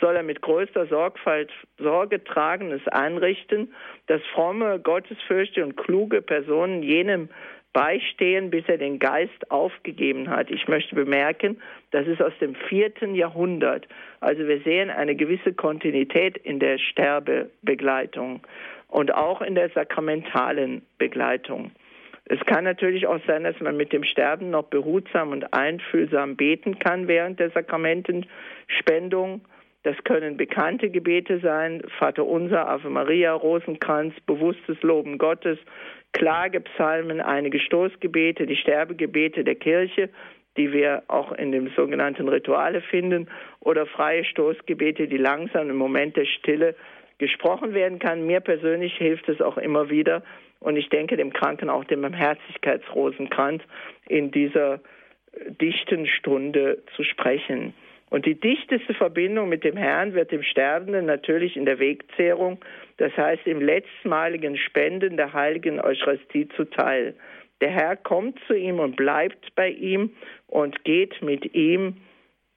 soll 0.00 0.16
er 0.16 0.22
mit 0.22 0.42
größter 0.42 0.86
Sorgfalt 0.86 1.50
Sorge 1.78 2.22
tragendes 2.24 2.86
einrichten, 2.88 3.72
dass 4.08 4.20
fromme, 4.34 4.80
gottesfürchte 4.80 5.64
und 5.64 5.76
kluge 5.76 6.20
Personen 6.22 6.82
jenem 6.82 7.28
beistehen, 7.72 8.50
bis 8.50 8.64
er 8.68 8.78
den 8.78 8.98
Geist 8.98 9.50
aufgegeben 9.50 10.28
hat. 10.28 10.50
Ich 10.50 10.68
möchte 10.68 10.94
bemerken, 10.94 11.60
das 11.90 12.06
ist 12.06 12.20
aus 12.20 12.32
dem 12.40 12.54
vierten 12.54 13.14
Jahrhundert. 13.14 13.86
Also 14.20 14.46
wir 14.46 14.60
sehen 14.60 14.90
eine 14.90 15.16
gewisse 15.16 15.52
Kontinuität 15.52 16.36
in 16.38 16.58
der 16.58 16.78
Sterbebegleitung 16.78 18.40
und 18.88 19.14
auch 19.14 19.40
in 19.40 19.54
der 19.54 19.70
sakramentalen 19.70 20.82
Begleitung. 20.98 21.72
Es 22.26 22.40
kann 22.46 22.64
natürlich 22.64 23.06
auch 23.06 23.20
sein, 23.26 23.44
dass 23.44 23.58
man 23.60 23.76
mit 23.76 23.92
dem 23.92 24.04
Sterben 24.04 24.50
noch 24.50 24.64
behutsam 24.64 25.32
und 25.32 25.52
einfühlsam 25.52 26.36
beten 26.36 26.78
kann 26.78 27.08
während 27.08 27.40
der 27.40 27.50
Sakramentenspendung. 27.50 29.40
Das 29.82 29.96
können 30.04 30.36
bekannte 30.36 30.90
Gebete 30.90 31.40
sein, 31.40 31.82
Vater 31.98 32.24
Unser, 32.24 32.68
Ave 32.68 32.88
Maria, 32.88 33.32
Rosenkranz, 33.32 34.14
bewusstes 34.26 34.80
Loben 34.82 35.18
Gottes, 35.18 35.58
Klagepsalmen, 36.12 37.20
einige 37.20 37.58
Stoßgebete, 37.58 38.46
die 38.46 38.56
Sterbegebete 38.56 39.44
der 39.44 39.54
Kirche, 39.54 40.10
die 40.56 40.72
wir 40.72 41.02
auch 41.08 41.32
in 41.32 41.52
dem 41.52 41.68
sogenannten 41.74 42.28
Rituale 42.28 42.82
finden, 42.82 43.28
oder 43.60 43.86
freie 43.86 44.24
Stoßgebete, 44.24 45.08
die 45.08 45.16
langsam 45.16 45.70
im 45.70 45.76
Moment 45.76 46.16
der 46.16 46.26
Stille 46.26 46.74
gesprochen 47.18 47.72
werden 47.72 47.98
kann. 47.98 48.26
Mir 48.26 48.40
persönlich 48.40 48.94
hilft 48.96 49.28
es 49.28 49.40
auch 49.40 49.56
immer 49.56 49.88
wieder 49.90 50.22
und 50.60 50.76
ich 50.76 50.88
denke 50.88 51.16
dem 51.16 51.32
Kranken 51.32 51.70
auch 51.70 51.84
den 51.84 52.02
Barmherzigkeitsrosenkranz 52.02 53.62
in 54.08 54.30
dieser 54.30 54.80
dichten 55.60 56.06
Stunde 56.06 56.82
zu 56.94 57.04
sprechen. 57.04 57.74
Und 58.12 58.26
die 58.26 58.38
dichteste 58.38 58.92
Verbindung 58.92 59.48
mit 59.48 59.64
dem 59.64 59.74
Herrn 59.74 60.12
wird 60.12 60.32
dem 60.32 60.42
Sterbenden 60.42 61.06
natürlich 61.06 61.56
in 61.56 61.64
der 61.64 61.78
Wegzehrung, 61.78 62.58
das 62.98 63.16
heißt 63.16 63.46
im 63.46 63.62
letztmaligen 63.62 64.58
Spenden 64.58 65.16
der 65.16 65.32
heiligen 65.32 65.80
Eucharistie 65.80 66.46
zuteil. 66.54 67.14
Der 67.62 67.70
Herr 67.70 67.96
kommt 67.96 68.38
zu 68.46 68.52
ihm 68.52 68.80
und 68.80 68.96
bleibt 68.96 69.54
bei 69.54 69.70
ihm 69.70 70.10
und 70.46 70.84
geht 70.84 71.22
mit 71.22 71.54
ihm 71.54 72.02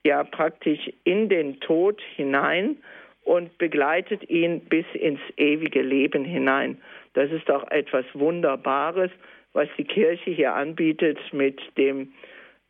ja 0.04 0.26
praktisch 0.26 0.92
in 1.06 1.30
den 1.30 1.62
Tod 1.62 2.02
hinein 2.18 2.76
und 3.24 3.58
begleitet 3.58 4.30
ihn 4.30 4.60
bis 4.60 4.86
ins 4.94 5.22
ewige 5.38 5.84
Leben 5.84 6.26
hinein. 6.26 6.82
Das 7.14 7.32
ist 7.32 7.50
auch 7.50 7.66
etwas 7.72 8.04
Wunderbares, 8.14 9.10
was 9.54 9.70
die 9.78 9.86
Kirche 9.86 10.32
hier 10.32 10.54
anbietet 10.54 11.18
mit 11.32 11.62
dem 11.78 12.12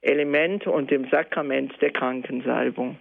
Element 0.05 0.67
und 0.67 0.91
dem 0.91 1.09
Sakrament 1.09 1.73
der 1.81 1.91
Krankensalbung. 1.91 2.97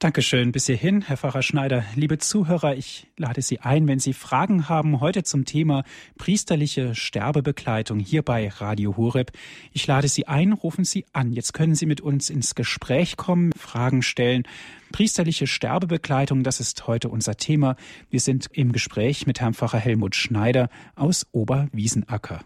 Dankeschön 0.00 0.50
bis 0.50 0.64
hierhin, 0.64 1.02
Herr 1.02 1.18
Pfarrer 1.18 1.42
Schneider. 1.42 1.84
Liebe 1.94 2.16
Zuhörer, 2.16 2.74
ich 2.74 3.06
lade 3.18 3.42
Sie 3.42 3.60
ein, 3.60 3.86
wenn 3.86 3.98
Sie 3.98 4.14
Fragen 4.14 4.66
haben, 4.66 4.98
heute 5.00 5.24
zum 5.24 5.44
Thema 5.44 5.84
priesterliche 6.16 6.94
Sterbebegleitung 6.94 7.98
hier 7.98 8.22
bei 8.22 8.48
Radio 8.48 8.96
Horeb. 8.96 9.32
Ich 9.74 9.86
lade 9.86 10.08
Sie 10.08 10.26
ein, 10.26 10.54
rufen 10.54 10.84
Sie 10.84 11.04
an. 11.12 11.34
Jetzt 11.34 11.52
können 11.52 11.74
Sie 11.74 11.84
mit 11.84 12.00
uns 12.00 12.30
ins 12.30 12.54
Gespräch 12.54 13.18
kommen, 13.18 13.52
Fragen 13.52 14.00
stellen. 14.00 14.44
Priesterliche 14.90 15.46
Sterbebegleitung, 15.46 16.44
das 16.44 16.60
ist 16.60 16.86
heute 16.86 17.10
unser 17.10 17.36
Thema. 17.36 17.76
Wir 18.08 18.20
sind 18.20 18.46
im 18.54 18.72
Gespräch 18.72 19.26
mit 19.26 19.42
Herrn 19.42 19.52
Pfarrer 19.52 19.80
Helmut 19.80 20.14
Schneider 20.14 20.70
aus 20.94 21.26
Oberwiesenacker. 21.32 22.40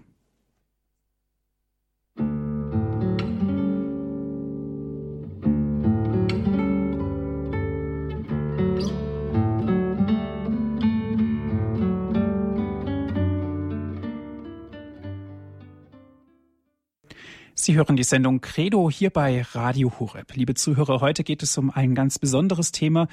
Sie 17.64 17.76
hören 17.76 17.96
die 17.96 18.04
Sendung 18.04 18.42
Credo 18.42 18.90
hier 18.90 19.08
bei 19.08 19.40
Radio 19.40 19.90
Horeb. 19.98 20.34
Liebe 20.34 20.52
Zuhörer, 20.52 21.00
heute 21.00 21.24
geht 21.24 21.42
es 21.42 21.56
um 21.56 21.70
ein 21.70 21.94
ganz 21.94 22.18
besonderes 22.18 22.72
Thema. 22.72 23.08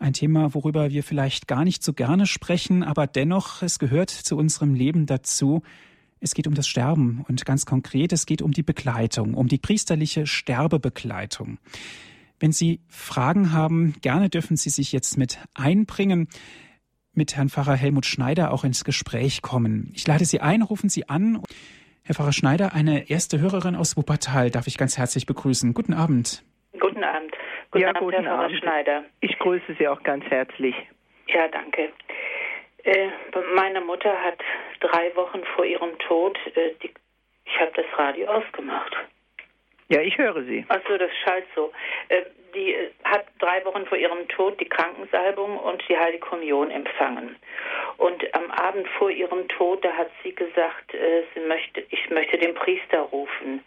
Ein 0.00 0.12
Thema, 0.12 0.54
worüber 0.54 0.90
wir 0.90 1.04
vielleicht 1.04 1.46
gar 1.46 1.62
nicht 1.62 1.84
so 1.84 1.92
gerne 1.92 2.26
sprechen, 2.26 2.82
aber 2.82 3.06
dennoch, 3.06 3.62
es 3.62 3.78
gehört 3.78 4.10
zu 4.10 4.36
unserem 4.36 4.74
Leben 4.74 5.06
dazu. 5.06 5.62
Es 6.18 6.34
geht 6.34 6.48
um 6.48 6.54
das 6.54 6.66
Sterben 6.66 7.24
und 7.28 7.46
ganz 7.46 7.64
konkret, 7.64 8.12
es 8.12 8.26
geht 8.26 8.42
um 8.42 8.50
die 8.50 8.64
Begleitung, 8.64 9.34
um 9.34 9.46
die 9.46 9.58
priesterliche 9.58 10.26
Sterbebegleitung. 10.26 11.58
Wenn 12.40 12.50
Sie 12.50 12.80
Fragen 12.88 13.52
haben, 13.52 13.94
gerne 14.00 14.30
dürfen 14.30 14.56
Sie 14.56 14.70
sich 14.70 14.90
jetzt 14.90 15.16
mit 15.16 15.38
einbringen 15.54 16.26
mit 17.14 17.36
Herrn 17.36 17.50
Pfarrer 17.50 17.76
Helmut 17.76 18.06
Schneider 18.06 18.50
auch 18.50 18.64
ins 18.64 18.82
Gespräch 18.82 19.42
kommen. 19.42 19.92
Ich 19.94 20.08
lade 20.08 20.24
Sie 20.24 20.40
ein, 20.40 20.62
rufen 20.62 20.88
Sie 20.88 21.08
an. 21.08 21.40
Herr 22.04 22.16
Pfarrer 22.16 22.32
Schneider, 22.32 22.72
eine 22.74 23.08
erste 23.10 23.40
Hörerin 23.40 23.76
aus 23.76 23.96
Wuppertal 23.96 24.50
darf 24.50 24.66
ich 24.66 24.76
ganz 24.76 24.98
herzlich 24.98 25.24
begrüßen. 25.24 25.72
Guten 25.72 25.94
Abend. 25.94 26.42
Guten 26.80 27.04
Abend. 27.04 27.32
Guten 27.70 27.82
ja, 27.82 27.90
Abend, 27.90 28.00
guten 28.00 28.24
Herr 28.24 28.40
Abend. 28.40 28.58
Schneider. 28.58 29.04
Ich 29.20 29.38
grüße 29.38 29.76
Sie 29.78 29.86
auch 29.86 30.02
ganz 30.02 30.24
herzlich. 30.24 30.74
Ja, 31.28 31.46
danke. 31.46 31.92
Äh, 32.82 33.08
meine 33.54 33.80
Mutter 33.82 34.12
hat 34.20 34.40
drei 34.80 35.14
Wochen 35.14 35.42
vor 35.54 35.64
ihrem 35.64 35.96
Tod, 36.00 36.36
äh, 36.56 36.72
die, 36.82 36.90
ich 37.44 37.60
habe 37.60 37.70
das 37.76 37.86
Radio 37.96 38.26
ausgemacht. 38.26 38.96
Ja, 39.88 40.00
ich 40.00 40.18
höre 40.18 40.42
Sie. 40.42 40.64
Achso, 40.68 40.98
das 40.98 41.10
schallt 41.22 41.44
so. 41.54 41.70
Äh, 42.08 42.22
die 42.54 42.74
äh, 42.74 42.90
hat 43.04 43.26
drei 43.38 43.64
Wochen 43.64 43.86
vor 43.86 43.98
ihrem 43.98 44.28
Tod 44.28 44.58
die 44.60 44.68
Krankensalbung 44.68 45.58
und 45.58 45.82
die 45.88 45.96
Heilige 45.96 46.20
Kommunion 46.20 46.70
empfangen. 46.70 47.36
Und 47.98 48.34
am 48.34 48.50
Abend 48.50 48.88
vor 48.98 49.10
ihrem 49.10 49.48
Tod, 49.48 49.84
da 49.84 49.92
hat 49.92 50.10
sie 50.22 50.34
gesagt, 50.34 50.94
äh, 50.94 51.22
sie 51.34 51.40
möchte, 51.40 51.84
ich 51.90 52.10
möchte 52.10 52.38
den 52.38 52.54
Priester 52.54 53.00
rufen. 53.00 53.64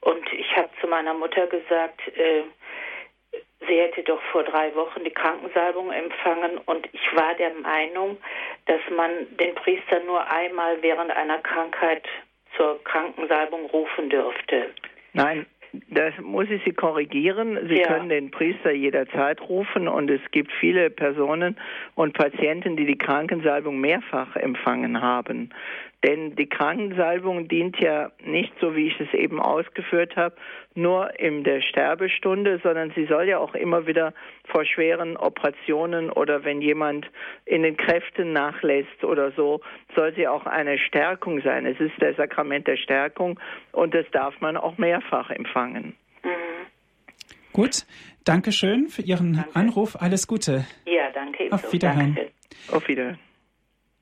Und 0.00 0.32
ich 0.32 0.56
habe 0.56 0.68
zu 0.80 0.86
meiner 0.86 1.14
Mutter 1.14 1.46
gesagt, 1.46 2.00
äh, 2.16 2.42
sie 3.66 3.80
hätte 3.80 4.02
doch 4.02 4.20
vor 4.32 4.44
drei 4.44 4.74
Wochen 4.74 5.04
die 5.04 5.10
Krankensalbung 5.10 5.90
empfangen 5.90 6.58
und 6.66 6.88
ich 6.92 7.16
war 7.16 7.34
der 7.34 7.54
Meinung, 7.54 8.18
dass 8.66 8.80
man 8.94 9.10
den 9.38 9.54
Priester 9.54 10.00
nur 10.00 10.30
einmal 10.30 10.82
während 10.82 11.10
einer 11.10 11.38
Krankheit 11.38 12.06
zur 12.56 12.82
Krankensalbung 12.84 13.66
rufen 13.66 14.10
dürfte. 14.10 14.70
Nein, 15.12 15.46
das 15.90 16.14
muss 16.20 16.48
ich 16.50 16.62
Sie 16.64 16.72
korrigieren. 16.72 17.58
Sie 17.68 17.76
Ja. 17.80 17.86
können 17.86 18.08
den 18.08 18.30
Priester 18.30 18.72
jederzeit 18.72 19.40
rufen 19.42 19.88
und 19.88 20.10
es 20.10 20.20
gibt 20.30 20.52
viele 20.52 20.90
Personen 20.90 21.56
und 21.94 22.14
Patienten, 22.14 22.76
die 22.76 22.86
die 22.86 22.98
Krankensalbung 22.98 23.80
mehrfach 23.80 24.36
empfangen 24.36 25.00
haben. 25.00 25.50
Denn 26.04 26.36
die 26.36 26.48
Krankensalbung 26.48 27.48
dient 27.48 27.80
ja 27.80 28.12
nicht, 28.22 28.52
so 28.60 28.76
wie 28.76 28.88
ich 28.88 29.00
es 29.00 29.12
eben 29.14 29.40
ausgeführt 29.40 30.16
habe, 30.16 30.36
nur 30.74 31.18
in 31.18 31.44
der 31.44 31.62
Sterbestunde, 31.62 32.60
sondern 32.62 32.92
sie 32.94 33.06
soll 33.06 33.26
ja 33.26 33.38
auch 33.38 33.54
immer 33.54 33.86
wieder 33.86 34.12
vor 34.44 34.66
schweren 34.66 35.16
Operationen 35.16 36.10
oder 36.10 36.44
wenn 36.44 36.60
jemand 36.60 37.06
in 37.46 37.62
den 37.62 37.78
Kräften 37.78 38.34
nachlässt 38.34 39.02
oder 39.02 39.32
so, 39.32 39.62
soll 39.94 40.14
sie 40.14 40.28
auch 40.28 40.44
eine 40.44 40.78
Stärkung 40.78 41.40
sein. 41.40 41.64
Es 41.64 41.80
ist 41.80 41.94
das 42.00 42.16
Sakrament 42.16 42.66
der 42.66 42.76
Stärkung 42.76 43.40
und 43.72 43.94
das 43.94 44.04
darf 44.12 44.38
man 44.42 44.58
auch 44.58 44.76
mehrfach 44.76 45.30
empfangen. 45.30 45.94
Gut, 47.54 47.86
danke 48.24 48.52
schön 48.52 48.88
für 48.88 49.02
Ihren 49.02 49.34
Danke. 49.34 49.56
Anruf. 49.56 49.96
Alles 50.02 50.26
Gute. 50.26 50.66
Ja, 50.86 51.10
danke. 51.14 51.50
Auf. 51.50 51.72
Wiederhören. 51.72 52.14
Danke. 52.14 52.30
Auf 52.72 52.88
Wiedersehen. 52.88 53.18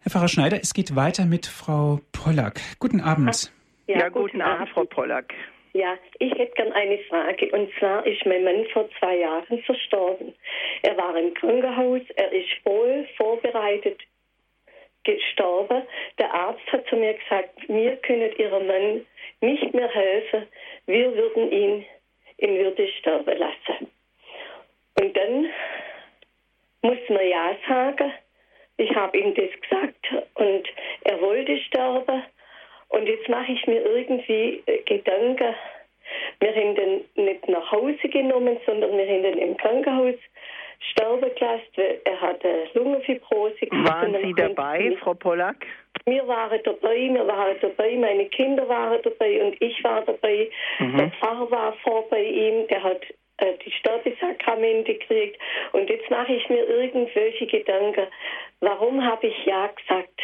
Herr 0.03 0.11
Pfarrer 0.11 0.26
Schneider, 0.26 0.59
es 0.61 0.74
geht 0.74 0.96
weiter 0.96 1.26
mit 1.26 1.46
Frau 1.46 2.00
Pollack. 2.11 2.61
Guten 2.80 3.00
Abend. 3.00 3.53
Ja, 3.86 4.09
guten 4.09 4.42
Abend, 4.42 4.68
Frau 4.70 4.84
Pollack. 4.84 5.32
Ja, 5.74 5.96
ich 6.18 6.32
hätte 6.32 6.55
gern 6.57 6.72
eine 6.72 6.98
Frage. 7.09 7.48
Und 7.53 7.70
zwar 7.78 8.05
ist 8.05 8.26
mein 8.26 8.42
Mann 8.42 8.66
vor 8.72 8.88
zwei 8.98 9.18
Jahren 9.18 9.62
verstorben. 9.62 10.34
Er 10.82 10.96
war 10.96 11.16
im 11.16 11.32
Krankenhaus, 11.34 12.00
er 12.16 12.32
ist 12.32 12.48
voll 12.64 13.07
vorbereitet 13.16 14.00
gestorben. 15.05 15.82
Der 16.18 16.34
Arzt 16.34 16.66
hat 16.72 16.84
zu 16.88 16.96
mir 16.96 17.14
gesagt, 17.14 17.68
mir 17.68 17.94
können 17.98 18.32
Ihrem 18.38 18.66
Mann 18.66 19.07
nicht 19.40 19.72
mehr 19.72 19.88
helfen. 19.88 20.48
Wir 20.86 21.14
würden 21.14 21.53
ihn 21.53 21.84
in 22.38 22.59
Würde 22.59 22.88
sterben 22.98 23.38
lassen. 23.38 23.86
Und 25.00 25.16
dann 25.16 25.46
muss 26.82 26.98
man 27.09 27.28
Ja 27.28 27.57
sagen. 27.68 28.12
Ich 28.76 28.94
habe 28.94 29.16
ihm 29.18 29.34
das 29.34 29.50
gesagt 29.60 30.28
und 30.34 30.68
er 31.04 31.20
wollte 31.20 31.58
sterben. 31.58 32.22
Und 32.88 33.06
jetzt 33.06 33.28
mache 33.28 33.52
ich 33.52 33.66
mir 33.66 33.84
irgendwie 33.84 34.62
äh, 34.66 34.82
Gedanken. 34.82 35.54
Wir 36.40 36.54
haben 36.54 36.74
den 36.74 37.04
nicht 37.14 37.48
nach 37.48 37.70
Hause 37.72 38.08
genommen, 38.08 38.58
sondern 38.66 38.96
wir 38.96 39.06
haben 39.06 39.22
den 39.22 39.38
im 39.38 39.56
Krankenhaus 39.56 40.16
sterben 40.90 41.30
gelassen, 41.34 42.00
er 42.04 42.20
hatte 42.20 42.68
Lungenfibrose. 42.74 43.54
Waren 43.70 44.16
Sie 44.20 44.34
dabei, 44.34 44.96
Frau 45.00 45.14
Pollack? 45.14 45.64
wir 46.04 46.26
waren 46.26 46.60
dabei, 46.64 46.96
wir 47.12 47.26
waren 47.26 47.56
dabei, 47.60 47.94
meine 47.96 48.26
Kinder 48.26 48.68
waren 48.68 49.00
dabei 49.02 49.42
und 49.44 49.60
ich 49.60 49.82
war 49.84 50.02
dabei. 50.02 50.50
Mhm. 50.78 50.96
Der 50.96 51.10
Pfarrer 51.12 51.50
war 51.50 51.72
vor 51.84 52.08
bei 52.08 52.22
ihm, 52.22 52.66
der 52.68 52.82
hat 52.82 53.02
äh, 53.39 53.55
die 53.64 53.70
Sterbesakramente 53.72 54.95
gekriegt. 54.95 55.39
Und 55.72 55.89
jetzt 55.91 56.11
mache 56.11 56.33
ich 56.35 56.49
mir 56.49 56.64
irgendwelche 56.68 57.47
Gedanken, 57.47 58.07
warum 58.61 59.05
habe 59.05 59.26
ich 59.26 59.45
Ja 59.47 59.66
gesagt? 59.68 60.20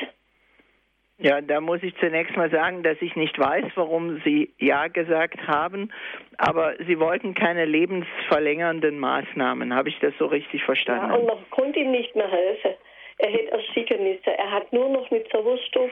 Ja, 1.21 1.41
da 1.41 1.61
muss 1.61 1.83
ich 1.83 1.97
zunächst 1.97 2.37
mal 2.37 2.49
sagen, 2.49 2.85
dass 2.85 2.97
ich 3.03 3.17
nicht 3.17 3.37
weiß, 3.37 3.65
warum 3.75 4.21
Sie 4.25 4.55
Ja 4.59 4.87
gesagt 4.87 5.49
haben, 5.49 5.91
aber 6.37 6.75
Sie 6.87 7.01
wollten 7.01 7.35
keine 7.35 7.65
lebensverlängernden 7.65 9.01
Maßnahmen. 9.01 9.75
Habe 9.75 9.89
ich 9.89 9.99
das 9.99 10.15
so 10.19 10.27
richtig 10.27 10.61
Ja, 10.61 10.67
verstanden? 10.67 11.13
und 11.13 11.27
man 11.27 11.51
konnte 11.51 11.81
ihm 11.81 11.91
nicht 11.91 12.15
mehr 12.15 12.31
helfen. 12.31 12.75
Er 13.19 13.31
hätte 13.31 13.51
ersticken 13.51 14.05
müssen. 14.05 14.23
Er 14.29 14.53
hat 14.53 14.73
nur 14.73 14.89
noch 14.91 15.11
mit 15.11 15.29
Sauerstoff 15.33 15.91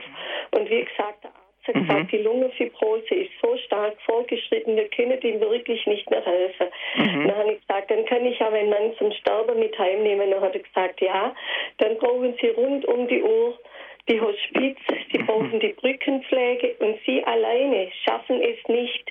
und 0.53 0.71
wie 0.71 0.85
gesagt, 0.85 1.27
hat 1.67 1.75
Mhm. 1.77 1.87
gesagt, 1.87 2.13
die 2.13 2.19
Lungenfibrose 2.19 3.15
ist 3.15 3.31
so 3.43 3.57
stark 3.59 3.95
vorgeschritten, 4.03 4.77
wir 4.77 4.89
können 4.89 5.21
ihm 5.23 5.41
wirklich 5.41 5.85
nicht 5.87 6.09
mehr 6.11 6.25
helfen. 6.25 6.67
Mhm. 6.97 7.29
Dann 7.29 7.37
habe 7.37 7.53
ich 7.53 7.61
gesagt, 7.67 7.91
dann 7.91 8.05
kann 8.07 8.25
ich 8.25 8.39
ja 8.39 8.51
meinen 8.51 8.71
Mann 8.71 8.95
zum 8.99 9.13
Sterben 9.13 9.59
mit 9.59 9.79
heimnehmen. 9.79 10.31
Dann 10.31 10.41
hat 10.41 10.55
er 10.55 10.61
gesagt, 10.63 11.01
ja, 11.01 11.35
dann 11.79 11.97
brauchen 11.99 12.35
Sie 12.41 12.49
rund 12.49 12.85
um 12.87 13.09
die 13.09 13.23
Uhr 13.23 13.59
die 14.09 14.21
Hospiz, 14.21 14.79
Sie 15.11 15.19
Mhm. 15.19 15.27
brauchen 15.27 15.61
die 15.61 15.73
Brückenpflege 15.73 16.77
und 16.79 16.97
Sie 17.05 17.25
alleine 17.25 17.91
schaffen 18.05 18.41
es 18.41 18.57
nicht. 18.69 19.11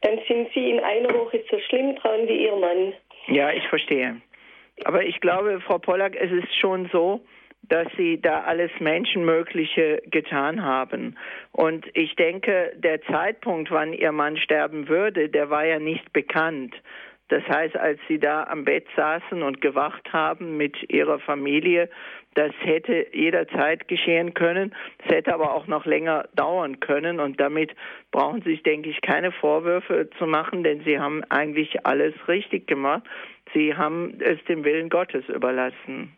Dann 0.00 0.18
sind 0.26 0.48
Sie 0.52 0.70
in 0.70 0.80
einer 0.80 1.14
Woche 1.14 1.44
so 1.48 1.58
schlimm 1.60 1.94
dran 1.96 2.26
wie 2.26 2.44
Ihr 2.46 2.56
Mann. 2.56 2.92
Ja, 3.28 3.52
ich 3.52 3.66
verstehe. 3.68 4.20
Aber 4.84 5.04
ich 5.04 5.20
glaube, 5.20 5.60
Frau 5.60 5.78
Pollack, 5.78 6.16
es 6.16 6.32
ist 6.32 6.52
schon 6.58 6.88
so, 6.92 7.20
dass 7.62 7.86
Sie 7.96 8.20
da 8.20 8.42
alles 8.42 8.70
Menschenmögliche 8.80 10.02
getan 10.06 10.62
haben. 10.62 11.16
Und 11.52 11.86
ich 11.94 12.16
denke, 12.16 12.72
der 12.76 13.02
Zeitpunkt, 13.02 13.70
wann 13.70 13.92
Ihr 13.92 14.12
Mann 14.12 14.36
sterben 14.36 14.88
würde, 14.88 15.28
der 15.28 15.50
war 15.50 15.64
ja 15.64 15.78
nicht 15.78 16.12
bekannt. 16.12 16.74
Das 17.28 17.42
heißt, 17.48 17.76
als 17.78 17.98
Sie 18.08 18.18
da 18.18 18.44
am 18.44 18.64
Bett 18.64 18.86
saßen 18.94 19.42
und 19.42 19.62
gewacht 19.62 20.12
haben 20.12 20.58
mit 20.58 20.92
Ihrer 20.92 21.18
Familie, 21.18 21.88
das 22.34 22.52
hätte 22.60 23.06
jederzeit 23.12 23.88
geschehen 23.88 24.34
können. 24.34 24.74
Es 25.04 25.14
hätte 25.14 25.32
aber 25.32 25.54
auch 25.54 25.66
noch 25.66 25.86
länger 25.86 26.28
dauern 26.34 26.80
können. 26.80 27.20
Und 27.20 27.40
damit 27.40 27.74
brauchen 28.10 28.42
Sie 28.42 28.50
sich, 28.50 28.62
denke 28.62 28.90
ich, 28.90 29.00
keine 29.00 29.32
Vorwürfe 29.32 30.10
zu 30.18 30.26
machen, 30.26 30.62
denn 30.62 30.82
Sie 30.84 30.98
haben 30.98 31.24
eigentlich 31.30 31.86
alles 31.86 32.14
richtig 32.28 32.66
gemacht. 32.66 33.04
Sie 33.54 33.74
haben 33.74 34.18
es 34.20 34.42
dem 34.44 34.64
Willen 34.64 34.90
Gottes 34.90 35.26
überlassen. 35.28 36.16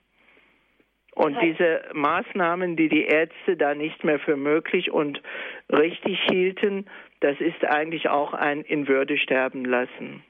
Und 1.14 1.36
diese 1.40 1.82
Maßnahmen, 1.92 2.76
die 2.76 2.88
die 2.88 3.04
Ärzte 3.04 3.56
da 3.56 3.74
nicht 3.74 4.02
mehr 4.02 4.18
für 4.18 4.36
möglich 4.36 4.90
und 4.90 5.22
richtig 5.70 6.18
hielten, 6.28 6.86
das 7.20 7.38
ist 7.40 7.64
eigentlich 7.64 8.08
auch 8.08 8.34
ein 8.34 8.62
in 8.62 8.88
Würde 8.88 9.16
sterben 9.16 9.64
lassen. 9.64 10.24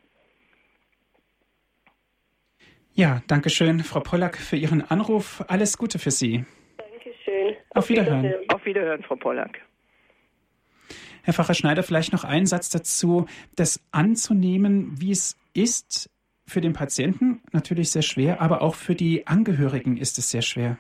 Ja, 2.93 3.22
danke 3.26 3.51
schön, 3.51 3.80
Frau 3.80 4.01
Pollack, 4.01 4.37
für 4.37 4.57
Ihren 4.57 4.82
Anruf. 4.82 5.43
Alles 5.49 5.78
Gute 5.78 5.99
für 5.99 6.12
Sie. 6.12 6.45
Dankeschön. 6.76 7.57
Auf 7.70 7.89
Wiederhören. 7.89 8.35
Auf 8.49 8.64
Wiederhören, 8.66 9.03
Frau 9.03 9.16
Pollack. 9.16 9.61
Herr 11.22 11.32
Pfarrer 11.32 11.55
Schneider, 11.55 11.82
vielleicht 11.82 12.12
noch 12.12 12.24
einen 12.24 12.47
Satz 12.47 12.68
dazu. 12.68 13.26
Das 13.57 13.80
anzunehmen, 13.91 15.01
wie 15.01 15.11
es 15.11 15.37
ist, 15.55 16.11
für 16.55 16.61
den 16.61 16.73
Patienten 16.73 17.41
natürlich 17.53 17.91
sehr 17.91 18.03
schwer, 18.03 18.41
aber 18.41 18.63
auch 18.63 18.77
für 18.77 18.95
die 18.95 19.27
Angehörigen 19.27 19.97
ist 19.97 20.19
es 20.19 20.31
sehr 20.31 20.41
schwer. 20.41 20.79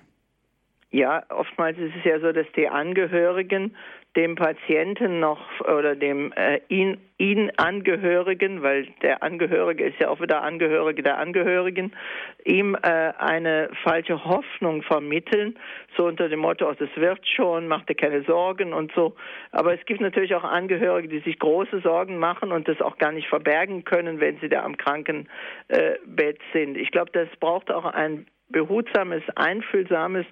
Ja, 0.94 1.24
oftmals 1.28 1.76
ist 1.76 1.92
es 1.98 2.04
ja 2.04 2.20
so, 2.20 2.30
dass 2.30 2.46
die 2.56 2.68
Angehörigen 2.68 3.74
dem 4.14 4.36
Patienten 4.36 5.18
noch 5.18 5.40
oder 5.62 5.96
dem 5.96 6.32
äh, 6.34 6.60
ihn, 6.68 6.98
ihn 7.18 7.50
Angehörigen, 7.56 8.62
weil 8.62 8.86
der 9.02 9.24
Angehörige 9.24 9.86
ist 9.86 9.98
ja 9.98 10.08
auch 10.08 10.20
wieder 10.20 10.42
Angehörige 10.42 11.02
der 11.02 11.18
Angehörigen, 11.18 11.92
ihm 12.44 12.76
äh, 12.76 13.12
eine 13.18 13.70
falsche 13.82 14.24
Hoffnung 14.24 14.82
vermitteln, 14.82 15.58
so 15.96 16.04
unter 16.04 16.28
dem 16.28 16.38
Motto, 16.38 16.70
oh, 16.70 16.74
wird 16.78 17.26
schon, 17.26 17.66
mach 17.66 17.84
dir 17.86 17.96
keine 17.96 18.22
Sorgen 18.22 18.72
und 18.72 18.92
so. 18.94 19.16
Aber 19.50 19.74
es 19.74 19.84
gibt 19.86 20.00
natürlich 20.00 20.36
auch 20.36 20.44
Angehörige, 20.44 21.08
die 21.08 21.28
sich 21.28 21.40
große 21.40 21.80
Sorgen 21.80 22.18
machen 22.18 22.52
und 22.52 22.68
das 22.68 22.80
auch 22.80 22.98
gar 22.98 23.10
nicht 23.10 23.26
verbergen 23.26 23.82
können, 23.82 24.20
wenn 24.20 24.38
sie 24.38 24.48
da 24.48 24.62
am 24.62 24.76
Krankenbett 24.76 25.26
äh, 25.70 26.34
sind. 26.52 26.76
Ich 26.76 26.92
glaube, 26.92 27.10
das 27.12 27.26
braucht 27.40 27.72
auch 27.72 27.84
ein 27.84 28.26
behutsames, 28.54 29.22
einfühlsames 29.34 30.26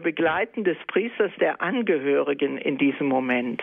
Begleiten 0.00 0.64
des 0.64 0.76
Priesters 0.86 1.32
der 1.40 1.60
Angehörigen 1.60 2.58
in 2.58 2.78
diesem 2.78 3.06
Moment. 3.06 3.62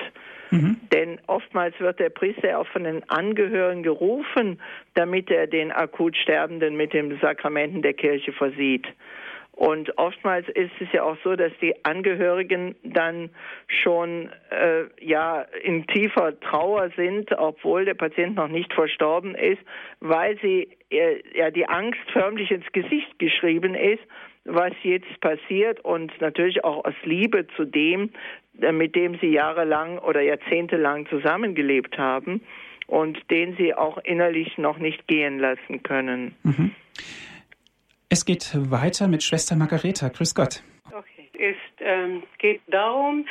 Mhm. 0.52 0.78
Denn 0.94 1.20
oftmals 1.28 1.80
wird 1.80 2.00
der 2.00 2.10
Priester 2.10 2.60
auch 2.60 2.68
von 2.68 2.84
den 2.84 3.10
Angehörigen 3.10 3.84
gerufen, 3.84 4.60
damit 4.94 5.32
er 5.32 5.48
den 5.48 5.72
akut 5.72 6.16
Sterbenden 6.18 6.76
mit 6.76 6.94
den 6.94 7.18
Sakramenten 7.22 7.82
der 7.82 7.94
Kirche 7.94 8.34
versieht. 8.34 8.86
Und 9.54 9.98
oftmals 9.98 10.48
ist 10.50 10.72
es 10.80 10.88
ja 10.92 11.04
auch 11.04 11.18
so, 11.24 11.36
dass 11.36 11.52
die 11.62 11.86
Angehörigen 11.86 12.76
dann 12.84 13.30
schon 13.68 14.30
äh, 14.50 14.86
ja 15.00 15.46
in 15.62 15.86
tiefer 15.88 16.40
Trauer 16.40 16.90
sind, 16.96 17.32
obwohl 17.38 17.86
der 17.86 17.94
Patient 17.94 18.36
noch 18.36 18.48
nicht 18.48 18.74
verstorben 18.74 19.36
ist, 19.36 19.62
weil 20.00 20.40
sie 20.42 20.70
äh, 20.90 21.22
ja 21.38 21.52
die 21.52 21.68
Angst 21.68 22.00
förmlich 22.12 22.50
ins 22.50 22.66
Gesicht 22.72 23.20
geschrieben 23.20 23.76
ist, 23.76 24.02
was 24.46 24.74
jetzt 24.84 25.20
passiert 25.22 25.80
und 25.82 26.12
natürlich 26.20 26.64
auch 26.64 26.84
aus 26.86 26.96
Liebe 27.04 27.48
zu 27.56 27.66
dem, 27.66 28.10
äh, 28.60 28.72
mit 28.72 28.96
dem 28.96 29.18
sie 29.20 29.28
jahrelang 29.28 29.98
oder 30.00 30.22
jahrzehntelang 30.22 31.08
zusammengelebt 31.08 31.98
haben 31.98 32.42
und 32.88 33.18
den 33.30 33.56
sie 33.58 33.74
auch 33.74 33.98
innerlich 34.00 34.58
noch 34.58 34.78
nicht 34.78 35.08
gehen 35.08 35.40
lassen 35.40 35.84
können. 35.84 36.36
Mhm. 36.44 36.72
Es 38.10 38.26
geht 38.26 38.52
weiter 38.54 39.08
mit 39.08 39.24
Schwester 39.24 39.56
Margareta. 39.56 40.10
Grüß 40.10 40.36
Gott. 40.36 40.64
Okay. 40.92 41.11
Es 41.42 41.58
ähm, 41.80 42.22
geht 42.38 42.62
darum, 42.68 43.26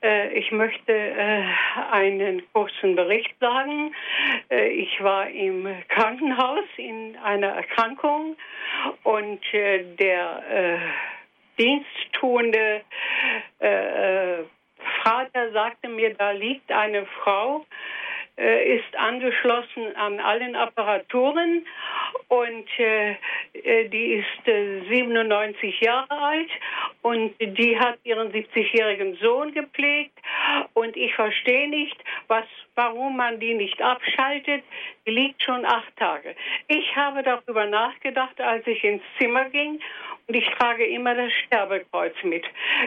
äh, 0.00 0.32
ich 0.38 0.52
möchte 0.52 0.92
äh, 0.92 1.42
einen 1.90 2.42
kurzen 2.52 2.94
Bericht 2.94 3.34
sagen. 3.40 3.92
Äh, 4.48 4.68
ich 4.68 5.02
war 5.02 5.28
im 5.28 5.66
Krankenhaus 5.88 6.64
in 6.76 7.16
einer 7.24 7.48
Erkrankung 7.48 8.36
und 9.02 9.40
äh, 9.52 9.82
der 9.96 10.42
äh, 10.48 10.78
diensttuende 11.58 12.82
äh, 13.58 14.44
Vater 15.02 15.50
sagte 15.50 15.88
mir, 15.88 16.14
da 16.14 16.30
liegt 16.30 16.70
eine 16.70 17.06
Frau, 17.06 17.66
ist 18.36 18.94
angeschlossen 18.98 19.96
an 19.96 20.20
allen 20.20 20.54
Apparaturen 20.56 21.66
und 22.28 22.68
äh 22.78 23.16
die 23.64 24.14
ist 24.14 24.48
äh, 24.48 24.82
97 24.88 25.80
Jahre 25.80 26.10
alt 26.10 26.50
und 27.02 27.34
die 27.40 27.78
hat 27.78 27.98
ihren 28.04 28.32
70-jährigen 28.32 29.16
Sohn 29.16 29.52
gepflegt 29.52 30.18
und 30.74 30.96
ich 30.96 31.14
verstehe 31.14 31.68
nicht, 31.68 31.96
was, 32.28 32.44
warum 32.74 33.16
man 33.16 33.38
die 33.40 33.54
nicht 33.54 33.80
abschaltet. 33.80 34.64
Die 35.06 35.10
liegt 35.10 35.42
schon 35.42 35.64
acht 35.64 35.96
Tage. 35.96 36.34
Ich 36.68 36.96
habe 36.96 37.22
darüber 37.22 37.66
nachgedacht, 37.66 38.40
als 38.40 38.66
ich 38.66 38.82
ins 38.84 39.02
Zimmer 39.18 39.48
ging 39.50 39.80
und 40.28 40.34
ich 40.34 40.46
trage 40.58 40.84
immer 40.84 41.14
das 41.14 41.32
Sterbekreuz 41.46 42.14
mit. 42.24 42.44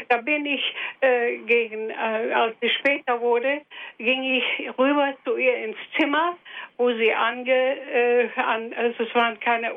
Da 0.10 0.18
bin 0.18 0.46
ich 0.46 0.62
äh, 1.00 1.38
gegen, 1.38 1.90
äh, 1.90 2.34
als 2.34 2.56
es 2.60 2.72
später 2.74 3.22
wurde, 3.22 3.62
ging 3.98 4.24
ich 4.24 4.78
rüber 4.78 5.14
zu 5.24 5.38
ihr 5.38 5.56
ins 5.64 5.78
Zimmer, 5.98 6.38
wo 6.78 6.92
sie 6.92 7.14
ange, 7.14 7.52
äh, 7.52 8.30
an, 8.36 8.74
also 8.74 9.04
es 9.04 9.16
waren 9.16 9.40
keine 9.40 9.72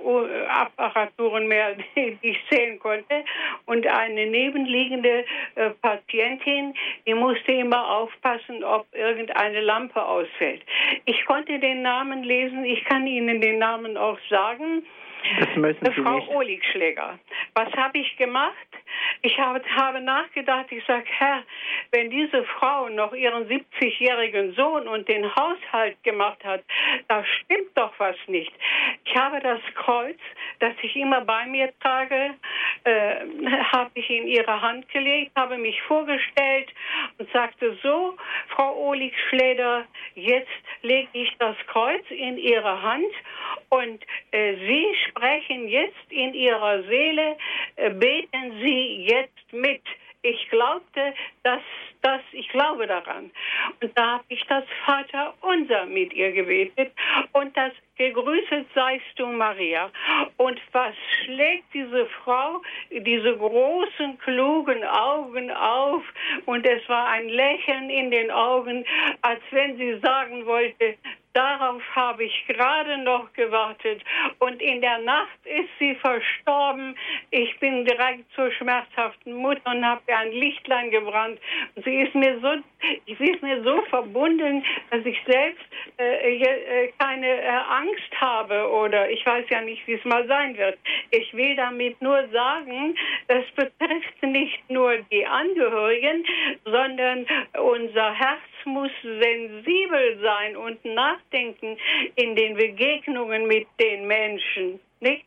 Apparaturen 0.48 1.46
mehr, 1.46 1.76
die 1.96 2.18
ich 2.22 2.38
sehen 2.50 2.80
konnte. 2.80 3.24
Und 3.66 3.86
eine 3.86 4.26
nebenliegende 4.26 5.24
äh, 5.54 5.70
Patientin, 5.82 6.74
die 7.06 7.14
musste 7.14 7.52
immer 7.52 7.88
aufpassen, 7.88 8.64
ob 8.64 8.86
irgendeine 8.92 9.60
Lampe 9.60 10.04
ausfällt. 10.04 10.62
Ich 11.04 11.24
konnte 11.26 11.60
den 11.60 11.82
Namen 11.82 12.24
lesen, 12.24 12.64
ich 12.64 12.84
kann 12.86 13.06
Ihnen 13.06 13.40
den 13.40 13.58
Namen 13.58 13.96
auch 13.96 14.18
sagen. 14.28 14.84
Frau. 16.02 16.36
Oligschläger. 16.36 17.18
Was 17.54 17.72
habe 17.74 17.98
ich 17.98 18.16
gemacht? 18.16 18.54
Ich 19.22 19.38
habe, 19.38 19.62
habe 19.76 20.00
nachgedacht, 20.00 20.66
ich 20.70 20.84
sage, 20.84 21.04
Herr, 21.06 21.42
wenn 21.92 22.10
diese 22.10 22.44
Frau 22.44 22.88
noch 22.88 23.12
ihren 23.12 23.48
70-jährigen 23.48 24.54
Sohn 24.54 24.88
und 24.88 25.08
den 25.08 25.24
Haushalt 25.34 26.02
gemacht 26.02 26.44
hat, 26.44 26.62
da 27.08 27.24
stimmt 27.24 27.70
doch 27.76 27.92
was 27.98 28.16
nicht. 28.26 28.52
Ich 29.04 29.16
habe 29.16 29.40
das 29.40 29.60
Kreuz, 29.74 30.18
das 30.58 30.74
ich 30.82 30.96
immer 30.96 31.20
bei 31.20 31.46
mir 31.46 31.72
trage, 31.80 32.34
äh, 32.84 33.14
habe 33.72 33.90
ich 33.94 34.10
in 34.10 34.26
ihre 34.26 34.60
Hand 34.60 34.88
gelegt, 34.88 35.32
habe 35.36 35.56
mich 35.56 35.80
vorgestellt 35.82 36.68
und 37.18 37.30
sagte 37.32 37.76
so, 37.82 38.16
Frau 38.48 38.76
Oligschläger, 38.76 39.84
jetzt 40.14 40.50
lege 40.82 41.08
ich 41.12 41.32
das 41.38 41.56
Kreuz 41.68 42.04
in 42.10 42.38
ihre 42.38 42.82
Hand 42.82 43.12
und 43.68 44.02
äh, 44.32 44.54
Sie 44.56 44.86
sprechen 45.12 45.68
jetzt 45.68 46.10
in 46.10 46.34
Ihrer 46.34 46.82
Seele, 46.84 47.36
äh, 47.76 47.90
beten 47.90 48.52
Sie 48.60 49.06
jetzt 49.06 49.52
mit. 49.52 49.82
Ich 50.24 50.48
glaubte, 50.50 51.14
dass 51.42 51.62
das, 52.02 52.20
ich 52.32 52.48
glaube 52.48 52.86
daran. 52.86 53.30
Und 53.80 53.96
da 53.98 54.12
habe 54.14 54.24
ich 54.28 54.44
das 54.46 54.64
Vater 54.84 55.34
unser 55.40 55.86
mit 55.86 56.12
ihr 56.12 56.32
gebetet 56.32 56.92
und 57.32 57.56
das 57.56 57.72
Gegrüßet 57.96 58.66
seist 58.74 59.04
du, 59.16 59.26
Maria. 59.26 59.90
Und 60.36 60.60
was 60.72 60.94
schlägt 61.24 61.74
diese 61.74 62.06
Frau, 62.06 62.62
diese 62.90 63.36
großen, 63.36 64.18
klugen 64.18 64.84
Augen 64.84 65.50
auf? 65.50 66.02
Und 66.46 66.66
es 66.66 66.88
war 66.88 67.08
ein 67.08 67.28
Lächeln 67.28 67.90
in 67.90 68.10
den 68.10 68.30
Augen, 68.30 68.84
als 69.22 69.40
wenn 69.50 69.76
sie 69.76 69.98
sagen 70.00 70.46
wollte, 70.46 70.96
Darauf 71.34 71.82
habe 71.94 72.24
ich 72.24 72.44
gerade 72.46 72.98
noch 72.98 73.32
gewartet. 73.32 74.02
Und 74.38 74.60
in 74.60 74.80
der 74.80 74.98
Nacht 74.98 75.38
ist 75.44 75.70
sie 75.78 75.94
verstorben. 75.94 76.96
Ich 77.30 77.58
bin 77.58 77.84
direkt 77.86 78.30
zur 78.34 78.50
schmerzhaften 78.52 79.32
Mutter 79.32 79.70
und 79.70 79.84
habe 79.84 80.02
ihr 80.08 80.18
ein 80.18 80.32
Lichtlein 80.32 80.90
gebrannt. 80.90 81.38
Sie 81.84 82.02
ist 82.02 82.14
mir 82.14 82.38
so, 82.40 82.56
sie 83.06 83.30
ist 83.30 83.42
mir 83.42 83.62
so 83.62 83.80
verbunden, 83.88 84.64
dass 84.90 85.06
ich 85.06 85.18
selbst 85.26 85.64
äh, 85.98 86.42
äh, 86.42 86.92
keine 86.98 87.40
äh, 87.40 87.48
Angst 87.48 88.20
habe 88.20 88.70
oder 88.70 89.10
ich 89.10 89.24
weiß 89.24 89.46
ja 89.48 89.62
nicht, 89.62 89.86
wie 89.86 89.94
es 89.94 90.04
mal 90.04 90.26
sein 90.26 90.56
wird. 90.58 90.78
Ich 91.10 91.32
will 91.32 91.56
damit 91.56 92.00
nur 92.02 92.28
sagen, 92.28 92.94
es 93.28 93.50
betrifft 93.52 94.22
nicht 94.22 94.68
nur 94.68 94.98
die 95.10 95.26
Angehörigen, 95.26 96.26
sondern 96.64 97.26
unser 97.54 98.12
Herz 98.12 98.40
muss 98.66 98.90
sensibel 99.02 100.18
sein 100.22 100.56
und 100.56 100.84
nachdenken 100.84 101.76
in 102.16 102.36
den 102.36 102.54
Begegnungen 102.56 103.46
mit 103.46 103.66
den 103.80 104.06
Menschen, 104.06 104.80
nicht? 105.00 105.24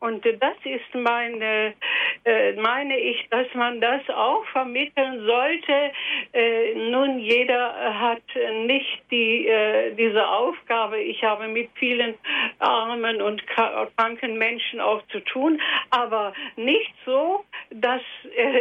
Und 0.00 0.24
das 0.24 0.56
ist 0.64 0.94
meine, 0.94 1.74
äh, 2.24 2.52
meine 2.52 2.96
ich, 2.98 3.26
dass 3.30 3.46
man 3.54 3.80
das 3.80 4.08
auch 4.10 4.44
vermitteln 4.52 5.26
sollte. 5.26 5.92
Äh, 6.32 6.74
nun, 6.90 7.18
jeder 7.18 7.98
hat 7.98 8.22
nicht 8.66 9.02
die, 9.10 9.48
äh, 9.48 9.94
diese 9.96 10.26
Aufgabe. 10.28 11.00
Ich 11.00 11.24
habe 11.24 11.48
mit 11.48 11.68
vielen 11.74 12.14
armen 12.60 13.20
und 13.20 13.44
kranken 13.46 14.38
Menschen 14.38 14.80
auch 14.80 15.02
zu 15.08 15.18
tun, 15.20 15.60
aber 15.90 16.32
nicht 16.56 16.94
so, 17.04 17.44
dass 17.70 18.02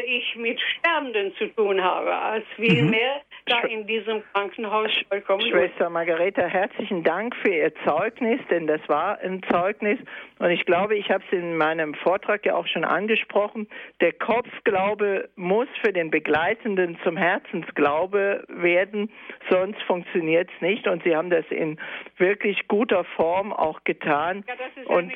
ich 0.06 0.36
mit 0.36 0.60
Sterbenden 0.60 1.36
zu 1.36 1.48
tun 1.48 1.84
habe, 1.84 2.16
als 2.16 2.46
vielmehr 2.56 3.16
mhm. 3.16 3.50
da 3.50 3.60
in 3.62 3.86
diesem 3.86 4.24
Krankenhaus 4.34 4.92
vollkommen. 5.10 5.42
Schwester 5.42 5.90
Margareta, 5.90 6.44
herzlichen 6.44 7.04
Dank 7.04 7.36
für 7.36 7.54
Ihr 7.54 7.74
Zeugnis, 7.86 8.40
denn 8.50 8.68
das 8.68 8.82
war 8.88 9.20
ein 9.20 9.42
Zeugnis. 9.50 10.00
Und 10.40 10.52
ich 10.52 10.66
glaube, 10.66 10.96
ich 10.96 11.10
habe 11.10 11.24
in 11.32 11.58
meinem 11.58 11.94
Vortrag 11.94 12.46
ja 12.46 12.56
auch 12.56 12.68
schon 12.68 12.84
angesprochen, 12.84 13.68
der 14.02 14.14
Kopfglaube 14.14 15.30
muss 15.36 15.68
für 15.82 15.94
den 15.94 16.10
Begleitenden 16.12 16.98
zum 17.04 17.18
Herzensglaube 17.18 18.44
werden, 18.48 19.12
sonst 19.50 19.82
funktioniert 19.84 20.50
es 20.54 20.62
nicht. 20.62 20.88
Und 20.88 21.04
Sie 21.04 21.16
haben 21.16 21.30
das 21.30 21.46
in 21.50 21.80
wirklich 22.18 22.68
guter 22.68 23.04
Form 23.16 23.54
auch 23.54 23.84
getan. 23.84 24.44
Ja, 24.48 24.54
Und 24.96 25.14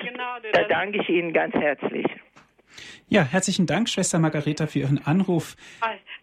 da 0.53 0.63
danke 0.63 1.01
ich 1.01 1.09
Ihnen 1.09 1.33
ganz 1.33 1.53
herzlich. 1.55 2.05
Ja, 3.07 3.23
herzlichen 3.23 3.65
Dank, 3.65 3.89
Schwester 3.89 4.19
Margareta, 4.19 4.67
für 4.67 4.79
Ihren 4.79 5.05
Anruf. 5.05 5.55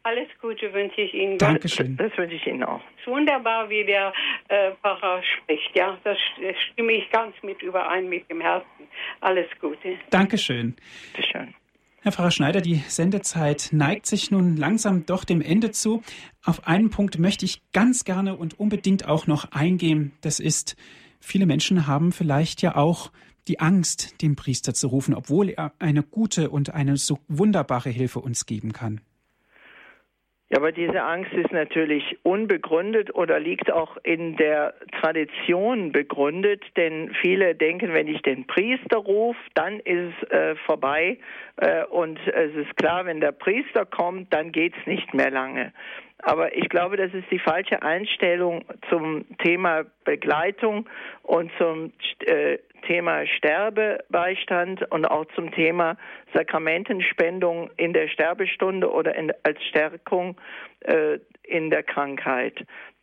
Alles 0.03 0.29
Gute 0.41 0.73
wünsche 0.73 1.03
ich 1.03 1.13
Ihnen. 1.13 1.39
Dankeschön. 1.39 1.97
Das, 1.97 2.09
das 2.11 2.19
wünsche 2.19 2.37
ich 2.37 2.47
Ihnen 2.47 2.65
auch. 2.65 2.81
Es 2.95 3.01
ist 3.03 3.07
wunderbar, 3.09 3.69
wie 3.69 3.85
der 3.85 4.13
äh, 4.49 4.73
Pfarrer 4.83 5.23
spricht. 5.23 5.71
Ja, 5.75 5.99
das, 6.05 6.17
das 6.41 6.57
stimme 6.73 6.93
ich 6.93 7.11
ganz 7.11 7.35
mit 7.43 7.61
überein 7.63 8.09
mit 8.09 8.31
dem 8.31 8.41
Herzen. 8.41 8.89
Alles 9.21 9.47
Gute. 9.61 9.99
Dankeschön. 10.11 10.77
Bitte 11.15 11.29
schön. 11.29 11.55
Herr 12.01 12.13
Pfarrer 12.13 12.31
Schneider, 12.31 12.61
die 12.61 12.77
Sendezeit 12.77 13.71
neigt 13.73 14.07
sich 14.07 14.31
nun 14.31 14.57
langsam 14.57 15.05
doch 15.05 15.25
dem 15.25 15.43
Ende 15.43 15.73
zu. 15.73 16.03
Auf 16.45 16.67
einen 16.67 16.91
Punkt 16.91 17.19
möchte 17.19 17.45
ich 17.45 17.61
ganz 17.73 18.05
gerne 18.05 18.37
und 18.37 18.59
unbedingt 18.59 19.07
auch 19.07 19.27
noch 19.27 19.51
eingehen. 19.51 20.13
Das 20.21 20.39
ist, 20.39 20.77
viele 21.21 21.45
Menschen 21.45 21.89
haben 21.89 22.13
vielleicht 22.13 22.63
ja 22.63 22.77
auch 22.77 23.11
die 23.49 23.61
Angst, 23.61 24.23
den 24.23 24.37
Priester 24.37 24.75
zu 24.75 24.89
rufen, 24.89 25.15
obwohl 25.15 25.49
er 25.49 25.73
eine 25.79 26.03
gute 26.03 26.51
und 26.51 26.75
eine 26.75 26.97
so 26.97 27.19
wunderbare 27.29 27.91
Hilfe 27.91 28.21
uns 28.21 28.47
geben 28.47 28.73
kann. 28.73 29.01
Ja, 30.51 30.57
aber 30.59 30.73
diese 30.73 31.03
Angst 31.03 31.31
ist 31.35 31.53
natürlich 31.53 32.17
unbegründet 32.23 33.15
oder 33.15 33.39
liegt 33.39 33.71
auch 33.71 33.99
in 34.03 34.37
der 34.37 34.73
Tradition 34.99 35.93
begründet, 35.93 36.65
denn 36.79 37.15
viele 37.21 37.55
denken, 37.55 37.93
wenn 37.93 38.09
ich 38.09 38.23
den 38.23 38.47
Priester 38.47 38.97
rufe, 38.97 39.39
dann 39.53 39.79
ist 39.81 40.15
es 40.23 40.31
äh, 40.31 40.57
vorbei 40.65 41.19
äh, 41.57 41.85
und 41.85 42.19
es 42.27 42.55
ist 42.55 42.75
klar, 42.79 43.05
wenn 43.05 43.21
der 43.21 43.33
Priester 43.33 43.85
kommt, 43.85 44.33
dann 44.33 44.51
geht 44.51 44.73
es 44.81 44.87
nicht 44.87 45.13
mehr 45.13 45.31
lange. 45.31 45.75
Aber 46.21 46.57
ich 46.57 46.69
glaube, 46.69 46.97
das 46.97 47.13
ist 47.15 47.31
die 47.31 47.39
falsche 47.39 47.83
Einstellung 47.83 48.65
zum 48.89 49.25
Thema 49.39 49.85
Begleitung 50.05 50.89
und 51.23 51.51
zum 51.59 51.93
äh, 52.21 52.59
Thema 52.89 53.27
Sterbebeistand 53.27 54.91
und 54.91 55.05
auch 55.05 55.27
zum 55.35 55.53
Thema 55.53 55.97
Sakramentenspendung 56.35 57.71
in 57.77 57.93
der 57.93 58.09
Sterbestunde 58.09 58.91
oder 58.91 59.15
in, 59.15 59.33
als 59.43 59.63
Stärkung 59.65 60.41
äh, 60.81 61.19
in 61.43 61.71
der 61.71 61.83
Krankheit. 61.83 62.55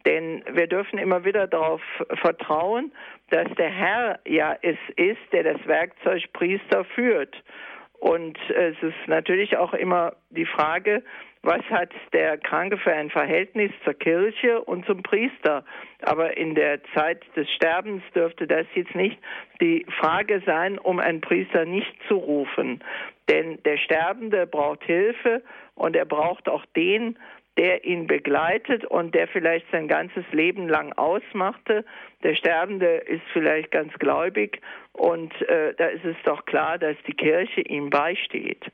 Denn 0.05 0.43
wir 0.51 0.67
dürfen 0.67 0.99
immer 0.99 1.23
wieder 1.23 1.47
darauf 1.47 1.81
vertrauen, 2.21 2.91
dass 3.29 3.47
der 3.57 3.69
Herr 3.69 4.19
ja 4.27 4.55
es 4.61 4.77
ist, 4.95 5.21
der 5.31 5.43
das 5.43 5.65
Werkzeug 5.65 6.23
Priester 6.33 6.83
führt. 6.83 7.35
Und 7.99 8.37
es 8.49 8.75
ist 8.81 9.07
natürlich 9.07 9.57
auch 9.57 9.73
immer 9.73 10.13
die 10.29 10.45
Frage, 10.45 11.03
was 11.45 11.63
hat 11.69 11.91
der 12.11 12.37
Kranke 12.37 12.77
für 12.77 12.91
ein 12.91 13.09
Verhältnis 13.09 13.71
zur 13.83 13.93
Kirche 13.93 14.61
und 14.61 14.85
zum 14.85 15.03
Priester. 15.03 15.63
Aber 16.01 16.35
in 16.35 16.55
der 16.55 16.83
Zeit 16.95 17.23
des 17.35 17.49
Sterbens 17.51 18.01
dürfte 18.15 18.47
das 18.47 18.65
jetzt 18.73 18.95
nicht 18.95 19.17
die 19.61 19.85
Frage 19.99 20.41
sein, 20.45 20.79
um 20.79 20.99
einen 20.99 21.21
Priester 21.21 21.65
nicht 21.65 21.95
zu 22.07 22.15
rufen. 22.15 22.83
Denn 23.29 23.61
der 23.63 23.77
Sterbende 23.77 24.47
braucht 24.47 24.83
Hilfe 24.83 25.43
und 25.75 25.95
er 25.95 26.05
braucht 26.05 26.49
auch 26.49 26.65
den, 26.75 27.17
der 27.57 27.85
ihn 27.85 28.07
begleitet 28.07 28.83
und 28.83 29.15
der 29.15 29.27
vielleicht 29.27 29.65
sein 29.71 29.87
ganzes 29.87 30.25
Leben 30.31 30.67
lang 30.67 30.91
ausmachte. 30.93 31.85
Der 32.23 32.35
Sterbende 32.35 32.97
ist 32.97 33.23
vielleicht 33.31 33.71
ganz 33.71 33.93
gläubig 33.93 34.61
und 34.93 35.33
äh, 35.47 35.73
da 35.77 35.85
ist 35.85 36.03
es 36.03 36.17
doch 36.25 36.45
klar, 36.45 36.77
dass 36.77 36.97
die 37.07 37.13
Kirche 37.13 37.61
ihm 37.61 37.89
beisteht. 37.89 38.65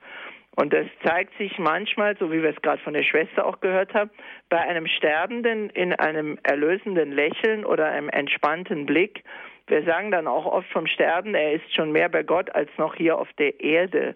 Und 0.55 0.73
das 0.73 0.85
zeigt 1.05 1.37
sich 1.37 1.57
manchmal, 1.57 2.17
so 2.17 2.31
wie 2.31 2.43
wir 2.43 2.49
es 2.49 2.61
gerade 2.61 2.81
von 2.81 2.93
der 2.93 3.03
Schwester 3.03 3.45
auch 3.45 3.61
gehört 3.61 3.93
haben, 3.93 4.09
bei 4.49 4.59
einem 4.59 4.85
Sterbenden 4.85 5.69
in 5.69 5.93
einem 5.93 6.37
erlösenden 6.43 7.11
Lächeln 7.11 7.63
oder 7.65 7.85
einem 7.87 8.09
entspannten 8.09 8.85
Blick. 8.85 9.23
Wir 9.67 9.83
sagen 9.83 10.11
dann 10.11 10.27
auch 10.27 10.45
oft 10.45 10.69
vom 10.71 10.87
Sterben, 10.87 11.33
er 11.35 11.53
ist 11.53 11.73
schon 11.73 11.93
mehr 11.93 12.09
bei 12.09 12.23
Gott 12.23 12.53
als 12.53 12.69
noch 12.77 12.95
hier 12.95 13.17
auf 13.17 13.29
der 13.39 13.61
Erde. 13.61 14.15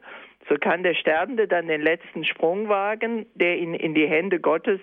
So 0.49 0.55
kann 0.55 0.83
der 0.83 0.93
Sterbende 0.93 1.47
dann 1.47 1.67
den 1.67 1.81
letzten 1.81 2.25
Sprung 2.25 2.67
wagen, 2.69 3.25
der 3.33 3.57
ihn 3.57 3.73
in 3.73 3.95
die 3.95 4.07
Hände 4.07 4.39
Gottes 4.39 4.79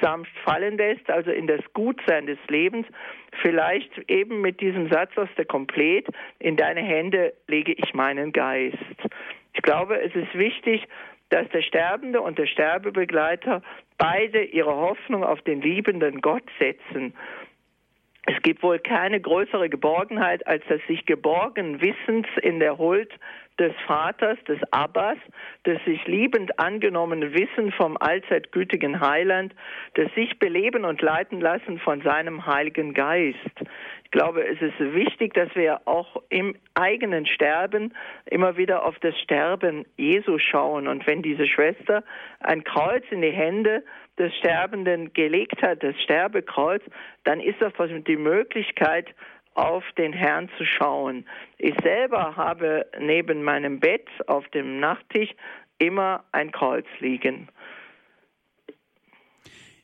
sanft 0.00 0.32
fallen 0.44 0.76
lässt, 0.76 1.08
also 1.08 1.30
in 1.30 1.46
das 1.46 1.60
Gutsein 1.72 2.26
des 2.26 2.38
Lebens. 2.48 2.86
Vielleicht 3.42 4.10
eben 4.10 4.40
mit 4.40 4.60
diesem 4.60 4.90
Satz 4.90 5.16
aus 5.16 5.28
der 5.36 5.44
Komplet, 5.44 6.08
in 6.40 6.56
deine 6.56 6.80
Hände 6.80 7.34
lege 7.46 7.72
ich 7.72 7.94
meinen 7.94 8.32
Geist. 8.32 8.76
Ich 9.54 9.62
glaube, 9.62 10.00
es 10.00 10.14
ist 10.14 10.34
wichtig, 10.34 10.86
dass 11.30 11.48
der 11.48 11.62
Sterbende 11.62 12.20
und 12.20 12.38
der 12.38 12.46
Sterbebegleiter 12.46 13.62
beide 13.98 14.44
ihre 14.44 14.74
Hoffnung 14.74 15.24
auf 15.24 15.40
den 15.42 15.62
liebenden 15.62 16.20
Gott 16.20 16.44
setzen. 16.58 17.14
Es 18.26 18.40
gibt 18.42 18.62
wohl 18.62 18.78
keine 18.78 19.20
größere 19.20 19.68
Geborgenheit 19.68 20.46
als 20.46 20.64
das 20.68 20.80
sich 20.86 21.04
geborgen 21.04 21.80
Wissens 21.80 22.26
in 22.42 22.58
der 22.58 22.78
Huld 22.78 23.10
des 23.58 23.72
Vaters, 23.86 24.38
des 24.48 24.58
Abbas, 24.72 25.18
des 25.66 25.78
sich 25.84 26.04
liebend 26.06 26.58
angenommenen 26.58 27.34
Wissen 27.34 27.70
vom 27.72 27.96
allzeitgütigen 27.98 29.00
Heiland, 29.00 29.54
des 29.96 30.12
sich 30.14 30.38
beleben 30.38 30.84
und 30.84 31.02
leiten 31.02 31.40
lassen 31.40 31.78
von 31.78 32.00
seinem 32.02 32.46
Heiligen 32.46 32.94
Geist. 32.94 33.36
Ich 34.04 34.10
glaube, 34.10 34.46
es 34.46 34.60
ist 34.60 34.78
wichtig, 34.78 35.34
dass 35.34 35.52
wir 35.56 35.80
auch 35.86 36.22
im 36.28 36.54
eigenen 36.74 37.26
Sterben 37.26 37.92
immer 38.26 38.56
wieder 38.56 38.84
auf 38.84 38.96
das 39.00 39.18
Sterben 39.20 39.86
Jesu 39.96 40.38
schauen. 40.38 40.86
Und 40.86 41.06
wenn 41.06 41.22
diese 41.22 41.46
Schwester 41.48 42.04
ein 42.40 42.62
Kreuz 42.62 43.04
in 43.10 43.22
die 43.22 43.32
Hände 43.32 43.82
des 44.18 44.32
Sterbenden 44.36 45.12
gelegt 45.12 45.60
hat, 45.62 45.82
das 45.82 46.00
Sterbekreuz, 46.02 46.82
dann 47.24 47.40
ist 47.40 47.60
das 47.60 47.72
die 48.06 48.16
Möglichkeit, 48.16 49.08
auf 49.54 49.84
den 49.96 50.12
Herrn 50.12 50.48
zu 50.58 50.64
schauen. 50.64 51.26
Ich 51.58 51.74
selber 51.82 52.36
habe 52.36 52.86
neben 53.00 53.42
meinem 53.42 53.80
Bett 53.80 54.08
auf 54.26 54.46
dem 54.48 54.80
Nachttisch 54.80 55.30
immer 55.78 56.24
ein 56.32 56.52
Kreuz 56.52 56.86
liegen. 57.00 57.48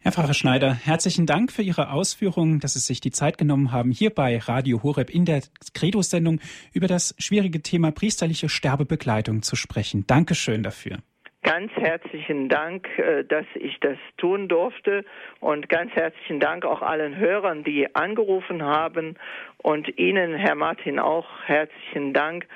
Herr 0.03 0.13
Pfarrer 0.13 0.33
Schneider, 0.33 0.73
herzlichen 0.73 1.27
Dank 1.27 1.53
für 1.53 1.61
Ihre 1.61 1.93
Ausführungen, 1.93 2.59
dass 2.59 2.73
Sie 2.73 2.79
sich 2.79 3.03
die 3.03 3.11
Zeit 3.11 3.37
genommen 3.37 3.71
haben, 3.71 3.91
hier 3.91 4.09
bei 4.09 4.39
Radio 4.39 4.83
Horeb 4.83 5.11
in 5.11 5.27
der 5.27 5.43
Credo-Sendung 5.75 6.41
über 6.73 6.87
das 6.87 7.15
schwierige 7.19 7.61
Thema 7.61 7.91
priesterliche 7.91 8.49
Sterbebegleitung 8.49 9.43
zu 9.43 9.57
sprechen. 9.57 10.07
Dankeschön 10.07 10.63
dafür. 10.63 11.01
Ganz 11.43 11.71
herzlichen 11.73 12.49
Dank, 12.49 12.89
äh, 12.99 13.25
dass 13.25 13.45
ich 13.55 13.79
das 13.81 13.99
tun 14.17 14.49
durfte 14.49 15.05
und 15.41 15.69
ganz 15.69 15.93
herzlichen 15.93 16.41
Dank 16.41 16.65
auch 16.65 16.81
allen 16.81 17.17
Hörern, 17.17 17.63
die 17.63 17.95
angerufen 17.95 18.63
haben 18.63 19.17
und 19.59 19.99
Ihnen, 19.99 20.35
Herr 20.35 20.55
Martin, 20.55 20.99
auch 20.99 21.29
herzlichen 21.45 22.15
Dank 22.15 22.47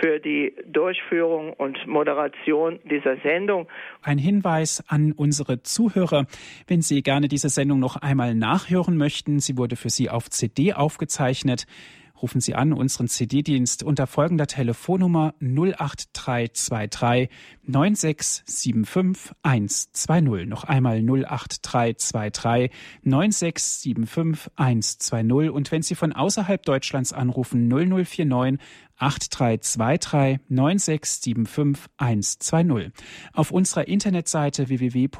für 0.00 0.20
die 0.20 0.54
Durchführung 0.66 1.52
und 1.52 1.86
Moderation 1.86 2.78
dieser 2.84 3.16
Sendung. 3.18 3.68
Ein 4.02 4.18
Hinweis 4.18 4.82
an 4.86 5.12
unsere 5.12 5.62
Zuhörer, 5.62 6.26
wenn 6.66 6.82
Sie 6.82 7.02
gerne 7.02 7.28
diese 7.28 7.48
Sendung 7.48 7.78
noch 7.78 7.96
einmal 7.96 8.34
nachhören 8.34 8.96
möchten, 8.96 9.40
sie 9.40 9.56
wurde 9.56 9.76
für 9.76 9.90
Sie 9.90 10.10
auf 10.10 10.30
CD 10.30 10.74
aufgezeichnet 10.74 11.66
rufen 12.22 12.40
Sie 12.40 12.54
an 12.54 12.72
unseren 12.72 13.08
CD-Dienst 13.08 13.82
unter 13.82 14.06
folgender 14.06 14.46
Telefonnummer 14.46 15.34
08323 15.40 17.28
9675 17.62 19.34
120. 19.42 20.46
Noch 20.46 20.64
einmal 20.64 20.98
08323 20.98 22.70
9675 23.02 24.52
120. 24.56 25.50
Und 25.50 25.72
wenn 25.72 25.82
Sie 25.82 25.94
von 25.94 26.12
außerhalb 26.12 26.62
Deutschlands 26.62 27.12
anrufen, 27.12 27.68
0049 27.68 28.58
8323 29.00 30.40
9675 30.48 31.90
120. 31.96 32.92
Auf 33.32 33.50
unserer 33.50 33.88
Internetseite 33.88 34.68
www.hore.org 34.68 35.14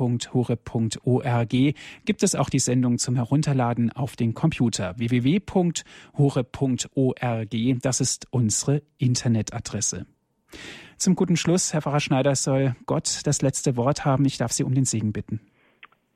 gibt 2.05 2.22
es 2.22 2.35
auch 2.35 2.51
die 2.51 2.59
Sendung 2.59 2.99
zum 2.99 3.16
Herunterladen 3.16 3.91
auf 3.93 4.16
den 4.16 4.35
Computer 4.35 4.95
www.hore.org. 4.99 5.85
Das 7.83 8.01
ist 8.01 8.26
unsere 8.31 8.83
Internetadresse. 8.99 10.07
Zum 10.97 11.14
guten 11.14 11.37
Schluss, 11.37 11.72
Herr 11.72 11.81
Pfarrer 11.81 12.01
Schneider, 12.01 12.35
soll 12.35 12.76
Gott 12.85 13.20
das 13.24 13.41
letzte 13.41 13.76
Wort 13.76 14.05
haben. 14.05 14.26
Ich 14.26 14.37
darf 14.37 14.53
Sie 14.53 14.64
um 14.64 14.74
den 14.74 14.85
Segen 14.85 15.12
bitten. 15.12 15.41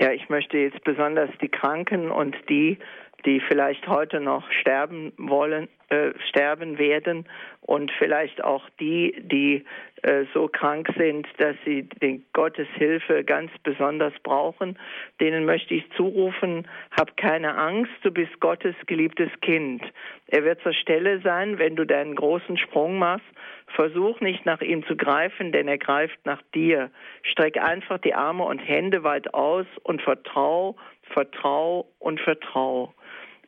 Ja, 0.00 0.10
ich 0.10 0.28
möchte 0.28 0.58
jetzt 0.58 0.82
besonders 0.84 1.30
die 1.40 1.48
Kranken 1.48 2.10
und 2.10 2.36
die, 2.48 2.78
die 3.24 3.40
vielleicht 3.40 3.86
heute 3.88 4.20
noch 4.20 4.50
sterben 4.50 5.12
wollen, 5.16 5.68
äh, 5.88 6.12
sterben 6.28 6.78
werden 6.78 7.26
und 7.60 7.90
vielleicht 7.98 8.42
auch 8.44 8.68
die, 8.80 9.14
die 9.22 9.64
äh, 10.02 10.24
so 10.34 10.48
krank 10.48 10.88
sind, 10.98 11.26
dass 11.38 11.56
sie 11.64 11.84
den 11.84 12.24
Gottes 12.32 12.68
Hilfe 12.74 13.24
ganz 13.24 13.50
besonders 13.62 14.12
brauchen, 14.22 14.78
denen 15.20 15.44
möchte 15.44 15.74
ich 15.74 15.84
zurufen, 15.96 16.68
hab 16.90 17.16
keine 17.16 17.56
Angst, 17.56 17.92
du 18.02 18.10
bist 18.10 18.38
Gottes 18.40 18.74
geliebtes 18.86 19.30
Kind. 19.40 19.82
Er 20.26 20.44
wird 20.44 20.60
zur 20.62 20.74
Stelle 20.74 21.20
sein, 21.20 21.58
wenn 21.58 21.76
du 21.76 21.86
deinen 21.86 22.14
großen 22.14 22.58
Sprung 22.58 22.98
machst. 22.98 23.24
Versuch 23.68 24.20
nicht 24.20 24.44
nach 24.44 24.60
ihm 24.60 24.84
zu 24.86 24.96
greifen, 24.96 25.52
denn 25.52 25.68
er 25.68 25.78
greift 25.78 26.18
nach 26.24 26.42
dir. 26.54 26.90
Streck 27.22 27.56
einfach 27.56 27.98
die 27.98 28.14
Arme 28.14 28.44
und 28.44 28.58
Hände 28.58 29.04
weit 29.04 29.32
aus 29.32 29.66
und 29.82 30.02
vertrau, 30.02 30.76
vertrau 31.12 31.88
und 31.98 32.20
vertrau 32.20 32.94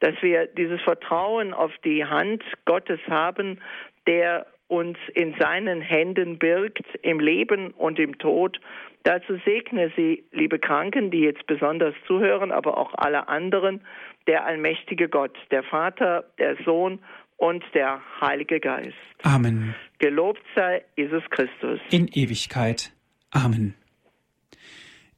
dass 0.01 0.15
wir 0.23 0.47
dieses 0.47 0.81
Vertrauen 0.83 1.55
auf 1.55 1.73
die 1.85 2.05
Hand 2.05 2.43
Gottes 2.65 3.01
haben, 3.09 3.61
der 4.07 4.47
uns 4.69 4.99
in 5.15 5.35
seinen 5.39 5.81
Händen 5.81 6.39
birgt, 6.39 6.85
im 7.03 7.21
Leben 7.21 7.71
und 7.73 7.99
im 7.99 8.19
Tod. 8.19 8.61
Dazu 9.05 9.39
segne 9.45 9.93
Sie, 9.95 10.25
liebe 10.33 10.59
Kranken, 10.59 11.11
die 11.11 11.21
jetzt 11.21 11.47
besonders 11.47 11.95
zuhören, 12.07 12.51
aber 12.51 12.77
auch 12.77 12.93
alle 12.95 13.29
anderen, 13.29 13.81
der 14.27 14.45
allmächtige 14.45 15.09
Gott, 15.09 15.37
der 15.53 15.63
Vater, 15.63 16.25
der 16.39 16.57
Sohn 16.65 16.99
und 17.37 17.63
der 17.75 18.01
Heilige 18.21 18.59
Geist. 18.59 18.97
Amen. 19.23 19.75
Gelobt 19.99 20.43
sei 20.57 20.85
Jesus 20.97 21.23
Christus. 21.31 21.79
In 21.91 22.09
Ewigkeit. 22.09 22.93
Amen. 23.31 23.75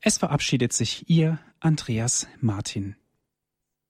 Es 0.02 0.18
verabschiedet 0.18 0.72
sich 0.72 1.08
Ihr 1.08 1.38
Andreas 1.60 2.28
Martin. 2.40 2.96